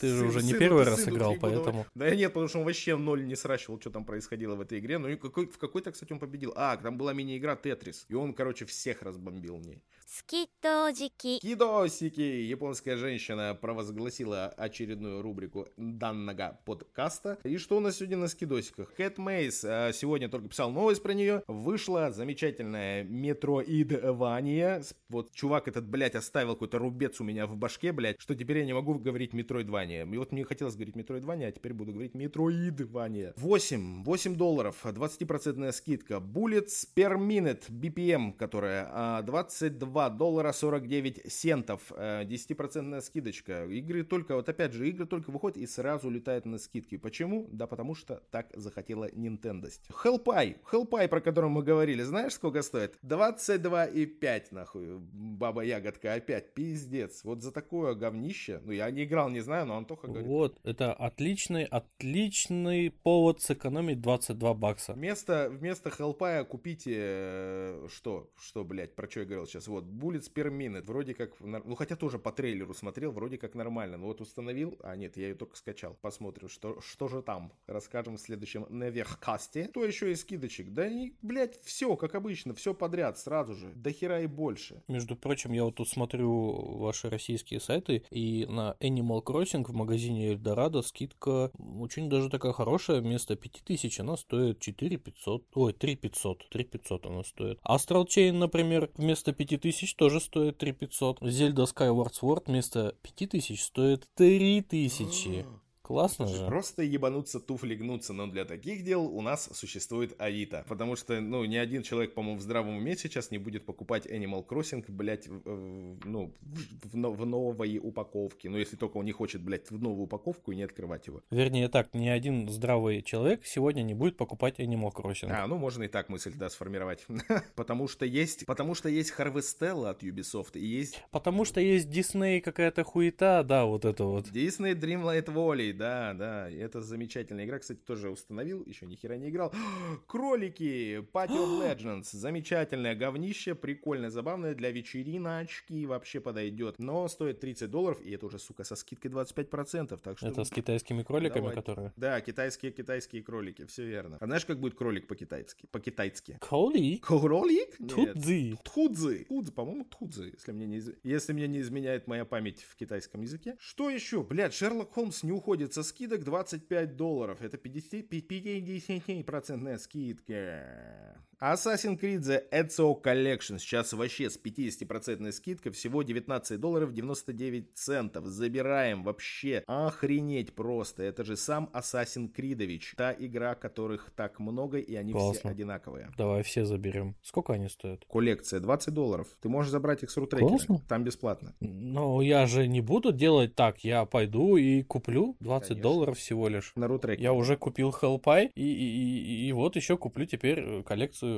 Ты 0.00 0.08
же 0.08 0.26
уже 0.26 0.42
не 0.42 0.54
первый 0.54 0.84
раз 0.84 1.08
играл, 1.08 1.36
поэтому- 1.40 1.86
Да 1.94 2.14
нет, 2.14 2.32
потому 2.32 2.48
что 2.48 2.58
он 2.58 2.64
вообще 2.64 2.96
ноль 2.96 3.24
не 3.26 3.36
сращивал, 3.36 3.80
что 3.80 3.90
там 3.90 4.04
происходило 4.04 4.54
в 4.54 4.60
этой 4.60 4.78
игре. 4.78 4.98
Ну 4.98 5.08
и 5.08 5.16
в 5.16 5.58
какой-то, 5.58 5.92
кстати, 5.92 6.12
он 6.12 6.18
победил. 6.18 6.52
А, 6.56 6.76
там 6.76 6.98
была 6.98 7.12
мини-игра 7.12 7.56
Тетрис. 7.56 8.06
И 8.08 8.14
он, 8.14 8.34
короче, 8.34 8.64
всех 8.64 9.02
разбомбил 9.02 9.56
в 9.56 9.66
ней. 9.66 9.82
Скидожики. 10.14 11.38
Кидосики. 11.38 12.20
Японская 12.20 12.98
женщина 12.98 13.56
провозгласила 13.58 14.48
очередную 14.48 15.22
рубрику 15.22 15.68
данного 15.78 16.60
подкаста. 16.66 17.38
И 17.44 17.56
что 17.56 17.78
у 17.78 17.80
нас 17.80 17.96
сегодня 17.96 18.18
на 18.18 18.28
скидосиках? 18.28 18.92
Кэт 18.94 19.16
Мейс 19.16 19.64
э, 19.64 19.90
сегодня 19.94 20.28
только 20.28 20.48
писал 20.48 20.70
новость 20.70 21.02
про 21.02 21.14
нее. 21.14 21.42
Вышла 21.46 22.10
замечательная 22.10 23.04
метроидвания. 23.04 24.82
Вот 25.08 25.32
чувак 25.32 25.68
этот, 25.68 25.88
блядь, 25.88 26.14
оставил 26.14 26.52
какой-то 26.56 26.76
рубец 26.76 27.18
у 27.22 27.24
меня 27.24 27.46
в 27.46 27.56
башке, 27.56 27.92
блядь, 27.92 28.20
что 28.20 28.34
теперь 28.34 28.58
я 28.58 28.66
не 28.66 28.74
могу 28.74 28.98
говорить 28.98 29.32
метроидвания. 29.32 30.04
И 30.04 30.16
вот 30.18 30.30
мне 30.30 30.44
хотелось 30.44 30.74
говорить 30.74 30.94
метроидвания, 30.94 31.48
а 31.48 31.52
теперь 31.52 31.72
буду 31.72 31.92
говорить 31.92 32.14
метроидвания. 32.14 33.32
8. 33.38 34.04
8 34.04 34.36
долларов. 34.36 34.76
20% 34.84 35.72
скидка. 35.72 36.16
Bullets 36.16 36.86
per 36.94 37.16
minute 37.16 37.62
BPM, 37.70 38.34
которая 38.34 38.90
а, 38.92 39.22
22 39.22 40.01
2 40.10 40.22
доллара 40.22 40.52
49 40.52 41.32
сентов, 41.32 41.90
10% 41.90 43.00
скидочка. 43.00 43.64
Игры 43.64 44.04
только, 44.04 44.36
вот 44.36 44.48
опять 44.48 44.72
же, 44.72 44.88
игры 44.88 45.06
только 45.06 45.30
выходят 45.30 45.56
и 45.56 45.66
сразу 45.66 46.10
летают 46.10 46.46
на 46.46 46.58
скидки. 46.58 46.96
Почему? 46.96 47.48
Да 47.52 47.66
потому 47.66 47.94
что 47.94 48.22
так 48.30 48.48
захотела 48.54 49.08
Nintendo. 49.10 49.68
Hellpie, 50.04 50.56
Hellpie, 50.70 51.08
про 51.08 51.20
который 51.20 51.50
мы 51.50 51.62
говорили, 51.62 52.02
знаешь, 52.02 52.34
сколько 52.34 52.62
стоит? 52.62 52.98
22,5 53.02 54.42
нахуй, 54.50 54.98
баба 54.98 55.62
ягодка 55.62 56.14
опять, 56.14 56.54
пиздец. 56.54 57.24
Вот 57.24 57.42
за 57.42 57.52
такое 57.52 57.94
говнище, 57.94 58.60
ну 58.64 58.72
я 58.72 58.90
не 58.90 59.04
играл, 59.04 59.28
не 59.28 59.40
знаю, 59.40 59.66
но 59.66 59.76
Антоха 59.76 60.06
говорит. 60.06 60.28
Вот, 60.28 60.58
это 60.62 60.92
отличный, 60.92 61.64
отличный 61.64 62.90
повод 62.90 63.40
сэкономить 63.42 64.00
22 64.00 64.54
бакса. 64.54 64.92
Вместо, 64.92 65.48
вместо 65.50 65.90
Hellpie 65.90 66.44
купите, 66.44 66.94
э, 66.96 67.88
что, 67.90 68.30
что, 68.38 68.64
блядь, 68.64 68.94
про 68.94 69.10
что 69.10 69.20
я 69.20 69.26
говорил 69.26 69.46
сейчас, 69.46 69.68
вот, 69.68 69.84
Bullets 69.92 70.32
per 70.32 70.50
minute, 70.50 70.84
вроде 70.86 71.14
как, 71.14 71.38
ну, 71.40 71.74
хотя 71.74 71.96
тоже 71.96 72.18
по 72.18 72.32
трейлеру 72.32 72.74
смотрел, 72.74 73.12
вроде 73.12 73.38
как 73.38 73.54
нормально, 73.54 73.98
но 73.98 74.06
вот 74.06 74.20
установил, 74.20 74.78
а 74.82 74.96
нет, 74.96 75.16
я 75.16 75.28
ее 75.28 75.34
только 75.34 75.56
скачал, 75.56 75.96
посмотрим, 76.00 76.48
что, 76.48 76.80
что 76.80 77.08
же 77.08 77.22
там, 77.22 77.52
расскажем 77.66 78.16
в 78.16 78.20
следующем 78.20 78.66
наверхкасте. 78.68 79.68
Что 79.70 79.84
еще 79.84 80.12
из 80.12 80.22
скидочек? 80.22 80.72
Да, 80.72 80.86
и, 80.86 81.12
блядь, 81.22 81.60
все, 81.62 81.96
как 81.96 82.14
обычно, 82.14 82.54
все 82.54 82.74
подряд, 82.74 83.18
сразу 83.18 83.54
же, 83.54 83.72
до 83.74 83.92
хера 83.92 84.20
и 84.20 84.26
больше. 84.26 84.82
Между 84.88 85.16
прочим, 85.16 85.52
я 85.52 85.64
вот 85.64 85.76
тут 85.76 85.88
смотрю 85.88 86.78
ваши 86.78 87.10
российские 87.10 87.60
сайты, 87.60 88.04
и 88.10 88.46
на 88.48 88.76
Animal 88.80 89.22
Crossing 89.22 89.64
в 89.64 89.74
магазине 89.74 90.30
Эльдорадо 90.30 90.82
скидка 90.82 91.50
очень 91.78 92.08
даже 92.08 92.30
такая 92.30 92.52
хорошая, 92.52 93.00
вместо 93.00 93.36
5000 93.36 94.00
она 94.00 94.16
стоит 94.16 94.60
4500, 94.60 95.44
ой, 95.54 95.72
3500, 95.72 96.48
3500 96.48 97.06
она 97.06 97.24
стоит. 97.24 97.58
Astral 97.64 98.06
Chain, 98.06 98.32
например, 98.32 98.90
вместо 98.96 99.32
5000 99.32 99.71
тоже 99.96 100.20
стоит 100.20 100.58
3500. 100.58 101.22
Zelda 101.22 101.64
Skyward 101.64 102.12
Sword 102.12 102.42
вместо 102.46 102.94
5000 103.02 103.60
стоит 103.62 104.08
3000. 104.14 105.44
Классно 105.82 106.26
же. 106.26 106.46
Просто 106.46 106.82
ебануться, 106.82 107.40
туфли 107.40 107.74
гнуться, 107.74 108.12
но 108.12 108.28
для 108.28 108.44
таких 108.44 108.84
дел 108.84 109.04
у 109.04 109.20
нас 109.20 109.50
существует 109.52 110.14
Авито. 110.20 110.64
Потому 110.68 110.96
что, 110.96 111.20
ну, 111.20 111.44
ни 111.44 111.56
один 111.56 111.82
человек, 111.82 112.14
по-моему, 112.14 112.38
в 112.38 112.42
здравом 112.42 112.76
уме 112.76 112.96
сейчас 112.96 113.30
не 113.30 113.38
будет 113.38 113.66
покупать 113.66 114.06
Animal 114.06 114.46
Crossing, 114.46 114.84
блядь, 114.88 115.26
ну, 115.26 116.34
в, 116.40 116.90
в 116.90 116.96
но- 116.96 117.12
в 117.12 117.26
новой 117.26 117.78
упаковке. 117.82 118.48
Ну, 118.48 118.58
если 118.58 118.76
только 118.76 118.98
он 118.98 119.04
не 119.04 119.12
хочет, 119.12 119.42
блядь, 119.42 119.70
в 119.70 119.82
новую 119.82 120.04
упаковку 120.04 120.52
и 120.52 120.56
не 120.56 120.62
открывать 120.62 121.06
его. 121.08 121.22
Вернее 121.30 121.68
так, 121.68 121.94
ни 121.94 122.08
один 122.08 122.48
здравый 122.48 123.02
человек 123.02 123.44
сегодня 123.44 123.82
не 123.82 123.94
будет 123.94 124.16
покупать 124.16 124.60
Animal 124.60 124.92
Crossing. 124.92 125.30
А, 125.30 125.46
ну, 125.46 125.56
можно 125.56 125.82
и 125.82 125.88
так 125.88 126.08
мысль, 126.08 126.32
да, 126.34 126.48
сформировать. 126.48 127.06
Потому 127.56 127.88
что 127.88 128.06
есть, 128.06 128.46
потому 128.46 128.74
что 128.74 128.88
есть 128.88 129.12
Harvestella 129.18 129.90
от 129.90 130.02
Ubisoft 130.02 130.58
и 130.58 130.64
есть 130.64 131.02
Потому 131.10 131.44
что 131.44 131.60
есть 131.60 131.90
Дисней 131.90 132.40
какая-то 132.40 132.84
хуета, 132.84 133.42
да, 133.42 133.64
вот 133.64 133.84
это 133.84 134.04
вот. 134.04 134.28
Disney 134.28 134.74
Dreamlight 134.74 135.26
Valley, 135.26 135.71
да, 135.72 136.14
да, 136.14 136.50
и 136.50 136.56
это 136.56 136.80
замечательная 136.80 137.44
игра, 137.44 137.58
кстати, 137.58 137.78
тоже 137.78 138.10
установил, 138.10 138.64
еще 138.66 138.86
ни 138.86 138.94
хера 138.94 139.16
не 139.16 139.30
играл. 139.30 139.52
Кролики, 140.06 140.98
Party 141.12 141.36
of 141.36 141.60
Legends, 141.62 142.08
замечательное 142.12 142.94
говнище, 142.94 143.54
прикольное, 143.54 144.10
забавное, 144.10 144.54
для 144.54 144.70
вечериночки 144.70 145.84
вообще 145.84 146.20
подойдет, 146.20 146.78
но 146.78 147.08
стоит 147.08 147.40
30 147.40 147.70
долларов, 147.70 148.00
и 148.04 148.12
это 148.12 148.26
уже, 148.26 148.38
сука, 148.38 148.64
со 148.64 148.76
скидкой 148.76 149.10
25%, 149.10 149.98
так 149.98 150.18
что... 150.18 150.28
Это 150.28 150.44
с 150.44 150.50
китайскими 150.50 151.02
кроликами, 151.02 151.42
Давай. 151.42 151.54
которые... 151.54 151.92
Да, 151.96 152.20
китайские 152.20 152.72
китайские 152.72 153.22
кролики, 153.22 153.64
все 153.66 153.84
верно. 153.84 154.18
А 154.20 154.26
знаешь, 154.26 154.44
как 154.44 154.58
будет 154.58 154.74
кролик 154.74 155.06
по-китайски? 155.06 155.66
По-китайски. 155.70 156.38
Кролик? 156.40 157.06
Кролик? 157.06 157.76
Тудзи. 157.78 158.58
Тхудзи. 158.64 159.24
Тхудзи, 159.24 159.52
по-моему, 159.52 159.84
Тхудзи, 159.84 160.32
если 160.34 160.52
мне 160.52 160.66
не, 160.66 160.82
если 161.02 161.32
мне 161.32 161.46
не 161.46 161.60
изменяет 161.60 162.06
моя 162.06 162.24
память 162.24 162.62
в 162.62 162.76
китайском 162.76 163.22
языке. 163.22 163.56
Что 163.60 163.90
еще? 163.90 164.22
Блядь, 164.22 164.54
Шерлок 164.54 164.92
Холмс 164.92 165.22
не 165.22 165.32
уходит 165.32 165.61
со 165.68 165.82
скидок 165.82 166.24
25 166.24 166.96
долларов. 166.96 167.42
Это 167.42 167.56
50 167.56 168.08
50% 168.08 169.78
скидка. 169.78 171.22
Assassin's 171.42 171.98
Creed 171.98 172.20
The 172.20 172.40
Ezio 172.52 173.02
Collection 173.02 173.58
сейчас 173.58 173.92
вообще 173.94 174.30
с 174.30 174.38
50% 174.38 175.32
скидкой 175.32 175.72
всего 175.72 176.04
19 176.04 176.60
долларов 176.60 176.92
99 176.92 177.74
центов. 177.74 178.26
Забираем 178.26 179.02
вообще. 179.02 179.64
Охренеть 179.66 180.54
просто. 180.54 181.02
Это 181.02 181.24
же 181.24 181.36
сам 181.36 181.68
Assassin's 181.72 182.32
Creedович. 182.32 182.94
Та 182.96 183.12
игра, 183.18 183.56
которых 183.56 184.12
так 184.14 184.38
много, 184.38 184.78
и 184.78 184.94
они 184.94 185.12
все 185.12 185.18
Классно. 185.20 185.50
одинаковые. 185.50 186.10
Давай 186.16 186.44
все 186.44 186.64
заберем. 186.64 187.16
Сколько 187.22 187.54
они 187.54 187.68
стоят? 187.68 188.04
Коллекция 188.08 188.60
20 188.60 188.94
долларов. 188.94 189.26
Ты 189.40 189.48
можешь 189.48 189.72
забрать 189.72 190.04
их 190.04 190.10
с 190.12 190.16
рутрекера. 190.16 190.46
Классно. 190.48 190.80
Там 190.88 191.02
бесплатно. 191.02 191.56
Ну, 191.58 192.20
я 192.20 192.46
же 192.46 192.68
не 192.68 192.80
буду 192.80 193.10
делать 193.10 193.56
так. 193.56 193.80
Я 193.82 194.04
пойду 194.04 194.56
и 194.56 194.82
куплю 194.84 195.34
20 195.40 195.68
Конечно. 195.70 195.82
долларов 195.82 196.18
всего 196.18 196.46
лишь. 196.46 196.70
На 196.76 196.86
рутрекере. 196.86 197.20
Я 197.24 197.32
уже 197.32 197.56
купил 197.56 197.90
Hellpie, 197.90 198.52
и, 198.54 198.62
и, 198.62 199.22
и- 199.42 199.48
и 199.48 199.52
вот 199.52 199.74
еще 199.74 199.96
куплю 199.96 200.24
теперь 200.24 200.84
коллекцию... 200.84 201.31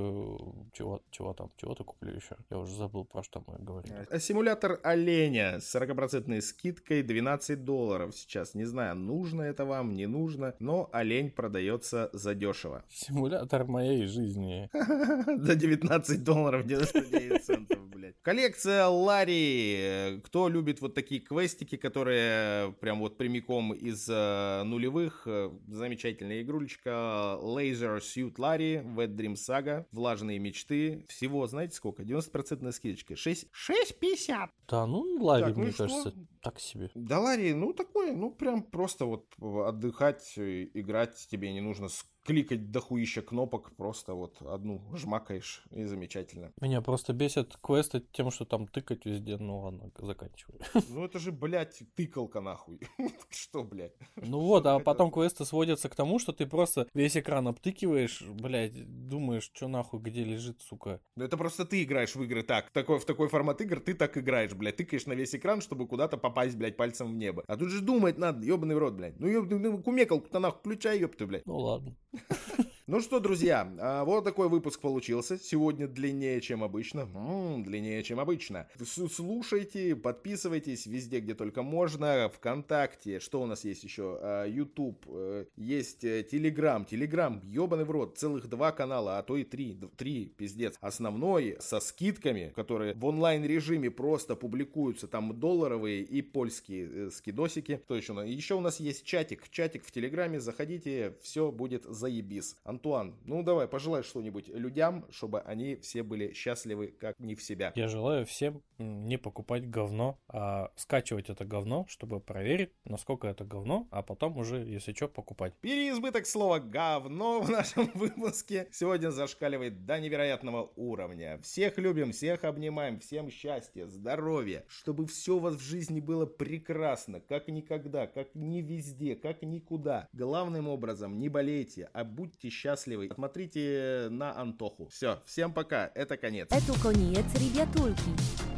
Чего, 0.72 1.03
чего 1.11 1.32
там? 1.34 1.51
Чего-то 1.57 1.84
куплю 1.84 2.14
еще. 2.14 2.36
Я 2.51 2.59
уже 2.59 2.74
забыл, 2.76 3.05
про 3.05 3.22
что 3.22 3.42
мы 3.47 3.57
говорили. 3.59 4.07
А 4.11 4.18
Симулятор 4.18 4.80
оленя 4.82 5.61
с 5.61 5.74
40% 5.74 6.40
скидкой 6.40 7.03
12 7.03 7.64
долларов 7.64 8.14
сейчас. 8.16 8.55
Не 8.55 8.64
знаю, 8.64 8.97
нужно 8.97 9.42
это 9.42 9.64
вам, 9.64 9.95
не 9.95 10.07
нужно, 10.07 10.55
но 10.59 10.88
олень 10.92 11.30
продается 11.30 12.11
задешево. 12.12 12.84
Симулятор 12.90 13.64
моей 13.66 14.07
жизни. 14.07 14.68
За 14.72 15.55
19 15.55 16.24
долларов 16.24 16.66
99 16.66 17.45
центов, 17.45 17.78
блядь. 17.88 18.14
Коллекция 18.22 18.86
Ларри. 18.86 20.20
Кто 20.24 20.49
любит 20.49 20.80
вот 20.80 20.95
такие 20.95 21.20
квестики, 21.20 21.76
которые 21.76 22.72
прям 22.80 23.01
вот 23.01 23.16
прямиком 23.16 23.72
из 23.72 24.09
э, 24.09 24.62
нулевых. 24.64 25.22
э, 25.26 25.51
замечательная 25.68 26.42
игрулечка 26.42 27.38
Laser 27.42 27.99
Suit 27.99 28.36
Larry, 28.36 28.82
Wet 28.97 29.14
Dream 29.14 29.34
Saga, 29.34 29.84
Влажные 29.93 30.39
мечты. 30.39 31.05
Всего, 31.09 31.47
знаете 31.47 31.74
сколько? 31.74 32.03
90% 32.03 32.72
скидочка. 32.72 33.16
6, 33.16 33.47
6,50. 33.53 34.49
Да, 34.68 34.87
ну, 34.87 35.03
Лави, 35.22 35.45
Так, 35.45 35.57
ну 35.57 35.62
мне 35.62 35.72
что? 35.72 36.12
Так 36.45 36.61
себе. 36.61 36.90
Да, 36.95 37.20
Ларри, 37.20 37.55
ну 37.55 37.72
такое, 37.72 38.12
ну 38.12 38.30
прям 38.30 38.62
просто 38.62 39.07
вот 39.07 39.34
отдыхать, 39.40 40.34
э, 40.36 40.68
играть 40.74 41.26
тебе 41.30 41.53
не 41.53 41.62
нужно 41.62 41.88
кликать 42.24 42.70
дохуища 42.70 43.22
кнопок, 43.22 43.76
просто 43.76 44.14
вот 44.14 44.40
одну 44.42 44.82
жмакаешь 44.95 45.64
и 45.70 45.84
замечательно. 45.84 46.53
Меня 46.61 46.80
просто 46.80 47.12
бесит 47.12 47.57
квесты 47.62 48.01
тем, 48.12 48.30
что 48.30 48.45
там 48.45 48.66
тыкать 48.66 49.05
везде, 49.05 49.36
ну 49.36 49.61
ладно, 49.61 49.90
заканчиваю. 49.99 50.61
Ну 50.88 51.05
это 51.05 51.18
же, 51.18 51.32
блядь, 51.32 51.82
тыкалка 51.97 52.40
нахуй. 52.40 52.80
Что, 53.30 53.64
блядь? 53.64 53.95
Ну 54.16 54.40
вот, 54.40 54.66
а 54.66 54.78
потом 54.78 55.11
квесты 55.11 55.45
сводятся 55.45 55.88
к 55.88 55.95
тому, 55.95 56.18
что 56.18 56.32
ты 56.32 56.47
просто 56.47 56.88
весь 56.95 57.16
экран 57.16 57.49
обтыкиваешь, 57.49 58.22
блядь, 58.22 59.09
думаешь, 59.09 59.51
что 59.53 59.68
нахуй, 59.68 60.01
где 60.01 60.24
лежит, 60.24 60.62
сука. 60.62 61.01
Ну 61.16 61.24
это 61.24 61.36
просто 61.36 61.64
ты 61.64 61.82
играешь 61.82 62.14
в 62.14 62.22
игры 62.22 62.42
так. 62.42 62.70
Такой, 62.70 62.99
в 62.99 63.05
такой 63.05 63.28
формат 63.28 63.61
игр 63.61 63.80
ты 63.80 63.95
так 63.95 64.16
играешь, 64.16 64.55
блядь. 64.55 64.76
Тыкаешь 64.76 65.07
на 65.07 65.12
весь 65.14 65.34
экран, 65.34 65.61
чтобы 65.61 65.86
куда-то 65.86 66.16
попасть, 66.16 66.34
блядь, 66.57 66.76
пальцем 66.76 67.12
в 67.12 67.14
небо. 67.14 67.45
А 67.47 67.57
тут 67.57 67.70
же 67.70 67.80
думать 67.80 68.18
надо, 68.18 68.45
ебаный 68.45 68.74
в 68.74 68.78
рот, 68.78 68.95
блядь. 68.95 69.18
Ну, 69.18 69.26
ёб, 69.28 69.51
ну 69.51 69.78
кумекалку-то 69.78 70.39
нахуй 70.39 70.61
включай, 70.61 70.99
ёпты, 70.99 71.26
блядь. 71.26 71.47
Ну 71.47 71.57
ладно. 71.57 71.97
Ну 72.87 73.01
что, 73.01 73.18
друзья, 73.18 73.72
а, 73.80 74.05
вот 74.05 74.24
такой 74.24 74.51
выпуск 74.51 74.78
получился. 74.78 75.39
Сегодня 75.39 75.89
длиннее, 75.89 76.43
чем 76.43 76.62
обычно. 76.62 77.09
М, 77.14 77.64
длиннее, 77.64 78.03
чем 78.03 78.20
обычно. 78.20 78.68
Слушайте, 78.85 79.97
подписывайтесь 79.97 80.85
везде, 80.85 81.20
где 81.20 81.32
только 81.32 81.62
можно. 81.62 82.28
Вконтакте, 82.28 83.20
что 83.20 83.41
у 83.41 83.47
нас 83.47 83.64
есть 83.64 83.85
еще? 83.85 84.18
А, 84.20 84.45
YouTube, 84.45 85.03
э, 85.09 85.47
есть 85.57 86.01
Телеграм. 86.01 86.85
Телеграм, 86.85 87.41
ебаный 87.43 87.87
в 87.87 87.91
рот. 87.91 88.18
Целых 88.18 88.51
два 88.51 88.70
канала, 88.70 89.16
а 89.16 89.22
то 89.22 89.39
и 89.39 89.45
три. 89.45 89.80
Три, 89.97 90.26
пиздец. 90.26 90.74
Основной, 90.82 91.57
со 91.61 91.80
скидками, 91.80 92.53
которые 92.55 92.93
в 92.93 93.07
онлайн-режиме 93.07 93.91
просто 93.91 94.37
публикуются. 94.37 95.09
Там 95.09 95.41
долларовые 95.41 96.03
и 96.03 96.20
польские 96.20 97.07
э, 97.07 97.11
скидосики. 97.11 97.80
Что 97.87 97.97
еще? 97.97 98.12
Еще 98.26 98.55
у 98.57 98.61
нас 98.61 98.78
есть 98.78 99.07
чатик. 99.07 99.49
Чатик 99.49 99.87
в 99.87 99.91
Телеграме. 99.91 100.39
Заходите, 100.39 101.16
все 101.22 101.51
будет 101.51 101.85
заебис. 101.85 102.59
Антуан, 102.75 103.14
ну 103.25 103.45
давай, 103.45 103.68
пожелай 103.68 104.03
что-нибудь 104.03 104.49
людям, 104.49 105.07
чтобы 105.12 105.41
они 105.41 105.77
все 105.77 106.03
были 106.03 106.33
счастливы, 106.33 106.89
как 106.89 107.16
не 107.20 107.37
в 107.37 107.43
себя. 107.43 107.72
Я 107.77 107.87
желаю 107.87 108.27
всем 108.27 108.62
не 108.79 109.16
покупать 109.16 109.70
говно, 109.70 110.18
а 110.27 110.70
скачивать 110.75 111.31
это 111.31 111.45
говно, 111.45 111.87
чтобы 111.89 112.18
проверить, 112.18 112.72
насколько 112.85 113.29
это 113.29 113.45
говно, 113.45 113.87
а 113.93 114.03
потом 114.03 114.37
уже, 114.39 114.57
если 114.57 114.93
что, 114.93 115.07
покупать. 115.07 115.55
Переизбыток 115.61 116.27
слова 116.27 116.59
«говно» 116.59 117.41
в 117.41 117.49
нашем 117.49 117.91
выпуске 117.95 118.68
сегодня 118.72 119.11
зашкаливает 119.11 119.87
до 119.87 120.01
невероятного 120.01 120.72
уровня. 120.75 121.39
Всех 121.45 121.79
любим, 121.79 122.11
всех 122.11 122.43
обнимаем, 122.43 122.99
всем 122.99 123.31
счастья, 123.31 123.87
здоровья, 123.87 124.64
чтобы 124.66 125.07
все 125.07 125.37
у 125.37 125.39
вас 125.39 125.55
в 125.55 125.62
жизни 125.62 126.01
было 126.01 126.27
прекрасно, 126.27 127.20
как 127.20 127.47
никогда, 127.47 128.09
как 128.09 128.35
ни 128.35 128.62
везде, 128.62 129.14
как 129.14 129.43
никуда. 129.43 130.09
Главным 130.12 130.66
образом, 130.66 131.20
не 131.20 131.29
болейте, 131.29 131.89
а 131.93 132.03
будьте 132.03 132.51
счастливы. 132.65 133.11
Смотрите 133.15 134.09
на 134.11 134.35
Антоху. 134.41 134.89
Все, 134.89 135.21
всем 135.27 135.53
пока, 135.53 135.91
это 135.95 136.17
конец. 136.17 136.49
Это 136.51 136.81
конец, 136.81 137.27
ребятульки. 137.35 138.54